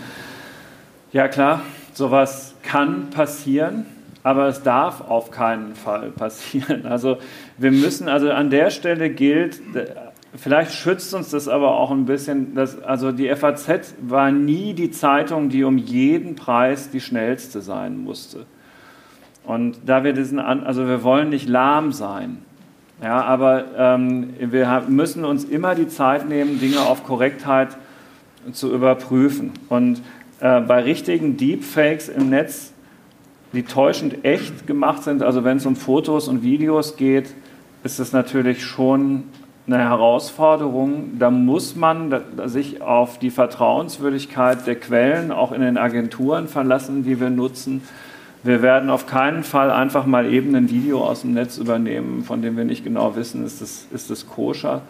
Ja 1.14 1.28
klar, 1.28 1.62
sowas 1.98 2.54
kann 2.64 3.10
passieren 3.10 3.86
aber 4.28 4.48
es 4.48 4.62
darf 4.62 5.00
auf 5.08 5.32
keinen 5.32 5.74
Fall 5.74 6.12
passieren. 6.18 6.86
Also 6.86 7.18
wir 7.58 7.72
müssen, 7.72 8.10
also 8.10 8.30
an 8.30 8.50
der 8.50 8.72
Stelle 8.72 9.10
gilt, 9.10 9.62
vielleicht 10.36 10.74
schützt 10.74 11.14
uns 11.14 11.30
das 11.30 11.48
aber 11.48 11.78
auch 11.78 11.92
ein 11.92 12.06
bisschen, 12.06 12.54
dass, 12.54 12.82
also 12.84 13.14
die 13.14 13.34
FAZ 13.34 13.96
war 14.02 14.32
nie 14.32 14.74
die 14.74 14.92
Zeitung, 14.92 15.48
die 15.48 15.64
um 15.64 15.78
jeden 15.78 16.36
Preis 16.36 16.90
die 16.90 17.00
schnellste 17.00 17.62
sein 17.62 18.04
musste. 18.04 18.46
Und 19.46 19.78
da 19.86 20.04
wir 20.04 20.12
diesen, 20.12 20.40
also 20.40 20.88
wir 20.88 21.04
wollen 21.04 21.30
nicht 21.30 21.48
lahm 21.48 21.94
sein, 21.94 22.40
ja, 23.02 23.22
aber 23.22 23.64
ähm, 23.78 24.34
wir 24.40 24.84
müssen 24.90 25.24
uns 25.24 25.46
immer 25.46 25.74
die 25.74 25.88
Zeit 25.88 26.28
nehmen, 26.28 26.60
Dinge 26.60 26.82
auf 26.82 27.06
Korrektheit 27.06 27.78
zu 28.52 28.74
überprüfen. 28.74 29.52
Und 29.70 30.02
äh, 30.40 30.62
bei 30.62 30.82
richtigen 30.82 31.38
Deepfakes 31.38 32.10
im 32.10 32.30
Netz 32.30 32.74
die 33.54 33.64
täuschend 33.64 34.26
echt 34.26 34.68
gemacht 34.68 35.04
sind. 35.04 35.24
Also 35.24 35.44
wenn 35.44 35.58
es 35.58 35.66
um 35.66 35.76
Fotos 35.76 36.28
und 36.28 36.44
Videos 36.44 36.98
geht, 36.98 37.34
ist 37.84 38.00
es 38.00 38.12
natürlich 38.12 38.64
schon 38.64 39.24
eine 39.66 39.80
Herausforderung. 39.80 41.18
Da 41.20 41.32
muss 41.32 41.76
man 41.76 42.22
sich 42.46 42.82
auf 42.82 43.20
die 43.20 43.30
Vertrauenswürdigkeit 43.30 44.68
der 44.68 44.76
Quellen 44.76 45.32
auch 45.32 45.52
in 45.52 45.62
den 45.62 45.78
Agenturen 45.78 46.48
verlassen, 46.48 47.04
die 47.04 47.20
wir 47.20 47.30
nutzen. 47.30 47.82
Wir 48.44 48.62
werden 48.62 48.90
auf 48.90 49.08
keinen 49.08 49.44
Fall 49.44 49.72
einfach 49.72 50.06
mal 50.06 50.32
eben 50.32 50.56
ein 50.56 50.70
Video 50.70 51.04
aus 51.04 51.22
dem 51.22 51.34
Netz 51.34 51.58
übernehmen, 51.58 52.24
von 52.24 52.42
dem 52.42 52.56
wir 52.56 52.64
nicht 52.64 52.84
genau 52.84 53.16
wissen, 53.16 53.46
ist 53.46 53.62
es, 53.62 53.88
ist 53.92 54.10
es 54.10 54.28
koscher. 54.28 54.82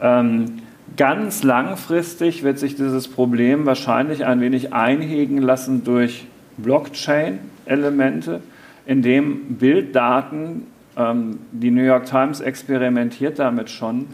Ähm, 0.00 0.62
ganz 0.96 1.42
langfristig 1.42 2.42
wird 2.42 2.58
sich 2.58 2.76
dieses 2.76 3.08
Problem 3.08 3.66
wahrscheinlich 3.66 4.24
ein 4.24 4.40
wenig 4.40 4.72
einhegen 4.72 5.38
lassen 5.38 5.84
durch 5.84 6.26
Blockchain-Elemente, 6.56 8.40
in 8.86 9.02
dem 9.02 9.56
Bilddaten, 9.56 10.66
ähm, 10.96 11.38
die 11.52 11.70
New 11.70 11.82
York 11.82 12.06
Times 12.06 12.40
experimentiert 12.40 13.38
damit 13.38 13.70
schon, 13.70 14.06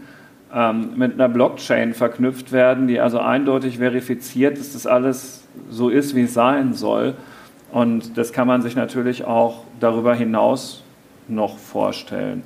ähm, 0.53 0.91
mit 0.95 1.13
einer 1.13 1.29
Blockchain 1.29 1.93
verknüpft 1.93 2.51
werden, 2.51 2.87
die 2.87 2.99
also 2.99 3.19
eindeutig 3.19 3.77
verifiziert, 3.77 4.57
dass 4.57 4.73
das 4.73 4.87
alles 4.87 5.43
so 5.69 5.89
ist, 5.89 6.15
wie 6.15 6.23
es 6.23 6.33
sein 6.33 6.73
soll. 6.73 7.15
Und 7.71 8.17
das 8.17 8.33
kann 8.33 8.47
man 8.47 8.61
sich 8.61 8.75
natürlich 8.75 9.23
auch 9.23 9.63
darüber 9.79 10.13
hinaus 10.13 10.83
noch 11.27 11.57
vorstellen. 11.57 12.43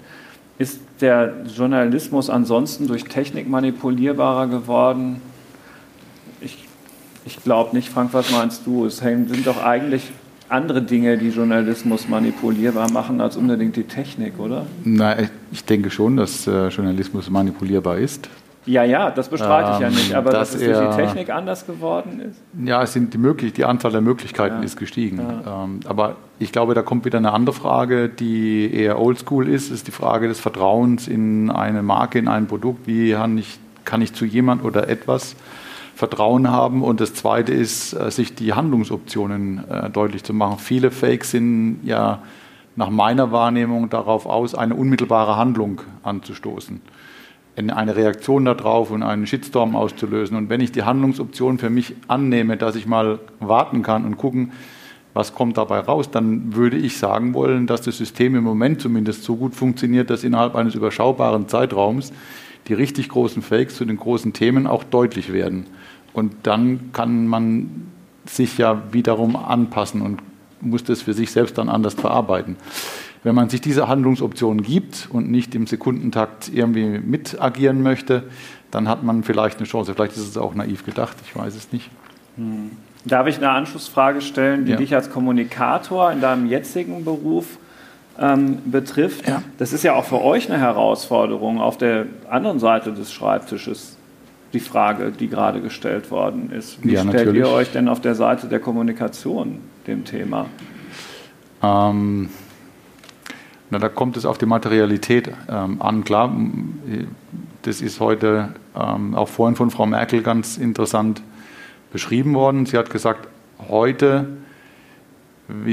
Ist 0.57 0.81
der 1.01 1.33
Journalismus 1.55 2.29
ansonsten 2.29 2.87
durch 2.87 3.03
Technik 3.03 3.49
manipulierbarer 3.49 4.47
geworden? 4.47 5.21
Ich 7.25 7.41
glaube 7.43 7.75
nicht. 7.75 7.89
Frank, 7.89 8.13
was 8.13 8.31
meinst 8.31 8.67
du? 8.67 8.85
Es 8.85 8.97
sind 8.97 9.47
doch 9.47 9.63
eigentlich 9.63 10.11
andere 10.47 10.81
Dinge, 10.81 11.17
die 11.17 11.29
Journalismus 11.29 12.07
manipulierbar 12.07 12.91
machen, 12.91 13.19
als 13.19 13.35
unbedingt 13.35 13.75
die 13.75 13.83
Technik, 13.83 14.39
oder? 14.39 14.67
Nein, 14.83 15.29
ich 15.51 15.65
denke 15.65 15.89
schon, 15.89 16.17
dass 16.17 16.45
äh, 16.45 16.67
Journalismus 16.67 17.29
manipulierbar 17.29 17.97
ist. 17.97 18.29
Ja, 18.65 18.83
ja, 18.83 19.11
das 19.11 19.29
bestreite 19.29 19.73
ich 19.73 19.79
ja 19.79 19.89
nicht, 19.89 20.13
aber 20.15 20.31
dass, 20.31 20.51
dass 20.51 20.61
es 20.61 20.67
durch 20.67 20.89
die 20.89 20.95
Technik 20.95 21.29
anders 21.29 21.67
geworden 21.67 22.19
ist? 22.19 22.41
Ja, 22.65 22.81
es 22.81 22.93
sind 22.93 23.13
die, 23.13 23.17
möglich, 23.17 23.53
die 23.53 23.65
Anzahl 23.65 23.91
der 23.91 24.01
Möglichkeiten 24.01 24.57
ja. 24.57 24.63
ist 24.63 24.77
gestiegen. 24.77 25.19
Ja. 25.19 25.63
Ähm, 25.63 25.81
aber 25.85 26.15
ich 26.39 26.51
glaube, 26.51 26.73
da 26.73 26.81
kommt 26.81 27.05
wieder 27.05 27.19
eine 27.19 27.31
andere 27.31 27.55
Frage, 27.55 28.09
die 28.09 28.73
eher 28.73 28.99
oldschool 28.99 29.47
ist, 29.47 29.71
ist 29.71 29.87
die 29.87 29.91
Frage 29.91 30.27
des 30.27 30.39
Vertrauens 30.39 31.07
in 31.07 31.51
eine 31.51 31.83
Marke, 31.83 32.17
in 32.17 32.27
ein 32.27 32.47
Produkt. 32.47 32.87
Wie 32.87 33.13
kann 33.13 33.37
ich, 33.37 33.59
kann 33.83 34.01
ich 34.01 34.13
zu 34.13 34.25
jemand 34.25 34.63
oder 34.63 34.89
etwas 34.89 35.35
Vertrauen 35.95 36.49
haben. 36.49 36.83
Und 36.83 36.99
das 36.99 37.13
Zweite 37.13 37.53
ist, 37.53 37.93
äh, 37.93 38.11
sich 38.11 38.35
die 38.35 38.53
Handlungsoptionen 38.53 39.63
äh, 39.69 39.89
deutlich 39.89 40.23
zu 40.23 40.33
machen. 40.33 40.59
Viele 40.59 40.91
Fakes 40.91 41.31
sind 41.31 41.79
ja 41.83 42.19
nach 42.75 42.89
meiner 42.89 43.31
Wahrnehmung 43.31 43.89
darauf 43.89 44.25
aus, 44.25 44.53
eine 44.53 44.75
unmittelbare 44.75 45.37
Handlung 45.37 45.81
anzustoßen. 46.03 46.81
Eine 47.55 47.95
Reaktion 47.95 48.45
darauf 48.45 48.91
und 48.91 49.01
einen 49.01 49.27
Shitstorm 49.27 49.75
auszulösen. 49.75 50.35
Und 50.35 50.49
wenn 50.49 50.59
ich 50.59 50.73
die 50.73 50.83
Handlungsoption 50.83 51.57
für 51.57 51.69
mich 51.69 51.95
annehme, 52.07 52.57
dass 52.57 52.75
ich 52.75 52.85
mal 52.85 53.19
warten 53.39 53.81
kann 53.81 54.03
und 54.03 54.17
gucken, 54.17 54.51
was 55.13 55.33
kommt 55.33 55.57
dabei 55.57 55.79
raus, 55.79 56.11
dann 56.11 56.55
würde 56.55 56.75
ich 56.75 56.97
sagen 56.97 57.33
wollen, 57.33 57.67
dass 57.67 57.81
das 57.81 57.97
System 57.97 58.35
im 58.35 58.43
Moment 58.43 58.81
zumindest 58.81 59.23
so 59.23 59.37
gut 59.37 59.55
funktioniert, 59.55 60.09
dass 60.09 60.25
innerhalb 60.25 60.55
eines 60.55 60.75
überschaubaren 60.75 61.47
Zeitraums 61.47 62.11
die 62.67 62.73
richtig 62.73 63.07
großen 63.07 63.41
Fakes 63.41 63.75
zu 63.75 63.85
den 63.85 63.95
großen 63.95 64.33
Themen 64.33 64.67
auch 64.67 64.83
deutlich 64.83 65.31
werden. 65.31 65.67
Und 66.11 66.33
dann 66.43 66.91
kann 66.91 67.27
man 67.27 67.87
sich 68.25 68.57
ja 68.57 68.81
wiederum 68.91 69.37
anpassen 69.37 70.01
und 70.01 70.19
muss 70.59 70.83
das 70.83 71.01
für 71.01 71.13
sich 71.13 71.31
selbst 71.31 71.57
dann 71.57 71.69
anders 71.69 71.93
verarbeiten. 71.93 72.57
Wenn 73.25 73.33
man 73.33 73.49
sich 73.49 73.59
diese 73.59 73.87
Handlungsoptionen 73.87 74.61
gibt 74.61 75.09
und 75.11 75.31
nicht 75.31 75.55
im 75.55 75.65
Sekundentakt 75.65 76.47
irgendwie 76.53 76.99
mit 76.99 77.41
agieren 77.41 77.81
möchte, 77.81 78.21
dann 78.69 78.87
hat 78.87 79.01
man 79.01 79.23
vielleicht 79.23 79.57
eine 79.57 79.65
Chance. 79.65 79.95
Vielleicht 79.95 80.11
ist 80.11 80.27
es 80.27 80.37
auch 80.37 80.53
naiv 80.53 80.85
gedacht, 80.85 81.17
ich 81.25 81.35
weiß 81.35 81.55
es 81.55 81.71
nicht. 81.71 81.89
Hm. 82.37 82.69
Darf 83.03 83.25
ich 83.25 83.37
eine 83.37 83.49
Anschlussfrage 83.49 84.21
stellen, 84.21 84.65
die 84.65 84.73
ja. 84.73 84.77
dich 84.77 84.93
als 84.93 85.09
Kommunikator 85.09 86.11
in 86.11 86.21
deinem 86.21 86.45
jetzigen 86.45 87.03
Beruf 87.03 87.57
ähm, 88.19 88.59
betrifft. 88.65 89.27
Ja. 89.27 89.41
Das 89.57 89.73
ist 89.73 89.83
ja 89.83 89.95
auch 89.95 90.05
für 90.05 90.21
euch 90.21 90.47
eine 90.47 90.59
Herausforderung 90.59 91.59
auf 91.59 91.79
der 91.79 92.05
anderen 92.29 92.59
Seite 92.59 92.93
des 92.93 93.11
Schreibtisches. 93.11 93.97
Die 94.53 94.59
Frage, 94.59 95.11
die 95.11 95.29
gerade 95.29 95.61
gestellt 95.61 96.11
worden 96.11 96.51
ist. 96.51 96.77
Wie 96.83 96.93
ja, 96.93 97.01
stellt 97.01 97.15
natürlich. 97.15 97.39
ihr 97.39 97.49
euch 97.49 97.71
denn 97.71 97.89
auf 97.89 98.01
der 98.01 98.13
Seite 98.13 98.45
der 98.45 98.59
Kommunikation 98.59 99.61
dem 99.87 100.05
Thema? 100.05 100.45
Ähm, 101.63 102.29
na, 103.75 103.79
da 103.79 103.89
kommt 103.89 104.15
es 104.15 104.25
auf 104.25 104.37
die 104.37 104.45
Materialität 104.45 105.29
ähm, 105.49 105.81
an. 105.81 106.05
Klar, 106.05 106.33
das 107.63 107.81
ist 107.81 107.99
heute 107.99 108.53
ähm, 108.73 109.15
auch 109.15 109.27
vorhin 109.27 109.57
von 109.57 109.69
Frau 109.69 109.85
Merkel 109.85 110.21
ganz 110.21 110.57
interessant 110.57 111.21
beschrieben 111.91 112.33
worden. 112.35 112.65
Sie 112.65 112.77
hat 112.77 112.89
gesagt, 112.89 113.27
heute 113.67 114.29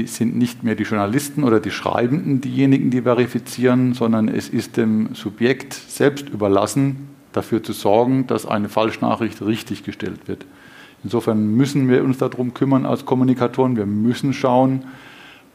sind 0.05 0.35
nicht 0.35 0.63
mehr 0.63 0.75
die 0.75 0.83
Journalisten 0.83 1.45
oder 1.45 1.61
die 1.61 1.71
Schreibenden 1.71 2.41
diejenigen, 2.41 2.91
die 2.91 3.03
verifizieren, 3.03 3.93
sondern 3.93 4.27
es 4.27 4.49
ist 4.49 4.75
dem 4.75 5.15
Subjekt 5.15 5.73
selbst 5.73 6.27
überlassen, 6.27 7.07
dafür 7.31 7.63
zu 7.63 7.71
sorgen, 7.71 8.27
dass 8.27 8.45
eine 8.45 8.67
Falschnachricht 8.67 9.41
richtig 9.41 9.83
gestellt 9.83 10.27
wird. 10.27 10.45
Insofern 11.05 11.55
müssen 11.55 11.89
wir 11.89 12.03
uns 12.03 12.17
darum 12.17 12.53
kümmern 12.53 12.85
als 12.85 13.05
Kommunikatoren. 13.05 13.77
Wir 13.77 13.85
müssen 13.85 14.33
schauen, 14.33 14.83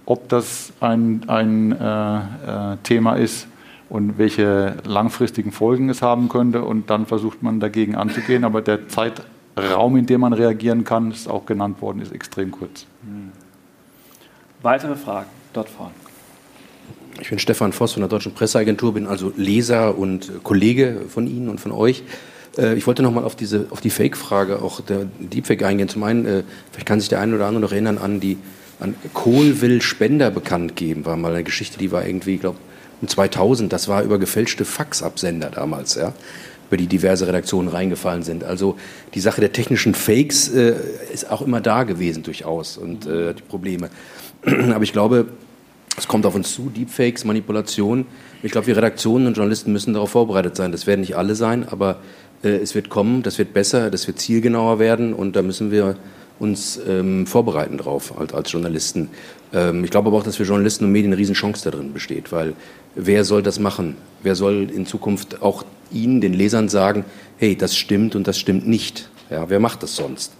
ob 0.08 0.26
das 0.30 0.72
ein, 0.80 1.24
ein 1.26 1.72
äh, 1.72 2.16
äh, 2.16 2.76
Thema 2.82 3.16
ist 3.16 3.46
und 3.90 4.16
welche 4.16 4.76
langfristigen 4.86 5.52
Folgen 5.52 5.90
es 5.90 6.00
haben 6.00 6.30
könnte. 6.30 6.62
Und 6.64 6.88
dann 6.88 7.04
versucht 7.04 7.42
man 7.42 7.60
dagegen 7.60 7.94
anzugehen. 7.94 8.44
Aber 8.44 8.62
der 8.62 8.88
Zeitraum, 8.88 9.98
in 9.98 10.06
dem 10.06 10.22
man 10.22 10.32
reagieren 10.32 10.84
kann, 10.84 11.10
ist 11.10 11.28
auch 11.28 11.44
genannt 11.44 11.82
worden, 11.82 12.00
ist 12.00 12.12
extrem 12.12 12.50
kurz. 12.52 12.86
Mhm. 13.02 13.32
Weitere 14.62 14.96
Fragen 14.96 15.28
dort 15.52 15.68
vorne. 15.68 15.92
Ich 17.20 17.28
bin 17.28 17.38
Stefan 17.38 17.72
Voss 17.72 17.92
von 17.92 18.00
der 18.00 18.08
Deutschen 18.08 18.32
Presseagentur, 18.32 18.94
bin 18.94 19.06
also 19.06 19.30
Leser 19.36 19.98
und 19.98 20.42
Kollege 20.42 21.02
von 21.10 21.26
Ihnen 21.26 21.50
und 21.50 21.60
von 21.60 21.70
euch. 21.70 22.02
Äh, 22.56 22.76
ich 22.76 22.86
wollte 22.86 23.02
nochmal 23.02 23.24
auf, 23.24 23.36
auf 23.70 23.80
die 23.82 23.90
Fake-Frage, 23.90 24.62
auch 24.62 24.80
der 24.80 25.04
Deepfake 25.18 25.64
eingehen. 25.64 25.90
Zum 25.90 26.02
einen, 26.02 26.24
äh, 26.24 26.42
vielleicht 26.70 26.86
kann 26.86 26.98
sich 26.98 27.10
der 27.10 27.20
eine 27.20 27.34
oder 27.34 27.46
andere 27.46 27.60
noch 27.60 27.72
erinnern 27.72 27.98
an 27.98 28.20
die 28.20 28.38
an 28.80 28.94
Kohl 29.14 29.60
will 29.60 29.82
Spender 29.82 30.30
bekannt 30.30 30.76
geben, 30.76 31.04
war 31.04 31.16
mal 31.16 31.32
eine 31.32 31.44
Geschichte, 31.44 31.78
die 31.78 31.90
war 31.90 32.06
irgendwie, 32.06 32.36
ich 32.36 32.40
glaube, 32.40 32.58
um 33.00 33.08
2000. 33.08 33.72
Das 33.72 33.88
war 33.88 34.02
über 34.02 34.18
gefälschte 34.18 34.64
Faxabsender 34.64 35.50
damals, 35.50 35.94
ja 35.94 36.12
über 36.68 36.76
die 36.76 36.86
diverse 36.86 37.26
Redaktionen 37.26 37.68
reingefallen 37.68 38.22
sind. 38.22 38.44
Also 38.44 38.76
die 39.14 39.20
Sache 39.20 39.40
der 39.40 39.52
technischen 39.52 39.94
Fakes 39.94 40.48
äh, 40.48 40.74
ist 41.12 41.30
auch 41.30 41.42
immer 41.42 41.60
da 41.60 41.84
gewesen 41.84 42.22
durchaus 42.22 42.76
und 42.76 43.06
äh, 43.06 43.34
die 43.34 43.42
Probleme. 43.42 43.88
Aber 44.44 44.84
ich 44.84 44.92
glaube, 44.92 45.28
es 45.96 46.06
kommt 46.06 46.26
auf 46.26 46.34
uns 46.34 46.52
zu, 46.52 46.68
Deepfakes, 46.68 47.24
Manipulation. 47.24 48.06
Ich 48.42 48.52
glaube, 48.52 48.66
wir 48.66 48.76
Redaktionen 48.76 49.26
und 49.26 49.36
Journalisten 49.36 49.72
müssen 49.72 49.94
darauf 49.94 50.10
vorbereitet 50.10 50.56
sein. 50.56 50.70
Das 50.70 50.86
werden 50.86 51.00
nicht 51.00 51.16
alle 51.16 51.34
sein, 51.34 51.66
aber 51.68 52.00
äh, 52.44 52.50
es 52.50 52.74
wird 52.74 52.90
kommen, 52.90 53.22
das 53.22 53.38
wird 53.38 53.54
besser, 53.54 53.90
das 53.90 54.06
wird 54.06 54.20
zielgenauer 54.20 54.78
werden 54.78 55.14
und 55.14 55.36
da 55.36 55.42
müssen 55.42 55.70
wir 55.70 55.96
uns 56.38 56.80
ähm, 56.86 57.26
vorbereiten 57.26 57.78
drauf 57.78 58.18
als, 58.18 58.32
als 58.32 58.52
Journalisten. 58.52 59.10
Ähm, 59.52 59.84
ich 59.84 59.90
glaube 59.90 60.08
aber 60.08 60.18
auch, 60.18 60.22
dass 60.22 60.36
für 60.36 60.44
Journalisten 60.44 60.84
und 60.84 60.92
Medien 60.92 61.12
eine 61.12 61.20
Riesenchance 61.20 61.68
darin 61.68 61.92
besteht, 61.92 62.32
weil 62.32 62.54
wer 62.94 63.24
soll 63.24 63.42
das 63.42 63.58
machen? 63.58 63.96
Wer 64.22 64.34
soll 64.34 64.70
in 64.70 64.86
Zukunft 64.86 65.42
auch 65.42 65.64
Ihnen, 65.90 66.20
den 66.20 66.34
Lesern 66.34 66.68
sagen, 66.68 67.04
hey, 67.38 67.56
das 67.56 67.76
stimmt 67.76 68.14
und 68.14 68.26
das 68.26 68.38
stimmt 68.38 68.68
nicht? 68.68 69.08
Ja, 69.30 69.48
wer 69.48 69.60
macht 69.60 69.82
das 69.82 69.96
sonst? 69.96 70.32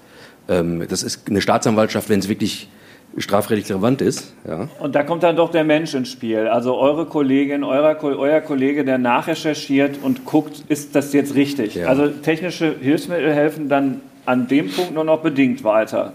Ähm, 0.48 0.86
das 0.88 1.02
ist 1.02 1.28
eine 1.28 1.40
Staatsanwaltschaft, 1.40 2.08
wenn 2.08 2.20
es 2.20 2.28
wirklich 2.28 2.68
strafrechtlich 3.16 3.70
relevant 3.70 4.00
ist. 4.00 4.34
Ja. 4.46 4.68
Und 4.78 4.94
da 4.94 5.02
kommt 5.02 5.22
dann 5.22 5.36
doch 5.36 5.50
der 5.50 5.64
Mensch 5.64 5.94
ins 5.94 6.10
Spiel. 6.10 6.46
Also 6.46 6.76
eure 6.76 7.06
Kollegin, 7.06 7.64
euer, 7.64 7.96
euer 8.02 8.40
Kollege, 8.40 8.84
der 8.84 8.98
nachrecherchiert 8.98 9.96
und 10.02 10.24
guckt, 10.24 10.62
ist 10.68 10.94
das 10.94 11.12
jetzt 11.12 11.34
richtig? 11.34 11.74
Ja. 11.74 11.88
Also 11.88 12.08
technische 12.08 12.74
Hilfsmittel 12.80 13.32
helfen 13.32 13.68
dann 13.68 14.00
an 14.28 14.46
dem 14.46 14.70
Punkt 14.70 14.94
nur 14.94 15.04
noch 15.04 15.22
bedingt 15.22 15.64
weiter. 15.64 16.12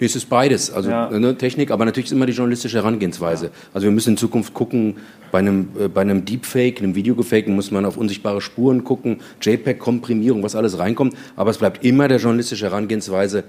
Nee, 0.00 0.06
es 0.06 0.16
ist 0.16 0.28
beides, 0.28 0.70
also 0.70 0.90
ja. 0.90 1.10
ne, 1.10 1.36
Technik, 1.36 1.70
aber 1.70 1.84
natürlich 1.84 2.06
ist 2.06 2.12
immer 2.12 2.26
die 2.26 2.32
journalistische 2.32 2.78
Herangehensweise. 2.78 3.50
Also 3.72 3.86
wir 3.86 3.92
müssen 3.92 4.10
in 4.10 4.16
Zukunft 4.16 4.52
gucken, 4.52 4.96
bei 5.30 5.38
einem, 5.38 5.68
äh, 5.78 5.88
bei 5.88 6.02
einem 6.02 6.24
Deepfake, 6.24 6.78
einem 6.78 6.94
Videogefaken 6.94 7.54
muss 7.54 7.70
man 7.70 7.84
auf 7.86 7.96
unsichtbare 7.96 8.40
Spuren 8.40 8.84
gucken, 8.84 9.20
JPEG-Komprimierung, 9.40 10.42
was 10.42 10.54
alles 10.54 10.78
reinkommt, 10.78 11.14
aber 11.36 11.50
es 11.50 11.58
bleibt 11.58 11.84
immer 11.84 12.08
der 12.08 12.18
journalistische 12.18 12.66
Herangehensweise, 12.66 13.44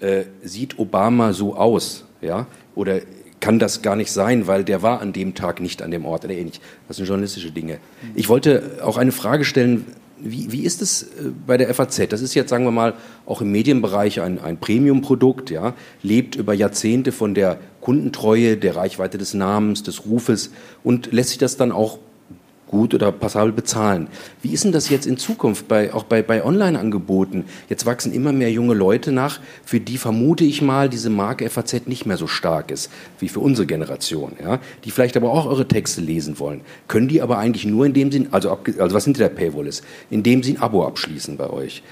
äh, 0.00 0.24
sieht 0.42 0.78
Obama 0.78 1.32
so 1.32 1.56
aus, 1.56 2.04
ja, 2.22 2.46
oder 2.74 3.00
kann 3.40 3.58
das 3.58 3.82
gar 3.82 3.96
nicht 3.96 4.10
sein, 4.10 4.46
weil 4.46 4.64
der 4.64 4.82
war 4.82 5.00
an 5.00 5.12
dem 5.12 5.34
Tag 5.34 5.60
nicht 5.60 5.82
an 5.82 5.90
dem 5.90 6.06
Ort 6.06 6.24
oder 6.24 6.34
ähnlich. 6.34 6.60
Das 6.88 6.96
sind 6.96 7.06
journalistische 7.06 7.50
Dinge. 7.50 7.78
Ich 8.14 8.30
wollte 8.30 8.78
auch 8.82 8.96
eine 8.96 9.12
Frage 9.12 9.44
stellen, 9.44 9.84
wie, 10.18 10.50
wie 10.52 10.62
ist 10.62 10.82
es 10.82 11.02
äh, 11.02 11.06
bei 11.46 11.56
der 11.56 11.72
FAZ? 11.74 12.08
Das 12.08 12.20
ist 12.20 12.34
jetzt, 12.34 12.50
sagen 12.50 12.64
wir 12.64 12.70
mal, 12.70 12.94
auch 13.26 13.40
im 13.40 13.52
Medienbereich 13.52 14.20
ein, 14.20 14.38
ein 14.38 14.58
Premium-Produkt, 14.58 15.50
ja, 15.50 15.74
lebt 16.02 16.36
über 16.36 16.54
Jahrzehnte 16.54 17.12
von 17.12 17.34
der 17.34 17.58
Kundentreue, 17.80 18.56
der 18.56 18.76
Reichweite 18.76 19.18
des 19.18 19.34
Namens, 19.34 19.82
des 19.82 20.06
Rufes 20.06 20.50
und 20.82 21.12
lässt 21.12 21.30
sich 21.30 21.38
das 21.38 21.56
dann 21.56 21.72
auch 21.72 21.98
gut 22.66 22.94
oder 22.94 23.12
passabel 23.12 23.52
bezahlen. 23.52 24.08
Wie 24.42 24.52
ist 24.52 24.64
denn 24.64 24.72
das 24.72 24.88
jetzt 24.88 25.06
in 25.06 25.16
Zukunft, 25.16 25.68
bei, 25.68 25.92
auch 25.94 26.04
bei, 26.04 26.22
bei 26.22 26.44
Online-Angeboten? 26.44 27.44
Jetzt 27.68 27.86
wachsen 27.86 28.12
immer 28.12 28.32
mehr 28.32 28.50
junge 28.50 28.74
Leute 28.74 29.12
nach, 29.12 29.40
für 29.64 29.80
die 29.80 29.98
vermute 29.98 30.44
ich 30.44 30.62
mal 30.62 30.88
diese 30.88 31.10
Marke 31.10 31.48
FAZ 31.48 31.86
nicht 31.86 32.06
mehr 32.06 32.16
so 32.16 32.26
stark 32.26 32.70
ist, 32.70 32.90
wie 33.18 33.28
für 33.28 33.40
unsere 33.40 33.66
Generation, 33.66 34.32
ja? 34.42 34.58
die 34.84 34.90
vielleicht 34.90 35.16
aber 35.16 35.30
auch 35.30 35.46
eure 35.46 35.68
Texte 35.68 36.00
lesen 36.00 36.38
wollen. 36.38 36.62
Können 36.88 37.08
die 37.08 37.22
aber 37.22 37.38
eigentlich 37.38 37.66
nur 37.66 37.86
in 37.86 37.92
dem 37.92 38.10
Sinn, 38.10 38.28
also, 38.32 38.50
also 38.50 38.94
was 38.94 39.04
hinter 39.04 39.28
der 39.28 39.34
Paywall 39.34 39.66
ist, 39.66 39.84
in 40.10 40.22
dem 40.22 40.42
Sinn 40.42 40.56
ein 40.56 40.62
Abo 40.62 40.86
abschließen 40.86 41.36
bei 41.36 41.48
euch? 41.50 41.82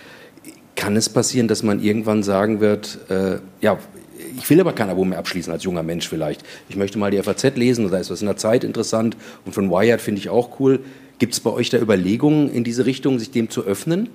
Kann 0.77 0.97
es 0.97 1.09
passieren, 1.09 1.47
dass 1.47 1.63
man 1.63 1.81
irgendwann 1.81 2.25
sagen 2.25 2.61
wird, 2.61 2.99
äh, 3.09 3.39
ja, 3.61 3.79
ich 4.37 4.49
will 4.51 4.61
aber 4.61 4.73
kein 4.73 4.91
Abo 4.91 5.05
mehr 5.05 5.19
abschließen 5.19 5.53
als 5.53 5.65
junger 5.65 5.83
Mensch 5.83 6.09
vielleicht. 6.09 6.43
Ich 6.69 6.77
möchte 6.77 6.99
mal 6.99 7.11
die 7.11 7.23
FAZ 7.23 7.57
lesen, 7.57 7.91
da 7.91 7.99
ist 7.99 8.11
was 8.11 8.21
in 8.21 8.27
der 8.27 8.37
Zeit 8.37 8.65
interessant 8.65 9.17
und 9.45 9.53
von 9.53 9.71
Wired 9.71 10.01
finde 10.01 10.21
ich 10.21 10.29
auch 10.29 10.61
cool. 10.61 10.81
Gibt 11.19 11.35
es 11.35 11.41
bei 11.41 11.51
euch 11.51 11.71
da 11.71 11.79
Überlegungen 11.79 12.53
in 12.53 12.65
diese 12.65 12.87
Richtung, 12.87 13.19
sich 13.19 13.31
dem 13.31 13.49
zu 13.49 13.65
öffnen? 13.65 14.09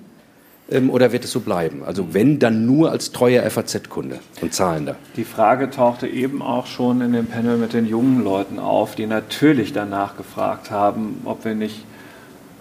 Ähm, 0.70 0.90
oder 0.90 1.12
wird 1.12 1.24
es 1.24 1.32
so 1.32 1.40
bleiben? 1.40 1.82
Also 1.84 2.12
wenn, 2.14 2.38
dann 2.38 2.66
nur 2.66 2.90
als 2.90 3.12
treuer 3.12 3.48
FAZ-Kunde 3.48 4.20
und 4.40 4.54
Zahlender. 4.54 4.96
Die 5.16 5.24
Frage 5.24 5.70
tauchte 5.70 6.06
eben 6.06 6.42
auch 6.42 6.66
schon 6.66 7.00
in 7.00 7.12
dem 7.12 7.26
Panel 7.26 7.56
mit 7.56 7.72
den 7.72 7.86
jungen 7.86 8.22
Leuten 8.22 8.58
auf, 8.58 8.94
die 8.94 9.06
natürlich 9.06 9.72
danach 9.72 10.16
gefragt 10.16 10.70
haben, 10.70 11.22
ob 11.24 11.44
wir 11.44 11.54
nicht 11.54 11.84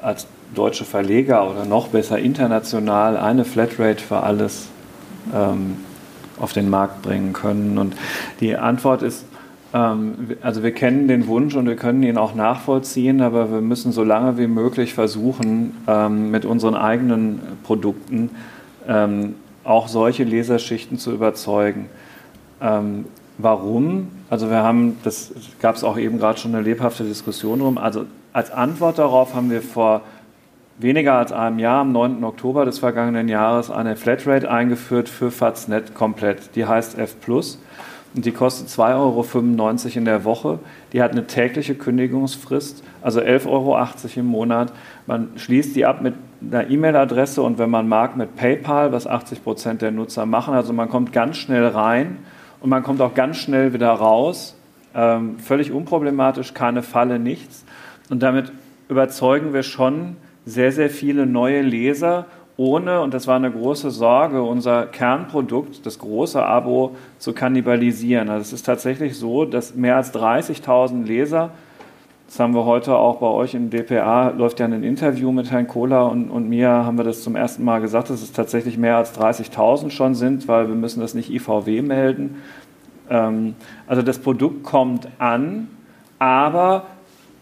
als 0.01 0.27
deutsche 0.55 0.85
Verleger 0.85 1.49
oder 1.49 1.65
noch 1.65 1.89
besser 1.89 2.17
international 2.17 3.17
eine 3.17 3.45
Flatrate 3.45 4.03
für 4.03 4.23
alles 4.23 4.67
ähm, 5.33 5.77
auf 6.39 6.53
den 6.53 6.69
Markt 6.69 7.01
bringen 7.01 7.33
können. 7.33 7.77
Und 7.77 7.95
die 8.39 8.55
Antwort 8.55 9.01
ist, 9.01 9.25
ähm, 9.73 10.35
also 10.41 10.63
wir 10.63 10.71
kennen 10.71 11.07
den 11.07 11.27
Wunsch 11.27 11.55
und 11.55 11.65
wir 11.67 11.75
können 11.75 12.03
ihn 12.03 12.17
auch 12.17 12.35
nachvollziehen, 12.35 13.21
aber 13.21 13.51
wir 13.51 13.61
müssen 13.61 13.91
so 13.91 14.03
lange 14.03 14.37
wie 14.37 14.47
möglich 14.47 14.93
versuchen, 14.93 15.75
ähm, 15.87 16.31
mit 16.31 16.45
unseren 16.45 16.75
eigenen 16.75 17.39
Produkten 17.63 18.31
ähm, 18.87 19.35
auch 19.63 19.87
solche 19.87 20.23
Leserschichten 20.23 20.97
zu 20.97 21.11
überzeugen. 21.11 21.89
Warum? 23.41 24.09
Also 24.29 24.49
wir 24.49 24.63
haben, 24.63 24.97
das 25.05 25.31
gab 25.61 25.77
es 25.77 25.85
auch 25.85 25.97
eben 25.97 26.19
gerade 26.19 26.37
schon 26.37 26.53
eine 26.53 26.61
lebhafte 26.61 27.05
Diskussion 27.05 27.59
drum. 27.59 27.77
Also 27.77 28.05
als 28.33 28.51
Antwort 28.51 28.99
darauf 28.99 29.33
haben 29.33 29.49
wir 29.49 29.61
vor 29.61 30.01
weniger 30.79 31.13
als 31.13 31.31
einem 31.31 31.59
Jahr, 31.59 31.81
am 31.81 31.91
9. 31.91 32.23
Oktober 32.23 32.65
des 32.65 32.79
vergangenen 32.79 33.27
Jahres, 33.27 33.69
eine 33.69 33.95
Flatrate 33.95 34.49
eingeführt 34.49 35.09
für 35.09 35.29
Faznet 35.29 35.93
komplett. 35.93 36.55
Die 36.55 36.65
heißt 36.65 36.97
F 36.97 37.15
und 38.15 38.25
die 38.25 38.31
kostet 38.31 38.69
2,95 38.69 38.95
Euro 38.95 39.97
in 39.97 40.05
der 40.05 40.23
Woche. 40.23 40.59
Die 40.93 41.01
hat 41.01 41.11
eine 41.11 41.27
tägliche 41.27 41.75
Kündigungsfrist, 41.75 42.83
also 43.01 43.19
11,80 43.19 43.47
Euro 43.47 43.77
im 44.15 44.25
Monat. 44.25 44.73
Man 45.05 45.29
schließt 45.35 45.75
die 45.75 45.85
ab 45.85 46.01
mit 46.01 46.15
einer 46.41 46.69
E-Mail-Adresse 46.69 47.41
und 47.41 47.59
wenn 47.59 47.69
man 47.69 47.87
mag 47.87 48.17
mit 48.17 48.35
PayPal, 48.35 48.91
was 48.91 49.05
80 49.05 49.43
Prozent 49.43 49.81
der 49.81 49.91
Nutzer 49.91 50.25
machen. 50.25 50.55
Also 50.55 50.73
man 50.73 50.89
kommt 50.89 51.13
ganz 51.13 51.37
schnell 51.37 51.67
rein 51.67 52.17
und 52.61 52.69
man 52.69 52.81
kommt 52.81 53.01
auch 53.01 53.13
ganz 53.13 53.37
schnell 53.37 53.73
wieder 53.73 53.91
raus. 53.91 54.55
Ähm, 54.95 55.37
völlig 55.37 55.71
unproblematisch, 55.71 56.55
keine 56.55 56.81
Falle, 56.81 57.19
nichts. 57.19 57.63
Und 58.09 58.23
damit 58.23 58.51
überzeugen 58.87 59.53
wir 59.53 59.61
schon 59.61 60.15
sehr, 60.45 60.71
sehr 60.71 60.89
viele 60.89 61.25
neue 61.25 61.61
Leser, 61.61 62.25
ohne, 62.59 62.99
und 63.01 63.13
das 63.13 63.25
war 63.25 63.37
eine 63.37 63.49
große 63.49 63.89
Sorge, 63.89 64.43
unser 64.43 64.85
Kernprodukt, 64.85 65.85
das 65.85 65.97
große 65.97 66.43
Abo, 66.43 66.95
zu 67.17 67.31
kannibalisieren. 67.31 68.29
Also 68.29 68.41
es 68.41 68.53
ist 68.53 68.65
tatsächlich 68.65 69.17
so, 69.17 69.45
dass 69.45 69.75
mehr 69.75 69.95
als 69.95 70.13
30.000 70.13 71.05
Leser, 71.05 71.51
das 72.27 72.37
haben 72.37 72.53
wir 72.53 72.65
heute 72.65 72.97
auch 72.97 73.19
bei 73.19 73.27
euch 73.27 73.53
im 73.53 73.69
DPA, 73.69 74.31
läuft 74.31 74.59
ja 74.59 74.65
ein 74.65 74.83
Interview 74.83 75.31
mit 75.31 75.49
Herrn 75.51 75.67
Kohler 75.67 76.11
und, 76.11 76.29
und 76.29 76.49
mir, 76.49 76.69
haben 76.69 76.97
wir 76.97 77.05
das 77.05 77.23
zum 77.23 77.37
ersten 77.37 77.63
Mal 77.63 77.79
gesagt, 77.79 78.09
dass 78.09 78.21
es 78.21 78.33
tatsächlich 78.33 78.77
mehr 78.77 78.97
als 78.97 79.17
30.000 79.17 79.89
schon 79.89 80.13
sind, 80.13 80.49
weil 80.49 80.67
wir 80.67 80.75
müssen 80.75 80.99
das 80.99 81.13
nicht 81.13 81.31
IVW 81.31 81.81
melden. 81.81 82.41
Ähm, 83.09 83.55
also 83.87 84.01
das 84.01 84.19
Produkt 84.19 84.63
kommt 84.63 85.07
an, 85.17 85.69
aber 86.19 86.87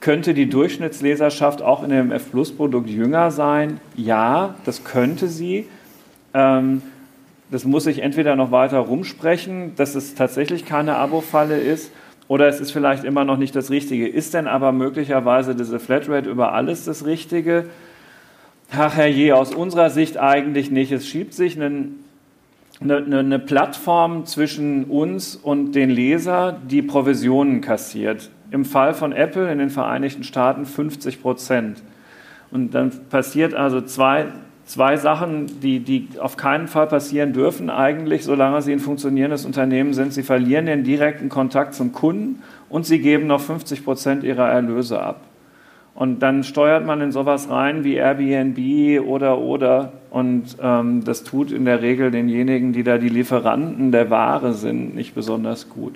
könnte 0.08 0.34
die 0.34 0.48
Durchschnittsleserschaft 0.48 1.62
auch 1.62 1.84
in 1.84 1.90
dem 1.90 2.14
F 2.14 2.32
Plus 2.32 2.54
Produkt 2.56 2.90
jünger 2.90 3.30
sein? 3.30 3.82
Ja, 3.98 4.56
das 4.64 4.86
könnte 4.86 5.28
sie. 5.28 5.68
Ähm, 6.34 6.82
das 7.52 7.66
muss 7.66 7.86
ich 7.88 8.00
entweder 8.02 8.38
noch 8.38 8.52
weiter 8.52 8.80
rumsprechen, 8.80 9.74
dass 9.76 9.96
es 9.96 10.16
tatsächlich 10.16 10.64
keine 10.64 10.96
Abo-Falle 10.96 11.58
ist, 11.58 11.92
oder 12.30 12.48
es 12.48 12.62
ist 12.62 12.72
vielleicht 12.72 13.04
immer 13.04 13.26
noch 13.26 13.36
nicht 13.36 13.54
das 13.54 13.70
Richtige. 13.70 14.08
Ist 14.08 14.34
denn 14.34 14.48
aber 14.48 14.72
möglicherweise 14.72 15.56
diese 15.56 15.78
Flatrate 15.78 16.30
über 16.30 16.54
alles 16.54 16.86
das 16.86 17.06
Richtige? 17.06 17.66
Ach 18.72 18.96
herrje, 18.96 19.36
aus 19.36 19.54
unserer 19.54 19.90
Sicht 19.90 20.18
eigentlich 20.18 20.72
nicht. 20.72 20.94
Es 20.94 21.06
schiebt 21.06 21.34
sich 21.34 21.60
einen, 21.62 22.06
eine, 22.80 23.20
eine 23.20 23.40
Plattform 23.40 24.26
zwischen 24.26 24.86
uns 24.86 25.36
und 25.36 25.74
den 25.74 25.90
Leser, 25.90 26.62
die 26.66 26.82
Provisionen 26.82 27.60
kassiert. 27.60 28.30
Im 28.52 28.66
Fall 28.66 28.94
von 28.94 29.12
Apple 29.12 29.52
in 29.52 29.60
den 29.60 29.70
Vereinigten 29.70 30.24
Staaten 30.24 30.66
50 30.66 31.22
Prozent. 31.22 31.82
Und 32.52 32.74
dann 32.74 32.92
passiert 33.10 33.54
also 33.54 33.82
zwei, 33.82 34.28
zwei 34.66 34.96
Sachen, 34.98 35.60
die, 35.62 35.80
die 35.80 36.08
auf 36.20 36.38
keinen 36.38 36.68
Fall 36.68 36.88
passieren 36.88 37.34
dürfen 37.34 37.70
eigentlich, 37.70 38.24
solange 38.24 38.62
sie 38.62 38.72
ein 38.72 38.80
funktionierendes 38.80 39.46
Unternehmen 39.46 39.94
sind. 39.94 40.14
Sie 40.14 40.24
verlieren 40.24 40.66
den 40.66 40.84
direkten 40.84 41.30
Kontakt 41.30 41.74
zum 41.74 41.92
Kunden 41.92 42.42
und 42.70 42.86
sie 42.86 43.00
geben 43.00 43.28
noch 43.28 43.42
50 43.42 43.84
Prozent 43.84 44.24
ihrer 44.24 44.48
Erlöse 44.48 45.02
ab. 45.02 45.22
Und 45.98 46.20
dann 46.20 46.44
steuert 46.44 46.86
man 46.86 47.02
in 47.02 47.12
sowas 47.12 47.50
rein 47.50 47.84
wie 47.84 47.96
Airbnb 47.96 49.04
oder 49.08 49.40
oder. 49.40 49.94
Und 50.12 50.56
ähm, 50.62 51.04
das 51.04 51.24
tut 51.24 51.52
in 51.52 51.66
der 51.66 51.82
Regel 51.82 52.12
denjenigen, 52.12 52.72
die 52.72 52.84
da 52.84 53.00
die 53.00 53.10
Lieferanten 53.10 53.92
der 53.92 54.12
Ware 54.12 54.54
sind, 54.54 54.94
nicht 54.94 55.16
besonders 55.16 55.70
gut. 55.70 55.96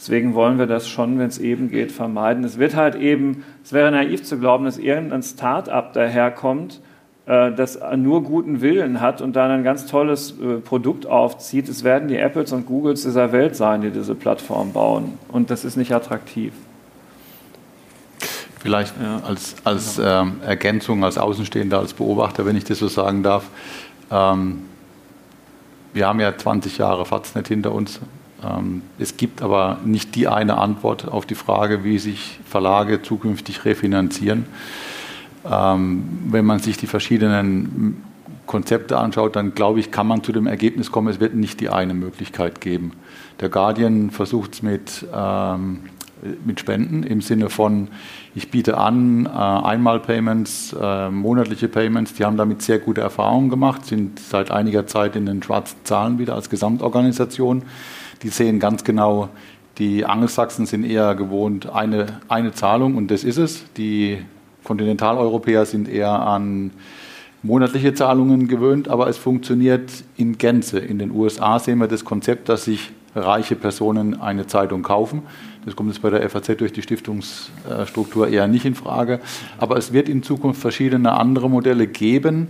Deswegen 0.00 0.32
wollen 0.32 0.58
wir 0.58 0.66
das 0.66 0.88
schon, 0.88 1.18
wenn 1.18 1.28
es 1.28 1.36
eben 1.36 1.68
geht, 1.68 1.92
vermeiden. 1.92 2.42
Es 2.42 2.58
wird 2.58 2.74
halt 2.74 2.94
eben, 2.94 3.44
es 3.62 3.74
wäre 3.74 3.90
naiv 3.90 4.22
zu 4.22 4.38
glauben, 4.38 4.64
dass 4.64 4.78
irgendein 4.78 5.22
Start-up 5.22 5.92
daherkommt, 5.92 6.80
äh, 7.26 7.52
das 7.52 7.78
nur 7.96 8.22
guten 8.22 8.62
Willen 8.62 9.02
hat 9.02 9.20
und 9.20 9.36
dann 9.36 9.50
ein 9.50 9.62
ganz 9.62 9.84
tolles 9.84 10.30
äh, 10.40 10.56
Produkt 10.56 11.04
aufzieht. 11.04 11.68
Es 11.68 11.84
werden 11.84 12.08
die 12.08 12.16
Apples 12.16 12.50
und 12.52 12.64
Googles 12.64 13.02
dieser 13.02 13.30
Welt 13.32 13.56
sein, 13.56 13.82
die 13.82 13.90
diese 13.90 14.14
Plattform 14.14 14.72
bauen. 14.72 15.18
Und 15.28 15.50
das 15.50 15.66
ist 15.66 15.76
nicht 15.76 15.92
attraktiv. 15.92 16.54
Vielleicht 18.58 18.94
ja. 19.02 19.20
als, 19.28 19.56
als 19.64 20.00
ähm, 20.02 20.40
Ergänzung, 20.46 21.04
als 21.04 21.18
Außenstehender, 21.18 21.78
als 21.78 21.92
Beobachter, 21.92 22.46
wenn 22.46 22.56
ich 22.56 22.64
das 22.64 22.78
so 22.78 22.88
sagen 22.88 23.22
darf. 23.22 23.44
Ähm, 24.10 24.62
wir 25.92 26.06
haben 26.06 26.20
ja 26.20 26.34
20 26.34 26.78
Jahre 26.78 27.04
Faznet 27.04 27.48
hinter 27.48 27.72
uns. 27.72 28.00
Ähm, 28.44 28.82
es 28.98 29.16
gibt 29.16 29.42
aber 29.42 29.78
nicht 29.84 30.14
die 30.14 30.28
eine 30.28 30.58
Antwort 30.58 31.08
auf 31.08 31.26
die 31.26 31.34
Frage, 31.34 31.84
wie 31.84 31.98
sich 31.98 32.40
Verlage 32.48 33.02
zukünftig 33.02 33.64
refinanzieren. 33.64 34.46
Ähm, 35.50 36.04
wenn 36.30 36.44
man 36.44 36.58
sich 36.58 36.76
die 36.76 36.86
verschiedenen 36.86 38.02
Konzepte 38.46 38.98
anschaut, 38.98 39.36
dann 39.36 39.54
glaube 39.54 39.80
ich, 39.80 39.90
kann 39.90 40.06
man 40.06 40.24
zu 40.24 40.32
dem 40.32 40.46
Ergebnis 40.46 40.90
kommen, 40.90 41.08
es 41.08 41.20
wird 41.20 41.34
nicht 41.34 41.60
die 41.60 41.68
eine 41.68 41.94
Möglichkeit 41.94 42.60
geben. 42.60 42.92
Der 43.40 43.48
Guardian 43.48 44.10
versucht 44.10 44.54
es 44.54 44.62
mit 44.62 45.06
ähm, 45.14 45.80
mit 46.44 46.60
Spenden 46.60 47.02
im 47.02 47.20
Sinne 47.20 47.50
von, 47.50 47.88
ich 48.34 48.50
biete 48.50 48.76
an, 48.76 49.26
äh, 49.26 49.28
Einmalpayments, 49.28 50.74
äh, 50.80 51.10
monatliche 51.10 51.68
Payments, 51.68 52.14
die 52.14 52.24
haben 52.24 52.36
damit 52.36 52.62
sehr 52.62 52.78
gute 52.78 53.00
Erfahrungen 53.00 53.50
gemacht, 53.50 53.86
sind 53.86 54.18
seit 54.18 54.50
einiger 54.50 54.86
Zeit 54.86 55.16
in 55.16 55.26
den 55.26 55.42
schwarzen 55.42 55.78
Zahlen 55.84 56.18
wieder 56.18 56.34
als 56.34 56.50
Gesamtorganisation. 56.50 57.62
Die 58.22 58.28
sehen 58.28 58.60
ganz 58.60 58.84
genau, 58.84 59.28
die 59.78 60.04
Angelsachsen 60.04 60.66
sind 60.66 60.84
eher 60.84 61.14
gewohnt, 61.14 61.70
eine, 61.70 62.20
eine 62.28 62.52
Zahlung 62.52 62.96
und 62.96 63.10
das 63.10 63.24
ist 63.24 63.38
es. 63.38 63.64
Die 63.76 64.18
Kontinentaleuropäer 64.64 65.64
sind 65.64 65.88
eher 65.88 66.10
an 66.10 66.70
monatliche 67.42 67.94
Zahlungen 67.94 68.48
gewöhnt, 68.48 68.88
aber 68.88 69.08
es 69.08 69.16
funktioniert 69.16 69.90
in 70.16 70.36
Gänze. 70.36 70.78
In 70.78 70.98
den 70.98 71.10
USA 71.10 71.58
sehen 71.58 71.78
wir 71.78 71.88
das 71.88 72.04
Konzept, 72.04 72.48
dass 72.48 72.64
sich 72.64 72.92
reiche 73.14 73.56
Personen 73.56 74.20
eine 74.20 74.46
Zeitung 74.46 74.82
kaufen. 74.82 75.22
Das 75.64 75.76
kommt 75.76 75.90
jetzt 75.90 76.02
bei 76.02 76.10
der 76.10 76.28
FAZ 76.28 76.56
durch 76.58 76.72
die 76.72 76.82
Stiftungsstruktur 76.82 78.28
eher 78.28 78.46
nicht 78.48 78.64
in 78.64 78.74
Frage. 78.74 79.20
Aber 79.58 79.76
es 79.76 79.92
wird 79.92 80.08
in 80.08 80.22
Zukunft 80.22 80.60
verschiedene 80.60 81.12
andere 81.12 81.50
Modelle 81.50 81.86
geben, 81.86 82.48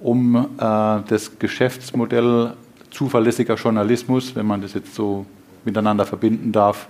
um 0.00 0.34
äh, 0.34 0.46
das 0.58 1.38
Geschäftsmodell 1.38 2.54
zuverlässiger 2.90 3.54
Journalismus, 3.54 4.34
wenn 4.36 4.46
man 4.46 4.62
das 4.62 4.74
jetzt 4.74 4.94
so 4.94 5.26
miteinander 5.64 6.04
verbinden 6.06 6.52
darf, 6.52 6.88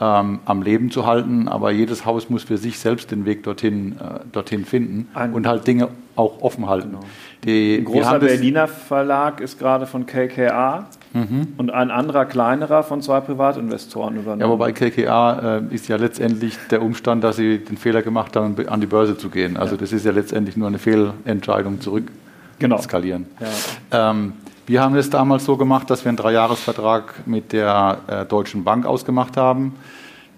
ähm, 0.00 0.40
am 0.44 0.62
Leben 0.62 0.90
zu 0.90 1.06
halten. 1.06 1.48
Aber 1.48 1.70
jedes 1.70 2.04
Haus 2.04 2.30
muss 2.30 2.44
für 2.44 2.56
sich 2.56 2.78
selbst 2.78 3.10
den 3.10 3.24
Weg 3.24 3.42
dorthin, 3.44 3.92
äh, 3.92 4.20
dorthin 4.32 4.64
finden 4.64 5.08
ein 5.14 5.32
und 5.32 5.46
halt 5.46 5.66
Dinge 5.66 5.88
auch 6.16 6.42
offen 6.42 6.68
halten. 6.68 6.90
Genau. 6.90 7.04
Die, 7.44 7.76
ein 7.78 7.84
großer 7.84 8.18
Berliner 8.18 8.68
Verlag 8.68 9.40
ist 9.40 9.58
gerade 9.58 9.86
von 9.86 10.06
KKA 10.06 10.86
mhm. 11.12 11.48
und 11.56 11.70
ein 11.70 11.90
anderer 11.90 12.24
kleinerer 12.24 12.82
von 12.82 13.00
zwei 13.02 13.20
Privatinvestoren 13.20 14.16
übernommen. 14.16 14.40
Ja, 14.40 14.48
wobei 14.48 14.72
KKA 14.72 15.58
äh, 15.58 15.74
ist 15.74 15.88
ja 15.88 15.96
letztendlich 15.96 16.56
der 16.70 16.82
Umstand, 16.82 17.24
dass 17.24 17.36
sie 17.36 17.58
den 17.58 17.76
Fehler 17.76 18.02
gemacht 18.02 18.36
haben, 18.36 18.56
an 18.68 18.80
die 18.80 18.86
Börse 18.86 19.16
zu 19.16 19.28
gehen. 19.28 19.56
Also 19.56 19.74
ja. 19.74 19.80
das 19.80 19.92
ist 19.92 20.04
ja 20.04 20.12
letztendlich 20.12 20.56
nur 20.56 20.68
eine 20.68 20.78
Fehlentscheidung 20.78 21.80
zurück 21.80 22.10
genau. 22.58 22.78
skalieren. 22.78 23.26
Ja. 23.40 24.10
Ähm, 24.10 24.32
wir 24.66 24.80
haben 24.80 24.94
es 24.96 25.10
damals 25.10 25.44
so 25.44 25.56
gemacht, 25.56 25.90
dass 25.90 26.04
wir 26.04 26.10
einen 26.10 26.16
Dreijahresvertrag 26.16 27.26
mit 27.26 27.52
der 27.52 27.98
äh, 28.06 28.24
Deutschen 28.24 28.64
Bank 28.64 28.86
ausgemacht 28.86 29.36
haben, 29.36 29.74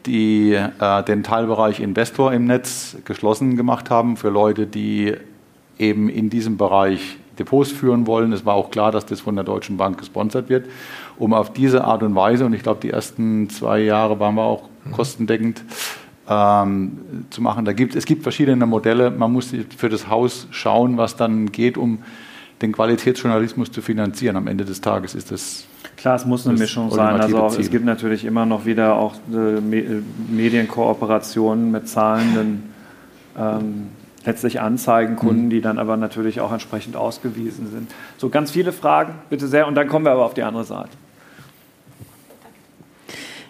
die 0.06 0.52
äh, 0.52 1.02
den 1.04 1.22
Teilbereich 1.22 1.80
Investor 1.80 2.32
im 2.32 2.46
Netz 2.46 2.96
geschlossen 3.04 3.56
gemacht 3.56 3.90
haben 3.90 4.16
für 4.16 4.30
Leute, 4.30 4.66
die 4.66 5.14
eben 5.78 6.08
in 6.08 6.30
diesem 6.30 6.56
Bereich 6.56 7.18
Depots 7.38 7.72
führen 7.72 8.06
wollen. 8.06 8.32
Es 8.32 8.46
war 8.46 8.54
auch 8.54 8.70
klar, 8.70 8.92
dass 8.92 9.06
das 9.06 9.20
von 9.20 9.34
der 9.34 9.44
Deutschen 9.44 9.76
Bank 9.76 9.98
gesponsert 9.98 10.48
wird, 10.48 10.66
um 11.18 11.34
auf 11.34 11.52
diese 11.52 11.84
Art 11.84 12.02
und 12.02 12.14
Weise, 12.14 12.46
und 12.46 12.52
ich 12.52 12.62
glaube, 12.62 12.80
die 12.80 12.90
ersten 12.90 13.50
zwei 13.50 13.80
Jahre 13.80 14.18
waren 14.20 14.36
wir 14.36 14.42
auch 14.42 14.68
mhm. 14.84 14.92
kostendeckend, 14.92 15.64
ähm, 16.28 17.26
zu 17.30 17.42
machen. 17.42 17.64
Da 17.64 17.72
gibt, 17.72 17.94
es 17.94 18.06
gibt 18.06 18.22
verschiedene 18.22 18.64
Modelle. 18.64 19.10
Man 19.10 19.32
muss 19.32 19.54
für 19.76 19.88
das 19.88 20.08
Haus 20.08 20.46
schauen, 20.50 20.96
was 20.96 21.16
dann 21.16 21.52
geht, 21.52 21.76
um 21.76 21.98
den 22.64 22.72
Qualitätsjournalismus 22.72 23.70
zu 23.70 23.82
finanzieren. 23.82 24.36
Am 24.36 24.46
Ende 24.46 24.64
des 24.64 24.80
Tages 24.80 25.14
ist 25.14 25.30
das. 25.30 25.66
Klar, 25.96 26.16
es 26.16 26.24
muss 26.24 26.46
eine 26.46 26.58
Mischung 26.58 26.90
sein. 26.90 27.20
Also 27.20 27.38
auch, 27.38 27.58
es 27.58 27.70
gibt 27.70 27.84
natürlich 27.84 28.24
immer 28.24 28.46
noch 28.46 28.64
wieder 28.64 28.96
auch 28.96 29.14
äh, 29.32 29.60
Medienkooperationen 30.30 31.70
mit 31.70 31.88
zahlenden 31.88 32.74
ähm, 33.38 33.88
letztlich 34.24 34.60
Anzeigenkunden, 34.60 35.46
mhm. 35.46 35.50
die 35.50 35.60
dann 35.60 35.78
aber 35.78 35.96
natürlich 35.96 36.40
auch 36.40 36.52
entsprechend 36.52 36.96
ausgewiesen 36.96 37.70
sind. 37.70 37.90
So 38.16 38.30
ganz 38.30 38.50
viele 38.50 38.72
Fragen, 38.72 39.14
bitte 39.30 39.46
sehr. 39.46 39.68
Und 39.68 39.74
dann 39.74 39.86
kommen 39.86 40.04
wir 40.04 40.12
aber 40.12 40.24
auf 40.24 40.34
die 40.34 40.42
andere 40.42 40.64
Seite. 40.64 40.90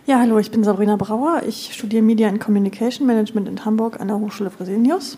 Ja, 0.06 0.18
hallo, 0.18 0.38
ich 0.38 0.50
bin 0.50 0.64
Sabrina 0.64 0.96
Brauer. 0.96 1.42
Ich 1.46 1.72
studiere 1.72 2.02
Media 2.02 2.28
and 2.28 2.38
Communication 2.40 3.06
Management 3.06 3.48
in 3.48 3.64
Hamburg 3.64 4.00
an 4.00 4.08
der 4.08 4.18
Hochschule 4.18 4.50
Fresenius. 4.50 5.16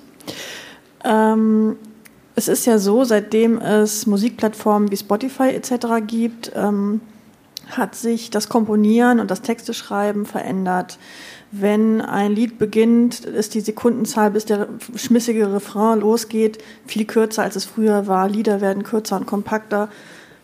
Ähm, 1.05 1.77
es 2.37 2.49
ist 2.49 2.67
ja 2.67 2.79
so, 2.79 3.03
seitdem 3.05 3.59
es 3.59 4.07
Musikplattformen 4.07 4.91
wie 4.91 4.97
Spotify 4.97 5.49
etc. 5.49 6.07
gibt, 6.07 6.53
ähm, 6.55 7.01
hat 7.71 7.95
sich 7.97 8.31
das 8.31 8.49
Komponieren 8.49 9.19
und 9.21 9.31
das 9.31 9.41
Texteschreiben 9.41 10.27
verändert. 10.27 10.99
Wenn 11.51 12.03
ein 12.03 12.33
Lied 12.33 12.59
beginnt, 12.59 13.25
ist 13.25 13.55
die 13.55 13.61
Sekundenzahl, 13.61 14.31
bis 14.31 14.45
der 14.45 14.69
schmissige 14.95 15.53
Refrain 15.53 16.01
losgeht, 16.01 16.59
viel 16.87 17.07
kürzer, 17.07 17.43
als 17.43 17.57
es 17.57 17.65
früher 17.65 18.07
war. 18.07 18.29
Lieder 18.29 18.61
werden 18.61 18.83
kürzer 18.83 19.17
und 19.17 19.27
kompakter, 19.27 19.89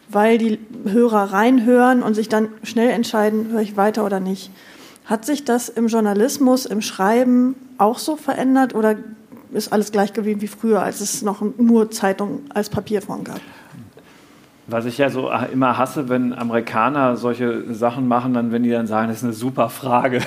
weil 0.09 0.39
die 0.39 0.59
Hörer 0.85 1.33
reinhören 1.33 2.03
und 2.03 2.15
sich 2.15 2.31
dann 2.31 2.49
schnell 2.63 2.89
entscheiden, 2.89 3.51
höre 3.51 3.61
ich 3.61 3.77
weiter 3.77 4.05
oder 4.05 4.19
nicht. 4.19 4.51
Hat 5.05 5.27
sich 5.27 5.45
das 5.45 5.69
im 5.69 5.89
Journalismus, 5.89 6.65
im 6.65 6.81
Schreiben 6.81 7.55
auch 7.77 7.99
so 7.99 8.17
verändert 8.17 8.75
oder 8.75 8.97
ist 9.53 9.73
alles 9.73 9.93
gleich 9.93 10.13
geblieben 10.13 10.41
wie 10.41 10.49
früher, 10.49 10.83
als 10.83 11.01
es 11.01 11.23
noch 11.23 11.43
nur 11.59 11.91
Zeitung 11.91 12.41
als 12.55 12.71
Papierform 12.71 13.25
gab? 13.25 13.41
Was 14.67 14.85
ich 14.85 14.97
ja 14.99 15.11
so 15.11 15.31
immer 15.53 15.77
hasse, 15.77 16.09
wenn 16.09 16.33
Amerikaner 16.33 17.17
solche 17.17 17.75
Sachen 17.75 18.07
machen, 18.07 18.33
dann 18.35 18.53
wenn 18.53 18.63
die 18.63 18.71
dann 18.71 18.87
sagen, 18.87 19.09
das 19.09 19.19
ist 19.19 19.25
eine 19.25 19.33
super 19.33 19.69
Frage. 19.69 20.21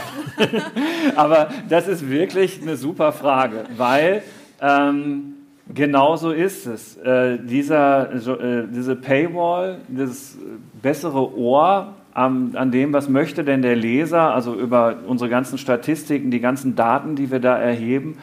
Aber 1.16 1.48
das 1.70 1.88
ist 1.88 2.10
wirklich 2.10 2.62
eine 2.62 2.76
super 2.76 3.14
Frage, 3.14 3.64
weil 3.78 4.24
ähm, 4.62 5.36
genau 5.74 6.18
so 6.18 6.32
ist 6.32 6.68
es. 6.68 6.98
Äh, 6.98 7.40
dieser, 7.40 8.12
äh, 8.14 8.68
diese 8.70 8.96
Paywall, 8.96 9.80
das 9.88 10.38
bessere 10.82 11.36
Ohr 11.38 11.94
an, 12.14 12.52
an 12.56 12.72
dem, 12.72 12.94
was 12.94 13.10
möchte 13.10 13.44
denn 13.44 13.62
der 13.62 13.76
Leser, 13.76 14.34
also 14.34 14.54
über 14.54 14.98
unsere 15.08 15.30
ganzen 15.30 15.58
Statistiken, 15.58 16.32
die 16.32 16.40
ganzen 16.40 16.76
Daten, 16.76 17.16
die 17.16 17.32
wir 17.32 17.40
da 17.40 17.58
erheben, 17.58 18.18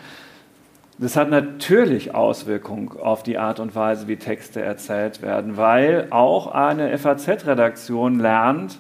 das 1.03 1.17
hat 1.17 1.31
natürlich 1.31 2.15
Auswirkungen 2.15 2.91
auf 3.01 3.25
die 3.25 3.37
Art 3.37 3.59
und 3.59 3.75
Weise, 3.75 4.07
wie 4.07 4.17
Texte 4.17 4.63
erzählt 4.63 5.21
werden, 5.21 5.57
weil 5.57 6.07
auch 6.11 6.47
eine 6.47 6.97
FAZ-Redaktion 6.97 8.21
lernt, 8.21 8.79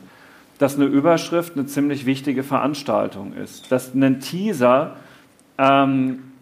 dass 0.59 0.77
eine 0.77 0.85
Überschrift 0.85 1.57
eine 1.57 1.67
ziemlich 1.67 2.07
wichtige 2.07 2.45
Veranstaltung 2.45 3.33
ist, 3.33 3.73
dass 3.73 3.93
ein 3.93 4.21
Teaser 4.21 4.95
ähm, 5.59 6.33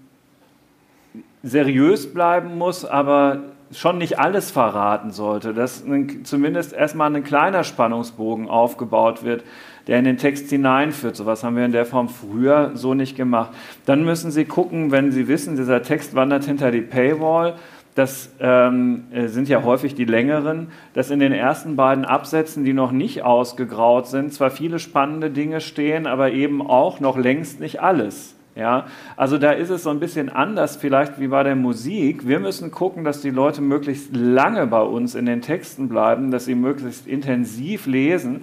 seriös 1.42 2.12
bleiben 2.12 2.58
muss, 2.58 2.84
aber 2.84 3.38
schon 3.72 3.96
nicht 3.96 4.18
alles 4.18 4.50
verraten 4.50 5.12
sollte, 5.12 5.54
dass 5.54 5.84
zumindest 6.24 6.74
erstmal 6.74 7.14
ein 7.16 7.24
kleiner 7.24 7.64
Spannungsbogen 7.64 8.50
aufgebaut 8.50 9.22
wird, 9.22 9.44
der 9.86 9.98
in 9.98 10.04
den 10.04 10.16
Text 10.16 10.50
hineinführt. 10.50 11.16
So 11.16 11.26
was 11.26 11.44
haben 11.44 11.56
wir 11.56 11.64
in 11.64 11.72
der 11.72 11.86
Form 11.86 12.08
früher 12.08 12.72
so 12.74 12.94
nicht 12.94 13.16
gemacht. 13.16 13.50
Dann 13.86 14.04
müssen 14.04 14.30
Sie 14.30 14.44
gucken, 14.44 14.90
wenn 14.90 15.12
Sie 15.12 15.28
wissen, 15.28 15.56
dieser 15.56 15.82
Text 15.82 16.14
wandert 16.14 16.44
hinter 16.44 16.70
die 16.70 16.82
Paywall, 16.82 17.54
das 17.94 18.30
ähm, 18.40 19.04
sind 19.26 19.48
ja 19.48 19.64
häufig 19.64 19.94
die 19.94 20.04
längeren, 20.04 20.68
dass 20.94 21.10
in 21.10 21.18
den 21.18 21.32
ersten 21.32 21.74
beiden 21.76 22.04
Absätzen, 22.04 22.64
die 22.64 22.72
noch 22.72 22.92
nicht 22.92 23.22
ausgegraut 23.22 24.06
sind, 24.06 24.32
zwar 24.32 24.50
viele 24.50 24.78
spannende 24.78 25.30
Dinge 25.30 25.60
stehen, 25.60 26.06
aber 26.06 26.30
eben 26.30 26.64
auch 26.64 27.00
noch 27.00 27.18
längst 27.18 27.60
nicht 27.60 27.82
alles. 27.82 28.36
Ja, 28.56 28.86
also 29.16 29.38
da 29.38 29.52
ist 29.52 29.70
es 29.70 29.84
so 29.84 29.90
ein 29.90 30.00
bisschen 30.00 30.28
anders 30.28 30.76
vielleicht 30.76 31.20
wie 31.20 31.28
bei 31.28 31.42
der 31.42 31.56
Musik. 31.56 32.26
Wir 32.26 32.40
müssen 32.40 32.70
gucken, 32.70 33.04
dass 33.04 33.22
die 33.22 33.30
Leute 33.30 33.62
möglichst 33.62 34.14
lange 34.14 34.66
bei 34.66 34.82
uns 34.82 35.14
in 35.14 35.24
den 35.24 35.40
Texten 35.40 35.88
bleiben, 35.88 36.30
dass 36.30 36.46
sie 36.46 36.56
möglichst 36.56 37.06
intensiv 37.06 37.86
lesen, 37.86 38.42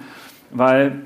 weil 0.52 1.02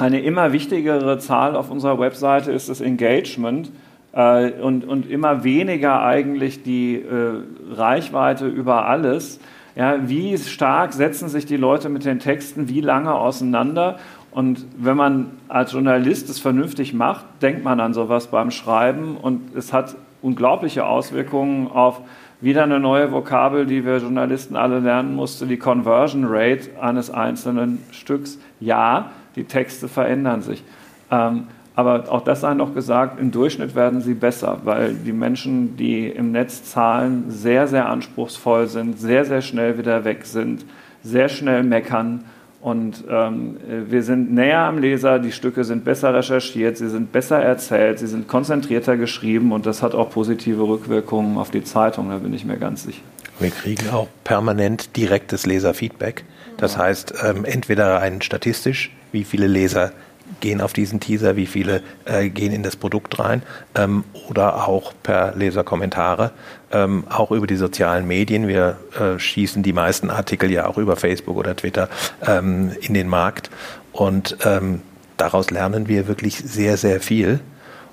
eine 0.00 0.20
immer 0.20 0.52
wichtigere 0.52 1.18
Zahl 1.18 1.54
auf 1.54 1.70
unserer 1.70 1.98
Webseite 1.98 2.52
ist 2.52 2.68
das 2.68 2.80
Engagement 2.80 3.70
äh, 4.12 4.50
und, 4.52 4.84
und 4.84 5.08
immer 5.10 5.44
weniger 5.44 6.02
eigentlich 6.02 6.62
die 6.62 6.96
äh, 6.96 7.74
Reichweite 7.74 8.46
über 8.46 8.86
alles. 8.86 9.40
Ja, 9.76 10.08
wie 10.08 10.36
stark 10.38 10.94
setzen 10.94 11.28
sich 11.28 11.44
die 11.44 11.58
Leute 11.58 11.90
mit 11.90 12.04
den 12.04 12.18
Texten 12.18 12.68
wie 12.68 12.80
lange 12.80 13.14
auseinander? 13.14 13.98
Und 14.30 14.64
wenn 14.76 14.96
man 14.96 15.32
als 15.48 15.72
Journalist 15.72 16.30
es 16.30 16.38
vernünftig 16.38 16.94
macht, 16.94 17.24
denkt 17.42 17.62
man 17.62 17.78
an 17.78 17.92
sowas 17.92 18.28
beim 18.28 18.50
Schreiben 18.50 19.16
und 19.20 19.54
es 19.54 19.72
hat 19.72 19.96
unglaubliche 20.22 20.86
Auswirkungen 20.86 21.68
auf 21.68 22.00
wieder 22.40 22.62
eine 22.62 22.80
neue 22.80 23.12
Vokabel, 23.12 23.66
die 23.66 23.84
wir 23.84 23.98
Journalisten 23.98 24.56
alle 24.56 24.78
lernen 24.78 25.14
mussten, 25.14 25.48
die 25.48 25.58
Conversion 25.58 26.24
Rate 26.26 26.70
eines 26.80 27.10
einzelnen 27.10 27.82
Stücks. 27.90 28.38
Ja, 28.60 29.10
die 29.36 29.44
Texte 29.44 29.88
verändern 29.88 30.42
sich. 30.42 30.62
Ähm, 31.10 31.44
aber 31.76 32.10
auch 32.12 32.22
das 32.22 32.42
sei 32.42 32.54
noch 32.54 32.74
gesagt, 32.74 33.20
im 33.20 33.30
Durchschnitt 33.30 33.74
werden 33.74 34.00
sie 34.00 34.14
besser, 34.14 34.58
weil 34.64 34.94
die 34.94 35.12
Menschen, 35.12 35.76
die 35.76 36.08
im 36.08 36.32
Netz 36.32 36.64
zahlen, 36.64 37.24
sehr, 37.28 37.68
sehr 37.68 37.88
anspruchsvoll 37.88 38.66
sind, 38.66 38.98
sehr, 38.98 39.24
sehr 39.24 39.40
schnell 39.40 39.78
wieder 39.78 40.04
weg 40.04 40.26
sind, 40.26 40.66
sehr 41.02 41.28
schnell 41.28 41.62
meckern 41.62 42.24
und 42.60 43.04
ähm, 43.08 43.56
wir 43.88 44.02
sind 44.02 44.34
näher 44.34 44.60
am 44.60 44.78
Leser, 44.78 45.18
die 45.18 45.32
Stücke 45.32 45.64
sind 45.64 45.82
besser 45.82 46.12
recherchiert, 46.12 46.76
sie 46.76 46.90
sind 46.90 47.10
besser 47.10 47.38
erzählt, 47.38 47.98
sie 47.98 48.06
sind 48.06 48.28
konzentrierter 48.28 48.98
geschrieben 48.98 49.52
und 49.52 49.64
das 49.64 49.82
hat 49.82 49.94
auch 49.94 50.10
positive 50.10 50.62
Rückwirkungen 50.62 51.38
auf 51.38 51.50
die 51.50 51.64
Zeitung, 51.64 52.10
da 52.10 52.18
bin 52.18 52.34
ich 52.34 52.44
mir 52.44 52.58
ganz 52.58 52.82
sicher. 52.82 53.00
Wir 53.38 53.50
kriegen 53.50 53.88
auch 53.88 54.08
permanent 54.24 54.94
direktes 54.98 55.46
Leserfeedback. 55.46 56.24
Das 56.58 56.76
heißt, 56.76 57.14
ähm, 57.24 57.46
entweder 57.46 57.94
rein 57.94 58.20
statistisch, 58.20 58.90
wie 59.12 59.24
viele 59.24 59.46
Leser 59.46 59.92
gehen 60.40 60.60
auf 60.60 60.72
diesen 60.72 61.00
Teaser, 61.00 61.36
wie 61.36 61.46
viele 61.46 61.82
äh, 62.04 62.28
gehen 62.28 62.52
in 62.52 62.62
das 62.62 62.76
Produkt 62.76 63.18
rein 63.18 63.42
ähm, 63.74 64.04
oder 64.28 64.68
auch 64.68 64.92
per 65.02 65.34
Leserkommentare, 65.34 66.30
ähm, 66.70 67.04
auch 67.08 67.32
über 67.32 67.46
die 67.46 67.56
sozialen 67.56 68.06
Medien. 68.06 68.46
Wir 68.46 68.78
äh, 68.98 69.18
schießen 69.18 69.62
die 69.62 69.72
meisten 69.72 70.10
Artikel 70.10 70.50
ja 70.50 70.66
auch 70.66 70.78
über 70.78 70.96
Facebook 70.96 71.36
oder 71.36 71.56
Twitter 71.56 71.88
ähm, 72.24 72.70
in 72.80 72.94
den 72.94 73.08
Markt 73.08 73.50
und 73.92 74.36
ähm, 74.44 74.82
daraus 75.16 75.50
lernen 75.50 75.88
wir 75.88 76.06
wirklich 76.06 76.36
sehr, 76.36 76.76
sehr 76.76 77.00
viel 77.00 77.40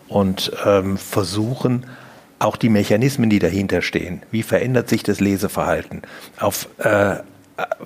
und 0.08 0.52
ähm, 0.66 0.98
versuchen 0.98 1.86
auch 2.40 2.56
die 2.56 2.70
Mechanismen, 2.70 3.32
die 3.32 3.40
dahinter 3.40 3.82
stehen. 3.82 4.22
Wie 4.30 4.44
verändert 4.44 4.90
sich 4.90 5.02
das 5.02 5.20
Leseverhalten? 5.20 6.04
Auf 6.40 6.70
äh, 6.78 7.16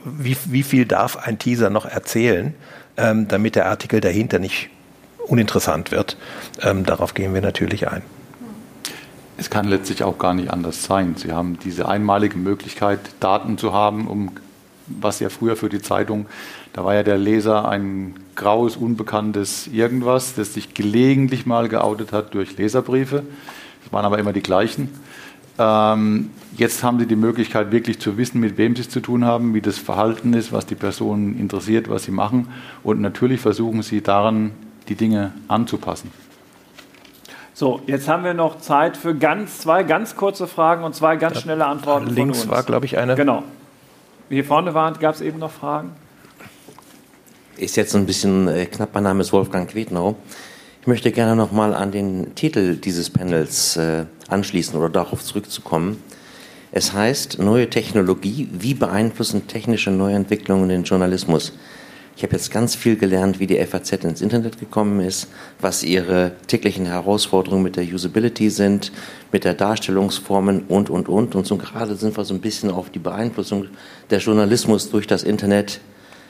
wie, 0.03 0.35
wie 0.45 0.63
viel 0.63 0.85
darf 0.85 1.15
ein 1.15 1.39
Teaser 1.39 1.69
noch 1.69 1.85
erzählen? 1.85 2.53
Ähm, 2.97 3.27
damit 3.27 3.55
der 3.55 3.67
Artikel 3.67 4.01
dahinter 4.01 4.39
nicht 4.39 4.69
uninteressant 5.27 5.91
wird. 5.91 6.17
Ähm, 6.61 6.85
darauf 6.85 7.13
gehen 7.13 7.33
wir 7.33 7.41
natürlich 7.41 7.89
ein. 7.89 8.01
Es 9.37 9.49
kann 9.49 9.67
letztlich 9.67 10.03
auch 10.03 10.17
gar 10.17 10.33
nicht 10.33 10.51
anders 10.51 10.83
sein. 10.83 11.15
Sie 11.15 11.31
haben 11.31 11.57
diese 11.63 11.87
einmalige 11.87 12.37
Möglichkeit, 12.37 12.99
Daten 13.19 13.57
zu 13.57 13.73
haben, 13.73 14.07
um 14.07 14.31
was 14.87 15.19
ja 15.19 15.29
früher 15.29 15.55
für 15.55 15.69
die 15.69 15.81
Zeitung, 15.81 16.25
da 16.73 16.83
war 16.85 16.95
ja 16.95 17.03
der 17.03 17.17
Leser 17.17 17.67
ein 17.67 18.15
graues, 18.35 18.75
unbekanntes 18.75 19.67
Irgendwas, 19.67 20.35
das 20.35 20.53
sich 20.53 20.73
gelegentlich 20.73 21.45
mal 21.45 21.69
geoutet 21.69 22.11
hat 22.11 22.33
durch 22.33 22.57
Leserbriefe. 22.57 23.23
Das 23.83 23.93
waren 23.93 24.05
aber 24.05 24.19
immer 24.19 24.33
die 24.33 24.41
gleichen. 24.41 24.89
Ähm, 25.61 26.31
jetzt 26.57 26.83
haben 26.83 26.97
Sie 26.99 27.05
die 27.05 27.15
Möglichkeit, 27.15 27.71
wirklich 27.71 27.99
zu 27.99 28.17
wissen, 28.17 28.39
mit 28.39 28.57
wem 28.57 28.75
Sie 28.75 28.81
es 28.81 28.89
zu 28.89 28.99
tun 28.99 29.25
haben, 29.25 29.53
wie 29.53 29.61
das 29.61 29.77
Verhalten 29.77 30.33
ist, 30.33 30.51
was 30.51 30.65
die 30.65 30.75
Personen 30.75 31.37
interessiert, 31.39 31.87
was 31.87 32.03
sie 32.03 32.11
machen. 32.11 32.47
Und 32.81 32.99
natürlich 32.99 33.39
versuchen 33.41 33.83
Sie 33.83 34.01
daran, 34.01 34.51
die 34.89 34.95
Dinge 34.95 35.33
anzupassen. 35.47 36.11
So, 37.53 37.81
jetzt 37.85 38.07
haben 38.07 38.23
wir 38.23 38.33
noch 38.33 38.59
Zeit 38.59 38.97
für 38.97 39.13
ganz, 39.13 39.59
zwei 39.59 39.83
ganz 39.83 40.15
kurze 40.15 40.47
Fragen 40.47 40.83
und 40.83 40.95
zwei 40.95 41.15
ganz 41.15 41.41
schnelle 41.41 41.67
Antworten. 41.67 42.07
Links 42.07 42.47
war, 42.47 42.63
glaube 42.63 42.87
ich, 42.87 42.97
eine. 42.97 43.15
Genau. 43.15 43.43
Hier 44.29 44.45
vorne 44.45 44.71
gab 44.71 45.13
es 45.13 45.21
eben 45.21 45.37
noch 45.37 45.51
Fragen. 45.51 45.91
Ist 47.57 47.75
jetzt 47.75 47.95
ein 47.95 48.07
bisschen 48.07 48.47
äh, 48.47 48.65
knapp. 48.65 48.89
Mein 48.93 49.03
Name 49.03 49.21
ist 49.21 49.31
Wolfgang 49.31 49.69
Quetnau. 49.69 50.15
Ich 50.81 50.87
möchte 50.87 51.11
gerne 51.11 51.35
noch 51.35 51.51
mal 51.51 51.75
an 51.75 51.91
den 51.91 52.33
Titel 52.33 52.75
dieses 52.75 53.11
Panels 53.11 53.77
äh, 53.77 54.05
anschließen 54.29 54.75
oder 54.75 54.89
darauf 54.89 55.23
zurückzukommen. 55.23 56.01
Es 56.71 56.91
heißt 56.91 57.37
Neue 57.37 57.69
Technologie, 57.69 58.49
wie 58.51 58.73
beeinflussen 58.73 59.45
technische 59.45 59.91
Neuentwicklungen 59.91 60.69
den 60.69 60.81
Journalismus? 60.81 61.53
Ich 62.17 62.23
habe 62.23 62.33
jetzt 62.33 62.49
ganz 62.49 62.73
viel 62.73 62.95
gelernt, 62.95 63.39
wie 63.39 63.45
die 63.45 63.63
FAZ 63.63 63.91
ins 63.91 64.21
Internet 64.21 64.59
gekommen 64.59 65.01
ist, 65.01 65.27
was 65.59 65.83
ihre 65.83 66.31
täglichen 66.47 66.87
Herausforderungen 66.87 67.61
mit 67.61 67.75
der 67.75 67.83
Usability 67.83 68.49
sind, 68.49 68.91
mit 69.31 69.43
der 69.43 69.53
Darstellungsformen 69.53 70.63
und, 70.67 70.89
und, 70.89 71.07
und. 71.07 71.35
Und 71.35 71.45
so 71.45 71.57
gerade 71.57 71.95
sind 71.95 72.17
wir 72.17 72.25
so 72.25 72.33
ein 72.33 72.41
bisschen 72.41 72.71
auf 72.71 72.89
die 72.89 72.97
Beeinflussung 72.97 73.67
der 74.09 74.17
Journalismus 74.17 74.89
durch 74.89 75.05
das 75.05 75.21
Internet, 75.21 75.79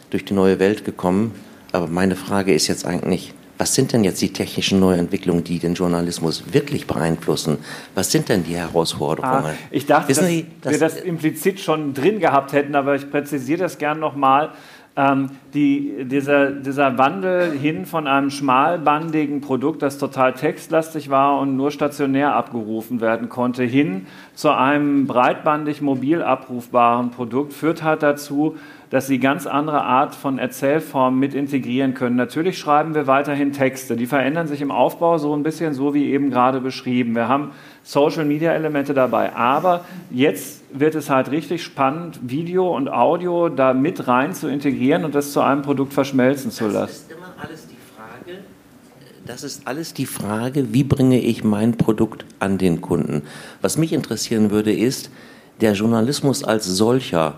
durch 0.10 0.26
die 0.26 0.34
neue 0.34 0.60
Welt 0.60 0.84
gekommen. 0.84 1.36
Aber 1.72 1.88
meine 1.88 2.18
Frage 2.18 2.54
ist 2.54 2.68
jetzt 2.68 2.86
eigentlich, 2.86 3.34
was 3.62 3.76
sind 3.76 3.94
denn 3.94 4.04
jetzt 4.04 4.20
die 4.24 4.34
technischen 4.34 4.80
Neuentwicklungen, 4.80 5.44
die 5.44 5.60
den 5.60 5.76
Journalismus 5.76 6.52
wirklich 6.52 6.88
beeinflussen? 6.88 7.60
Was 7.94 8.12
sind 8.12 8.28
denn 8.28 8.44
die 8.44 8.56
Herausforderungen? 8.56 9.46
Ah, 9.46 9.54
ich 9.70 9.86
dachte, 9.86 10.10
Wissen 10.10 10.22
dass 10.22 10.30
Sie, 10.30 10.46
dass 10.62 10.72
wir 10.72 10.80
das 10.80 10.98
implizit 11.00 11.60
schon 11.60 11.94
drin 11.94 12.18
gehabt 12.20 12.54
hätten, 12.54 12.74
aber 12.74 12.96
ich 12.96 13.12
präzisiere 13.12 13.60
das 13.60 13.78
gern 13.78 14.00
nochmal. 14.00 14.50
Ähm, 14.96 15.30
die, 15.54 16.06
dieser, 16.06 16.50
dieser 16.50 16.98
Wandel 16.98 17.52
hin 17.52 17.86
von 17.86 18.08
einem 18.08 18.32
schmalbandigen 18.32 19.42
Produkt, 19.42 19.84
das 19.84 20.00
total 20.00 20.34
textlastig 20.34 21.12
war 21.12 21.40
und 21.40 21.56
nur 21.56 21.70
stationär 21.70 22.36
abgerufen 22.36 23.00
werden 23.00 23.30
konnte, 23.30 23.64
hin 23.64 24.08
zu 24.34 24.50
einem 24.50 25.06
breitbandig 25.06 25.82
mobil 25.82 26.24
abrufbaren 26.24 27.12
Produkt, 27.12 27.54
führt 27.54 27.84
halt 27.84 28.02
dazu, 28.02 28.58
dass 28.92 29.08
sie 29.08 29.20
ganz 29.20 29.48
andere 29.48 29.84
Art 29.84 30.14
von 30.14 30.38
Erzählformen 30.38 31.18
mit 31.18 31.34
integrieren 31.34 31.94
können. 31.94 32.18
Natürlich 32.18 32.60
schreiben 32.60 32.94
wir 32.94 33.08
weiterhin 33.08 33.54
Texte, 33.54 33.96
die 33.96 34.06
verändern 34.06 34.48
sich 34.48 34.62
im 34.62 34.70
Aufbau 34.70 35.18
so 35.18 35.34
ein 35.34 35.44
bisschen 35.44 35.74
so 35.74 35.94
wie 35.94 36.12
eben 36.12 36.30
gerade 36.30 36.60
beschrieben. 36.60 37.16
Wir 37.16 37.30
haben 37.30 37.52
Social-Media-Elemente 37.84 38.94
dabei, 38.94 39.34
aber 39.34 39.86
jetzt 40.12 40.62
wird 40.78 40.96
es 40.96 41.10
halt 41.10 41.32
richtig 41.32 41.64
spannend, 41.64 42.20
Video 42.22 42.76
und 42.76 42.92
Audio 42.92 43.48
da 43.48 43.74
mit 43.74 44.10
rein 44.10 44.34
zu 44.34 44.50
integrieren 44.50 45.06
und 45.06 45.16
das 45.16 45.32
zu 45.32 45.40
einem 45.40 45.62
Produkt 45.62 45.94
verschmelzen 45.94 46.52
zu 46.52 46.68
lassen. 46.68 46.78
Das 46.78 46.92
ist 46.92 47.12
immer 47.12 47.34
alles 47.42 47.68
die 47.68 47.76
Frage, 47.96 48.40
das 49.26 49.44
ist 49.44 49.68
alles 49.68 49.94
die 49.94 50.06
Frage, 50.06 50.74
wie 50.74 50.84
bringe 50.84 51.22
ich 51.22 51.46
mein 51.46 51.78
Produkt 51.78 52.26
an 52.40 52.58
den 52.58 52.82
Kunden. 52.82 53.22
Was 53.62 53.78
mich 53.78 53.94
interessieren 53.94 54.52
würde, 54.52 54.74
ist, 54.74 55.10
der 55.62 55.74
Journalismus 55.74 56.44
als 56.44 56.66
solcher, 56.66 57.36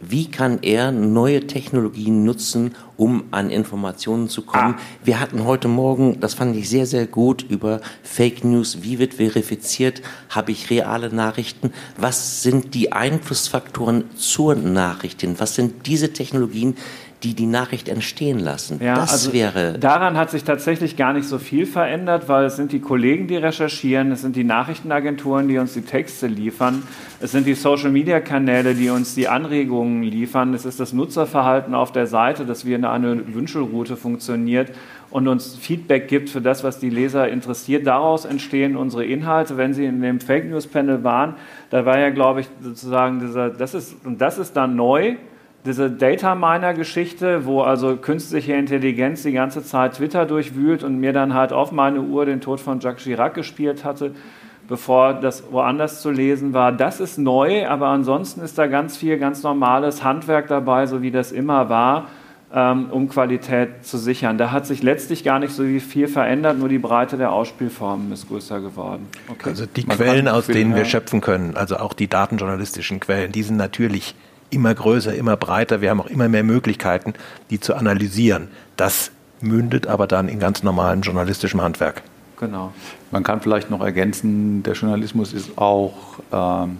wie 0.00 0.30
kann 0.30 0.58
er 0.62 0.92
neue 0.92 1.46
Technologien 1.46 2.24
nutzen, 2.24 2.74
um 2.96 3.24
an 3.30 3.50
Informationen 3.50 4.28
zu 4.28 4.42
kommen? 4.42 4.74
Ah. 4.76 4.80
Wir 5.04 5.20
hatten 5.20 5.44
heute 5.44 5.68
Morgen, 5.68 6.20
das 6.20 6.34
fand 6.34 6.54
ich 6.56 6.68
sehr, 6.68 6.86
sehr 6.86 7.06
gut, 7.06 7.44
über 7.48 7.80
Fake 8.02 8.44
News. 8.44 8.82
Wie 8.82 8.98
wird 8.98 9.14
verifiziert? 9.14 10.02
Habe 10.28 10.52
ich 10.52 10.68
reale 10.70 11.12
Nachrichten? 11.14 11.72
Was 11.96 12.42
sind 12.42 12.74
die 12.74 12.92
Einflussfaktoren 12.92 14.04
zur 14.16 14.54
Nachrichten? 14.54 15.36
Was 15.38 15.54
sind 15.54 15.86
diese 15.86 16.12
Technologien, 16.12 16.76
die 17.22 17.34
die 17.34 17.46
Nachricht 17.46 17.88
entstehen 17.88 18.38
lassen. 18.38 18.80
Ja, 18.82 18.94
das 18.96 19.12
also 19.12 19.32
wäre. 19.32 19.78
Daran 19.78 20.16
hat 20.16 20.30
sich 20.30 20.44
tatsächlich 20.44 20.96
gar 20.96 21.12
nicht 21.12 21.26
so 21.26 21.38
viel 21.38 21.66
verändert, 21.66 22.28
weil 22.28 22.44
es 22.44 22.56
sind 22.56 22.72
die 22.72 22.80
Kollegen, 22.80 23.26
die 23.26 23.36
recherchieren, 23.36 24.12
es 24.12 24.20
sind 24.20 24.36
die 24.36 24.44
Nachrichtenagenturen, 24.44 25.48
die 25.48 25.58
uns 25.58 25.72
die 25.72 25.82
Texte 25.82 26.26
liefern, 26.26 26.82
es 27.20 27.32
sind 27.32 27.46
die 27.46 27.54
Social-Media-Kanäle, 27.54 28.74
die 28.74 28.90
uns 28.90 29.14
die 29.14 29.28
Anregungen 29.28 30.02
liefern, 30.02 30.52
es 30.52 30.66
ist 30.66 30.78
das 30.78 30.92
Nutzerverhalten 30.92 31.74
auf 31.74 31.90
der 31.90 32.06
Seite, 32.06 32.44
dass 32.44 32.66
wir 32.66 32.76
in 32.76 32.84
eine 32.84 33.34
Wünschelroute 33.34 33.96
funktioniert 33.96 34.72
und 35.10 35.28
uns 35.28 35.56
Feedback 35.56 36.08
gibt 36.08 36.28
für 36.28 36.42
das, 36.42 36.64
was 36.64 36.78
die 36.78 36.90
Leser 36.90 37.28
interessiert. 37.28 37.86
Daraus 37.86 38.24
entstehen 38.24 38.76
unsere 38.76 39.04
Inhalte. 39.04 39.56
Wenn 39.56 39.72
Sie 39.72 39.86
in 39.86 40.02
dem 40.02 40.20
Fake 40.20 40.48
News 40.50 40.66
Panel 40.66 41.04
waren, 41.04 41.36
da 41.70 41.86
war 41.86 41.98
ja, 41.98 42.10
glaube 42.10 42.40
ich, 42.40 42.48
sozusagen 42.60 43.20
dieser, 43.20 43.50
das 43.50 43.74
ist, 43.74 44.04
und 44.04 44.20
das 44.20 44.36
ist 44.36 44.54
dann 44.56 44.76
neu, 44.76 45.16
diese 45.66 45.90
Data 45.90 46.34
Miner 46.34 46.74
Geschichte, 46.74 47.44
wo 47.44 47.62
also 47.62 47.96
künstliche 47.96 48.54
Intelligenz 48.54 49.22
die 49.22 49.32
ganze 49.32 49.62
Zeit 49.62 49.94
Twitter 49.94 50.24
durchwühlt 50.24 50.82
und 50.82 50.98
mir 50.98 51.12
dann 51.12 51.34
halt 51.34 51.52
auf 51.52 51.72
meine 51.72 52.00
Uhr 52.00 52.24
den 52.24 52.40
Tod 52.40 52.60
von 52.60 52.80
Jacques 52.80 53.02
Chirac 53.02 53.34
gespielt 53.34 53.84
hatte, 53.84 54.12
bevor 54.68 55.14
das 55.14 55.44
woanders 55.50 56.00
zu 56.02 56.10
lesen 56.10 56.54
war. 56.54 56.72
Das 56.72 57.00
ist 57.00 57.18
neu, 57.18 57.66
aber 57.66 57.88
ansonsten 57.88 58.40
ist 58.40 58.58
da 58.58 58.66
ganz 58.66 58.96
viel 58.96 59.18
ganz 59.18 59.42
normales 59.42 60.04
Handwerk 60.04 60.46
dabei, 60.48 60.86
so 60.86 61.02
wie 61.02 61.10
das 61.10 61.32
immer 61.32 61.68
war, 61.68 62.06
ähm, 62.54 62.90
um 62.90 63.08
Qualität 63.08 63.84
zu 63.84 63.98
sichern. 63.98 64.38
Da 64.38 64.52
hat 64.52 64.66
sich 64.66 64.82
letztlich 64.82 65.24
gar 65.24 65.40
nicht 65.40 65.52
so 65.52 65.64
viel 65.64 66.06
verändert, 66.06 66.58
nur 66.58 66.68
die 66.68 66.78
Breite 66.78 67.16
der 67.16 67.32
Ausspielformen 67.32 68.12
ist 68.12 68.28
größer 68.28 68.60
geworden. 68.60 69.08
Okay. 69.28 69.50
Also 69.50 69.66
die 69.66 69.84
Man 69.84 69.96
Quellen, 69.96 70.28
aus 70.28 70.46
denen 70.46 70.74
wir 70.74 70.84
schöpfen 70.84 71.20
können, 71.20 71.56
also 71.56 71.76
auch 71.78 71.92
die 71.92 72.08
datenjournalistischen 72.08 73.00
Quellen, 73.00 73.32
die 73.32 73.42
sind 73.42 73.56
natürlich 73.56 74.14
immer 74.50 74.74
größer, 74.74 75.14
immer 75.14 75.36
breiter. 75.36 75.80
Wir 75.80 75.90
haben 75.90 76.00
auch 76.00 76.06
immer 76.06 76.28
mehr 76.28 76.44
Möglichkeiten, 76.44 77.14
die 77.50 77.60
zu 77.60 77.74
analysieren. 77.74 78.48
Das 78.76 79.10
mündet 79.40 79.86
aber 79.86 80.06
dann 80.06 80.28
in 80.28 80.38
ganz 80.38 80.62
normalem 80.62 81.02
journalistischem 81.02 81.60
Handwerk. 81.60 82.02
Genau. 82.38 82.72
Man 83.10 83.22
kann 83.22 83.40
vielleicht 83.40 83.70
noch 83.70 83.80
ergänzen, 83.80 84.62
der 84.62 84.74
Journalismus 84.74 85.32
ist 85.32 85.56
auch 85.56 85.94
ähm, 86.32 86.78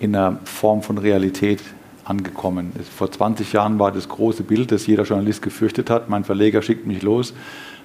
in 0.00 0.14
einer 0.14 0.38
Form 0.44 0.82
von 0.82 0.98
Realität 0.98 1.60
angekommen. 2.04 2.72
Vor 2.96 3.10
20 3.10 3.52
Jahren 3.52 3.78
war 3.78 3.92
das 3.92 4.08
große 4.08 4.42
Bild, 4.42 4.72
das 4.72 4.86
jeder 4.86 5.02
Journalist 5.02 5.42
gefürchtet 5.42 5.90
hat. 5.90 6.08
Mein 6.08 6.24
Verleger 6.24 6.62
schickt 6.62 6.86
mich 6.86 7.02
los 7.02 7.34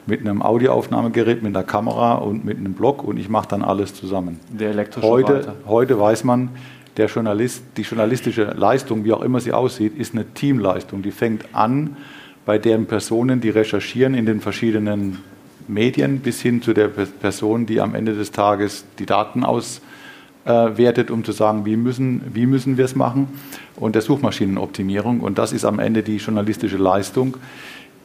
mit 0.06 0.22
einem 0.22 0.42
Audioaufnahmegerät, 0.42 1.44
mit 1.44 1.56
einer 1.56 1.66
Kamera 1.66 2.16
und 2.16 2.46
mit 2.46 2.58
einem 2.58 2.74
Blog 2.74 3.04
und 3.04 3.18
ich 3.18 3.30
mache 3.30 3.50
dann 3.50 3.64
alles 3.64 3.94
zusammen. 3.94 4.40
Der 4.50 4.70
elektrische 4.70 5.08
heute, 5.08 5.56
heute 5.66 6.00
weiß 6.00 6.24
man, 6.24 6.50
der 6.98 7.08
Journalist, 7.08 7.64
die 7.78 7.82
journalistische 7.82 8.44
Leistung, 8.44 9.04
wie 9.04 9.14
auch 9.14 9.22
immer 9.22 9.40
sie 9.40 9.52
aussieht, 9.52 9.98
ist 9.98 10.14
eine 10.14 10.26
Teamleistung. 10.34 11.02
Die 11.02 11.12
fängt 11.12 11.54
an 11.54 11.98
bei 12.46 12.58
deren 12.58 12.86
Personen, 12.86 13.42
die 13.42 13.50
recherchieren 13.50 14.14
in 14.14 14.26
den 14.26 14.42
verschiedenen 14.42 15.20
Medien, 15.68 16.20
bis 16.20 16.42
hin 16.42 16.62
zu 16.62 16.74
der 16.74 16.88
Person, 16.88 17.66
die 17.66 17.80
am 17.80 17.96
Ende 17.96 18.14
des 18.14 18.32
Tages 18.32 18.86
die 19.00 19.06
Daten 19.06 19.44
auswertet, 19.46 21.10
um 21.10 21.24
zu 21.24 21.32
sagen, 21.32 21.66
wie 21.66 21.78
müssen, 21.78 22.22
wie 22.34 22.46
müssen 22.46 22.78
wir 22.78 22.86
es 22.86 22.96
machen, 22.96 23.28
und 23.76 23.96
der 23.96 24.02
Suchmaschinenoptimierung. 24.02 25.22
Und 25.22 25.38
das 25.38 25.54
ist 25.54 25.66
am 25.66 25.80
Ende 25.80 26.04
die 26.04 26.18
journalistische 26.18 26.78
Leistung, 26.78 27.38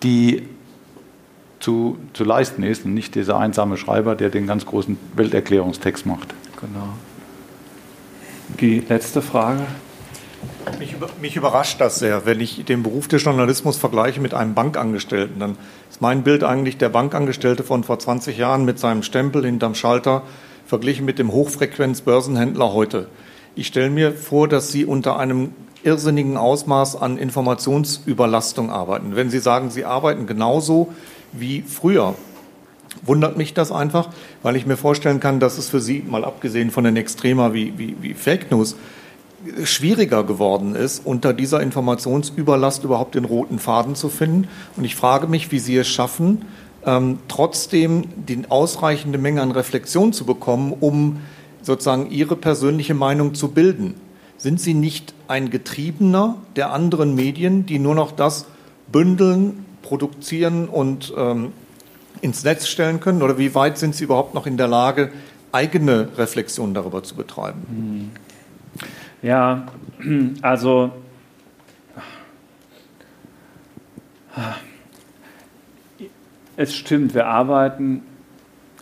die 0.02 0.42
zu, 1.60 1.98
zu 2.12 2.24
leisten 2.24 2.62
ist 2.62 2.84
und 2.84 2.94
nicht 2.94 3.16
dieser 3.16 3.38
einsame 3.38 3.76
Schreiber, 3.76 4.14
der 4.14 4.30
den 4.30 4.46
ganz 4.46 4.64
großen 4.64 4.96
Welterklärungstext 5.16 6.06
macht. 6.06 6.32
Genau. 6.60 6.94
Die 8.56 8.80
letzte 8.80 9.22
Frage. 9.22 9.60
Mich, 10.78 10.94
über, 10.94 11.08
mich, 11.20 11.36
überrascht 11.36 11.80
das 11.80 11.98
sehr, 11.98 12.26
wenn 12.26 12.40
ich 12.40 12.64
den 12.64 12.82
Beruf 12.82 13.06
des 13.06 13.22
Journalismus 13.22 13.76
vergleiche 13.76 14.20
mit 14.20 14.34
einem 14.34 14.54
Bankangestellten. 14.54 15.38
Dann 15.38 15.56
ist 15.88 16.00
mein 16.00 16.24
Bild 16.24 16.42
eigentlich 16.42 16.76
der 16.76 16.88
Bankangestellte 16.88 17.62
von 17.62 17.84
vor 17.84 17.98
20 17.98 18.36
Jahren 18.36 18.64
mit 18.64 18.78
seinem 18.78 19.02
Stempel 19.02 19.44
hinterm 19.44 19.74
Schalter 19.74 20.22
verglichen 20.66 21.04
mit 21.04 21.18
dem 21.18 21.32
Hochfrequenz-Börsenhändler 21.32 22.72
heute. 22.72 23.08
Ich 23.54 23.68
stelle 23.68 23.90
mir 23.90 24.12
vor, 24.12 24.48
dass 24.48 24.72
Sie 24.72 24.84
unter 24.84 25.18
einem 25.18 25.52
irrsinnigen 25.82 26.36
Ausmaß 26.36 26.96
an 26.96 27.16
Informationsüberlastung 27.16 28.70
arbeiten. 28.70 29.14
Wenn 29.14 29.30
Sie 29.30 29.38
sagen, 29.38 29.70
Sie 29.70 29.84
arbeiten 29.84 30.26
genauso 30.26 30.92
wie 31.32 31.62
früher, 31.62 32.14
wundert 33.02 33.36
mich 33.36 33.54
das 33.54 33.72
einfach, 33.72 34.08
weil 34.42 34.56
ich 34.56 34.66
mir 34.66 34.76
vorstellen 34.76 35.20
kann, 35.20 35.40
dass 35.40 35.58
es 35.58 35.68
für 35.68 35.80
Sie, 35.80 36.02
mal 36.06 36.24
abgesehen 36.24 36.70
von 36.70 36.84
den 36.84 36.96
Extremer 36.96 37.54
wie, 37.54 37.74
wie, 37.76 37.96
wie 38.00 38.14
Fake 38.14 38.50
News, 38.50 38.76
schwieriger 39.64 40.24
geworden 40.24 40.74
ist, 40.74 41.04
unter 41.04 41.32
dieser 41.32 41.60
Informationsüberlast 41.60 42.84
überhaupt 42.84 43.14
den 43.14 43.24
roten 43.24 43.58
Faden 43.58 43.94
zu 43.94 44.08
finden. 44.08 44.48
Und 44.76 44.84
ich 44.84 44.96
frage 44.96 45.28
mich, 45.28 45.52
wie 45.52 45.58
Sie 45.58 45.76
es 45.76 45.88
schaffen, 45.88 46.42
ähm, 46.84 47.18
trotzdem 47.28 48.04
die 48.16 48.42
ausreichende 48.48 49.18
Menge 49.18 49.42
an 49.42 49.52
Reflexion 49.52 50.12
zu 50.12 50.24
bekommen, 50.24 50.74
um 50.78 51.18
sozusagen 51.62 52.10
Ihre 52.10 52.36
persönliche 52.36 52.94
Meinung 52.94 53.34
zu 53.34 53.48
bilden. 53.48 53.94
Sind 54.38 54.60
Sie 54.60 54.74
nicht 54.74 55.14
ein 55.26 55.50
Getriebener 55.50 56.36
der 56.56 56.72
anderen 56.72 57.14
Medien, 57.14 57.66
die 57.66 57.78
nur 57.78 57.94
noch 57.94 58.12
das 58.12 58.46
bündeln, 58.90 59.64
produzieren 59.82 60.68
und 60.68 61.12
ähm, 61.16 61.52
ins 62.20 62.44
Netz 62.44 62.68
stellen 62.68 63.00
können? 63.00 63.22
Oder 63.22 63.38
wie 63.38 63.54
weit 63.54 63.78
sind 63.78 63.94
Sie 63.94 64.04
überhaupt 64.04 64.34
noch 64.34 64.46
in 64.46 64.56
der 64.56 64.68
Lage, 64.68 65.10
eigene 65.52 66.08
Reflexion 66.16 66.74
darüber 66.74 67.02
zu 67.02 67.14
betreiben? 67.14 68.12
Ja, 69.22 69.66
also 70.42 70.92
es 76.56 76.74
stimmt, 76.74 77.14
wir 77.14 77.26
arbeiten, 77.26 78.02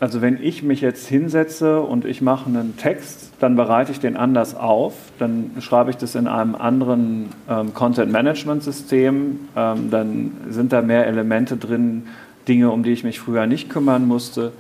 also 0.00 0.20
wenn 0.20 0.42
ich 0.42 0.62
mich 0.62 0.80
jetzt 0.80 1.06
hinsetze 1.06 1.80
und 1.80 2.04
ich 2.04 2.20
mache 2.20 2.46
einen 2.46 2.76
Text, 2.76 3.32
dann 3.38 3.56
bereite 3.56 3.92
ich 3.92 4.00
den 4.00 4.16
anders 4.16 4.54
auf, 4.54 4.94
dann 5.18 5.52
schreibe 5.60 5.90
ich 5.90 5.96
das 5.96 6.14
in 6.14 6.26
einem 6.26 6.54
anderen 6.54 7.30
ähm, 7.48 7.72
Content-Management-System, 7.74 9.40
ähm, 9.56 9.90
dann 9.90 10.32
sind 10.48 10.72
da 10.72 10.82
mehr 10.82 11.06
Elemente 11.06 11.56
drin, 11.56 12.08
Dinge, 12.48 12.70
um 12.70 12.82
die 12.82 12.92
ich 12.92 13.04
mich 13.04 13.20
früher 13.20 13.46
nicht 13.46 13.68
kümmern 13.68 14.06
musste. 14.06 14.52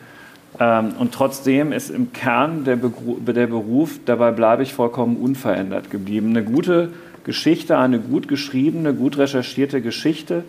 Ähm, 0.58 0.94
und 0.98 1.12
trotzdem 1.12 1.72
ist 1.72 1.90
im 1.90 2.12
Kern 2.12 2.64
der, 2.64 2.76
der 2.76 3.46
Beruf, 3.46 3.98
dabei 4.04 4.30
bleibe 4.32 4.62
ich 4.62 4.72
vollkommen 4.72 5.16
unverändert 5.16 5.90
geblieben. 5.90 6.30
Eine 6.30 6.44
gute 6.44 6.90
Geschichte, 7.24 7.78
eine 7.78 7.98
gut 7.98 8.28
geschriebene, 8.28 8.94
gut 8.94 9.18
recherchierte 9.18 9.80
Geschichte 9.80 10.44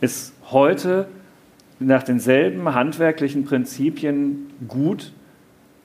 ist 0.00 0.32
heute 0.50 1.08
nach 1.80 2.02
denselben 2.02 2.74
handwerklichen 2.74 3.44
Prinzipien 3.44 4.50
gut, 4.66 5.12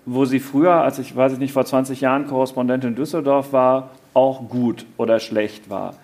wo 0.06 0.26
sie 0.26 0.39
früher, 0.39 0.74
als 0.74 1.00
ich, 1.00 1.16
weiß 1.16 1.34
ich 1.34 1.39
nicht, 1.39 1.54
vor 1.54 1.66
20 1.66 2.02
Jahren 2.02 2.28
Korrespondent 2.28 2.84
in 2.84 2.96
Düsseldorf 2.96 3.54
war, 3.54 3.91
auch 4.14 4.50
gut 4.50 4.86
oder 4.98 5.20
schlecht 5.20 5.70
war. 5.70 5.96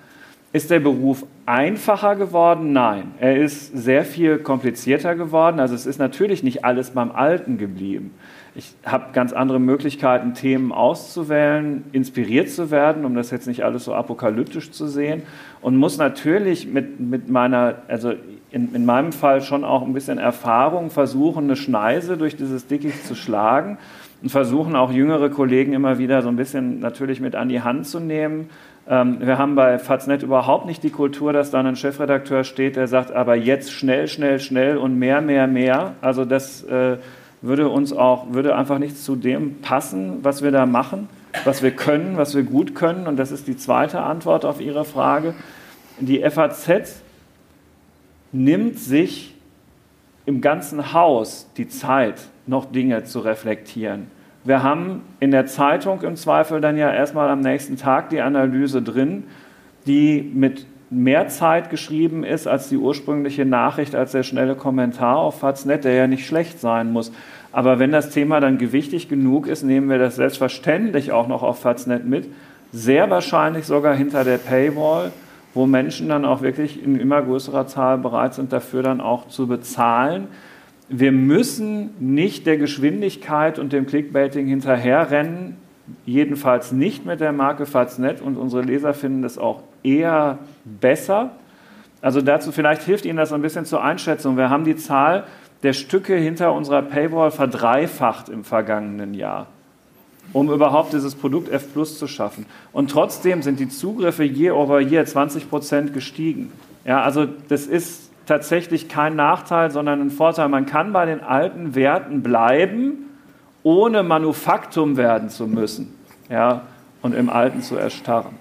Ist 0.52 0.72
der 0.72 0.80
Beruf 0.80 1.26
einfacher 1.46 2.16
geworden? 2.16 2.74
Nein. 2.74 3.12
Er 3.20 3.38
ist 3.38 3.78
sehr 3.78 4.04
viel 4.04 4.40
komplizierter 4.40 5.14
geworden. 5.14 5.60
Also 5.60 5.76
es 5.76 5.86
ist 5.86 6.00
natürlich 6.00 6.42
nicht 6.42 6.66
alles 6.66 6.90
beim 6.90 7.12
Alten 7.12 7.60
geblieben. 7.60 8.12
Ich 8.56 8.74
habe 8.84 9.14
ganz 9.14 9.32
andere 9.32 9.60
Möglichkeiten, 9.60 10.34
Themen 10.34 10.72
auszuwählen, 10.72 11.84
inspiriert 11.92 12.50
zu 12.50 12.72
werden, 12.72 13.06
um 13.06 13.14
das 13.14 13.30
jetzt 13.30 13.48
nicht 13.48 13.64
alles 13.64 13.86
so 13.86 13.94
apokalyptisch 13.94 14.72
zu 14.72 14.88
sehen. 14.88 15.22
Und 15.62 15.78
muss 15.78 16.00
natürlich 16.00 16.68
mit, 16.68 17.00
mit 17.00 17.30
meiner, 17.30 17.76
also 17.88 18.14
in, 18.50 18.74
in 18.74 18.86
meinem 18.86 19.12
Fall 19.12 19.42
schon 19.42 19.64
auch 19.64 19.84
ein 19.84 19.94
bisschen 19.94 20.18
Erfahrung 20.18 20.90
versuchen, 20.90 21.44
eine 21.44 21.58
Schneise 21.58 22.18
durch 22.18 22.36
dieses 22.36 22.66
Dickicht 22.66 23.06
zu 23.06 23.14
schlagen 23.14 23.78
und 24.24 24.30
versuchen 24.30 24.76
auch 24.76 24.92
jüngere 24.92 25.30
Kollegen 25.30 25.74
immer 25.74 26.00
wieder 26.00 26.24
so 26.24 26.30
ein 26.30 26.36
bisschen 26.36 26.80
natürlich 26.80 27.22
mit 27.22 27.36
an 27.36 27.50
die 27.50 27.62
Hand 27.62 27.86
zu 27.86 28.00
nehmen 28.00 28.50
wir 28.90 29.38
haben 29.38 29.54
bei 29.54 29.78
Faznet 29.78 30.24
überhaupt 30.24 30.66
nicht 30.66 30.82
die 30.82 30.90
Kultur, 30.90 31.32
dass 31.32 31.52
da 31.52 31.60
ein 31.60 31.76
Chefredakteur 31.76 32.44
steht, 32.44 32.76
der 32.76 32.88
sagt, 32.88 33.12
aber 33.12 33.36
jetzt 33.36 33.72
schnell, 33.72 34.08
schnell, 34.08 34.40
schnell 34.40 34.78
und 34.78 34.98
mehr, 34.98 35.22
mehr, 35.22 35.46
mehr. 35.46 35.94
Also 36.02 36.26
das 36.26 36.64
äh, 36.64 36.98
würde 37.44 37.70
uns 37.70 37.94
auch, 37.94 38.34
würde 38.34 38.56
einfach 38.56 38.80
nicht 38.80 38.98
zu 38.98 39.16
dem 39.16 39.62
passen, 39.62 40.24
was 40.24 40.42
wir 40.42 40.50
da 40.50 40.66
machen, 40.66 41.08
was 41.46 41.62
wir 41.62 41.70
können, 41.70 42.18
was 42.18 42.34
wir 42.34 42.42
gut 42.42 42.74
können. 42.74 43.06
Und 43.06 43.18
das 43.18 43.32
ist 43.32 43.48
die 43.48 43.56
zweite 43.58 44.02
Antwort 44.02 44.44
auf 44.44 44.60
Ihre 44.60 44.86
Frage. 44.86 45.36
Die 46.00 46.28
FAZ 46.28 47.04
nimmt 48.32 48.80
sich 48.80 49.36
im 50.26 50.42
ganzen 50.42 50.94
Haus 50.94 51.48
die 51.58 51.68
Zeit, 51.68 52.22
noch 52.48 52.66
Dinge 52.66 53.04
zu 53.04 53.20
reflektieren. 53.20 54.08
Wir 54.44 54.64
haben 54.64 55.02
in 55.20 55.32
der 55.32 55.48
Zeitung 55.48 56.02
im 56.02 56.16
Zweifel 56.16 56.62
dann 56.62 56.78
ja 56.78 56.92
erstmal 56.92 57.30
am 57.30 57.42
nächsten 57.42 57.76
Tag 57.76 58.10
die 58.10 58.22
Analyse 58.22 58.82
drin, 58.82 59.26
die 59.86 60.22
mit 60.34 60.66
mehr 60.90 61.28
Zeit 61.28 61.70
geschrieben 61.70 62.24
ist 62.24 62.48
als 62.48 62.70
die 62.70 62.78
ursprüngliche 62.78 63.46
Nachricht, 63.46 63.96
als 63.96 64.14
der 64.14 64.24
schnelle 64.24 64.56
Kommentar 64.56 65.18
auf 65.18 65.40
Faznet, 65.40 65.84
der 65.84 65.94
ja 65.94 66.08
nicht 66.08 66.26
schlecht 66.26 66.60
sein 66.60 66.92
muss. 66.92 67.12
Aber 67.52 67.80
wenn 67.80 67.92
das 67.92 68.10
Thema 68.12 68.40
dann 68.40 68.58
gewichtig 68.58 69.10
genug 69.10 69.48
ist, 69.48 69.64
nehmen 69.64 69.90
wir 69.90 69.98
das 69.98 70.16
selbstverständlich 70.16 71.12
auch 71.12 71.28
noch 71.28 71.44
auf 71.44 71.60
Faznet 71.60 72.06
mit. 72.06 72.30
Sehr 72.72 73.10
wahrscheinlich 73.10 73.66
sogar 73.66 73.96
hinter 73.96 74.24
der 74.24 74.38
Paywall, 74.38 75.12
wo 75.54 75.66
Menschen 75.66 76.10
dann 76.10 76.26
auch 76.26 76.42
wirklich 76.42 76.84
in 76.84 77.00
immer 77.00 77.22
größerer 77.22 77.68
Zahl 77.68 77.98
bereit 77.98 78.36
sind, 78.36 78.54
dafür 78.54 78.84
dann 78.84 79.02
auch 79.02 79.28
zu 79.28 79.48
bezahlen 79.48 80.28
wir 80.90 81.12
müssen 81.12 81.92
nicht 82.00 82.48
der 82.48 82.58
Geschwindigkeit 82.58 83.60
und 83.60 83.72
dem 83.72 83.86
Clickbaiting 83.86 84.48
hinterherrennen, 84.48 85.58
jedenfalls 86.06 86.72
nicht 86.72 87.06
mit 87.06 87.20
der 87.20 87.32
Marke 87.32 87.66
Faznet 87.66 88.22
und 88.22 88.38
unsere 88.38 88.64
Leser 88.64 88.94
finden 88.94 89.22
das 89.22 89.38
auch 89.38 89.62
eher 89.84 90.40
besser. 90.66 91.32
Also 92.02 92.22
dazu 92.22 92.52
vielleicht 92.52 92.84
hilft 92.84 93.06
Ihnen 93.06 93.18
das 93.18 93.32
ein 93.32 93.42
bisschen 93.42 93.66
zur 93.66 93.84
Einschätzung. 93.84 94.36
Wir 94.36 94.50
haben 94.50 94.66
die 94.66 94.76
Zahl 94.76 95.26
der 95.64 95.74
Stücke 95.74 96.16
hinter 96.16 96.54
unserer 96.54 96.82
Paywall 96.82 97.32
verdreifacht 97.32 98.30
im 98.30 98.44
vergangenen 98.44 99.14
Jahr, 99.14 99.48
um 100.34 100.50
überhaupt 100.52 100.94
dieses 100.94 101.16
Produkt 101.16 101.52
F 101.52 101.74
Plus 101.74 102.00
zu 102.00 102.08
schaffen. 102.08 102.46
Und 102.72 102.90
trotzdem 102.90 103.42
sind 103.42 103.60
die 103.60 103.70
Zugriffe 103.70 104.24
year 104.24 104.56
over 104.56 104.80
year 104.80 105.06
20 105.06 105.50
Prozent 105.50 105.94
gestiegen. 105.94 106.52
Ja, 106.86 107.02
also 107.02 107.28
das 107.50 107.68
ist 107.68 108.09
tatsächlich 108.30 108.88
kein 108.88 109.16
Nachteil, 109.16 109.72
sondern 109.72 110.02
ein 110.02 110.12
Vorteil. 110.12 110.48
Man 110.48 110.66
kann 110.66 110.94
bei 110.94 111.06
den 111.06 111.22
alten 111.22 111.76
Werten 111.76 112.24
bleiben, 112.24 113.10
ohne 113.64 114.04
Manufaktum 114.04 114.96
werden 114.96 115.30
zu 115.30 115.48
müssen 115.48 115.94
ja, 116.30 116.62
und 117.02 117.14
im 117.14 117.30
Alten 117.30 117.62
zu 117.62 117.76
erstarren. 117.76 118.36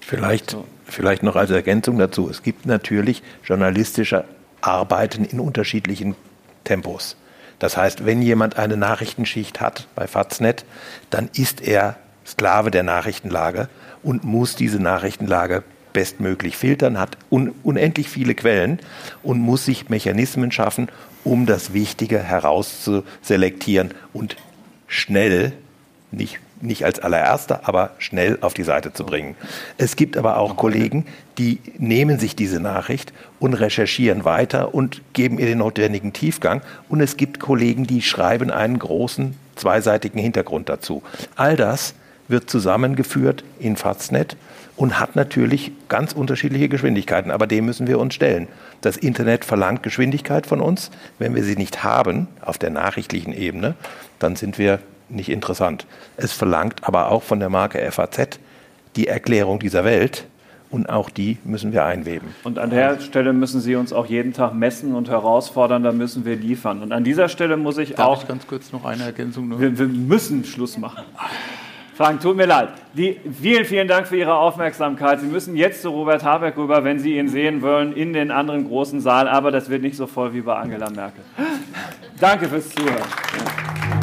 Vielleicht, 0.00 0.50
so. 0.50 0.64
vielleicht 0.84 1.22
noch 1.22 1.36
als 1.36 1.50
Ergänzung 1.50 1.98
dazu. 1.98 2.28
Es 2.28 2.42
gibt 2.42 2.66
natürlich 2.66 3.22
journalistische 3.44 4.24
Arbeiten 4.60 5.24
in 5.24 5.40
unterschiedlichen 5.40 6.14
Tempos. 6.64 7.16
Das 7.58 7.76
heißt, 7.76 8.04
wenn 8.04 8.22
jemand 8.22 8.58
eine 8.58 8.76
Nachrichtenschicht 8.76 9.60
hat 9.60 9.88
bei 9.94 10.06
Faznet, 10.06 10.64
dann 11.10 11.30
ist 11.34 11.60
er 11.60 11.96
Sklave 12.26 12.70
der 12.70 12.82
Nachrichtenlage 12.82 13.68
und 14.02 14.24
muss 14.24 14.56
diese 14.56 14.80
Nachrichtenlage 14.80 15.62
bestmöglich 15.92 16.56
filtern, 16.56 16.98
hat 16.98 17.16
un 17.30 17.52
unendlich 17.62 18.08
viele 18.08 18.34
Quellen 18.34 18.78
und 19.22 19.40
muss 19.40 19.64
sich 19.64 19.88
Mechanismen 19.88 20.52
schaffen, 20.52 20.88
um 21.24 21.46
das 21.46 21.72
Wichtige 21.72 22.18
herauszuselektieren 22.18 23.92
und 24.12 24.36
schnell, 24.86 25.52
nicht 26.10 26.40
nicht 26.62 26.84
als 26.84 27.00
allererster, 27.00 27.62
aber 27.64 27.90
schnell 27.98 28.38
auf 28.40 28.54
die 28.54 28.62
Seite 28.62 28.92
zu 28.92 29.04
bringen. 29.04 29.34
Es 29.78 29.96
gibt 29.96 30.16
aber 30.16 30.38
auch 30.38 30.56
Kollegen, 30.56 31.06
die 31.38 31.58
nehmen 31.76 32.18
sich 32.18 32.36
diese 32.36 32.60
Nachricht 32.60 33.12
und 33.40 33.54
recherchieren 33.54 34.24
weiter 34.24 34.74
und 34.74 35.02
geben 35.12 35.38
ihr 35.38 35.46
den 35.46 35.58
notwendigen 35.58 36.12
Tiefgang. 36.12 36.62
Und 36.88 37.00
es 37.00 37.16
gibt 37.16 37.40
Kollegen, 37.40 37.86
die 37.86 38.00
schreiben 38.00 38.50
einen 38.50 38.78
großen 38.78 39.34
zweiseitigen 39.56 40.20
Hintergrund 40.20 40.68
dazu. 40.68 41.02
All 41.36 41.56
das 41.56 41.94
wird 42.28 42.48
zusammengeführt 42.48 43.44
in 43.58 43.76
Faznet 43.76 44.36
und 44.76 44.98
hat 44.98 45.16
natürlich 45.16 45.72
ganz 45.88 46.12
unterschiedliche 46.12 46.68
Geschwindigkeiten. 46.68 47.30
Aber 47.30 47.46
dem 47.46 47.66
müssen 47.66 47.86
wir 47.86 47.98
uns 47.98 48.14
stellen. 48.14 48.48
Das 48.80 48.96
Internet 48.96 49.44
verlangt 49.44 49.82
Geschwindigkeit 49.82 50.46
von 50.46 50.60
uns. 50.60 50.90
Wenn 51.18 51.34
wir 51.34 51.44
sie 51.44 51.56
nicht 51.56 51.84
haben 51.84 52.28
auf 52.40 52.58
der 52.58 52.70
nachrichtlichen 52.70 53.32
Ebene, 53.32 53.74
dann 54.18 54.36
sind 54.36 54.58
wir 54.58 54.78
nicht 55.08 55.28
interessant. 55.28 55.86
Es 56.16 56.32
verlangt 56.32 56.84
aber 56.84 57.10
auch 57.10 57.22
von 57.22 57.38
der 57.38 57.50
Marke 57.50 57.78
FAZ 57.90 58.38
die 58.96 59.08
Erklärung 59.08 59.58
dieser 59.58 59.84
Welt 59.84 60.26
und 60.70 60.88
auch 60.88 61.10
die 61.10 61.36
müssen 61.44 61.72
wir 61.72 61.84
einweben. 61.84 62.28
Und 62.44 62.58
an 62.58 62.70
der 62.70 62.98
Stelle 63.00 63.32
müssen 63.34 63.60
Sie 63.60 63.76
uns 63.76 63.92
auch 63.92 64.06
jeden 64.06 64.32
Tag 64.32 64.54
messen 64.54 64.94
und 64.94 65.10
herausfordern, 65.10 65.82
da 65.82 65.92
müssen 65.92 66.24
wir 66.24 66.36
liefern. 66.36 66.82
Und 66.82 66.92
an 66.92 67.04
dieser 67.04 67.28
Stelle 67.28 67.58
muss 67.58 67.76
ich 67.76 67.94
Darf 67.94 68.06
auch. 68.06 68.22
Ich 68.22 68.28
ganz 68.28 68.46
kurz 68.46 68.72
noch 68.72 68.86
eine 68.86 69.04
Ergänzung. 69.04 69.60
Wir, 69.60 69.78
wir, 69.78 69.86
müssen 69.86 70.44
Schluss 70.44 70.78
machen. 70.78 71.04
Frank, 72.02 72.20
tut 72.20 72.36
mir 72.36 72.46
leid. 72.46 72.70
Die, 72.94 73.20
vielen, 73.40 73.64
vielen 73.64 73.86
Dank 73.86 74.08
für 74.08 74.16
Ihre 74.16 74.34
Aufmerksamkeit. 74.34 75.20
Sie 75.20 75.28
müssen 75.28 75.54
jetzt 75.54 75.82
zu 75.82 75.90
Robert 75.90 76.24
Habeck 76.24 76.56
rüber, 76.56 76.82
wenn 76.82 76.98
Sie 76.98 77.16
ihn 77.16 77.28
sehen 77.28 77.62
wollen, 77.62 77.92
in 77.92 78.12
den 78.12 78.32
anderen 78.32 78.66
großen 78.66 79.00
Saal. 79.00 79.28
Aber 79.28 79.52
das 79.52 79.70
wird 79.70 79.82
nicht 79.82 79.96
so 79.96 80.08
voll 80.08 80.34
wie 80.34 80.40
bei 80.40 80.56
Angela 80.56 80.90
Merkel. 80.90 81.22
Danke 82.18 82.48
fürs 82.48 82.70
Zuhören. 82.70 84.01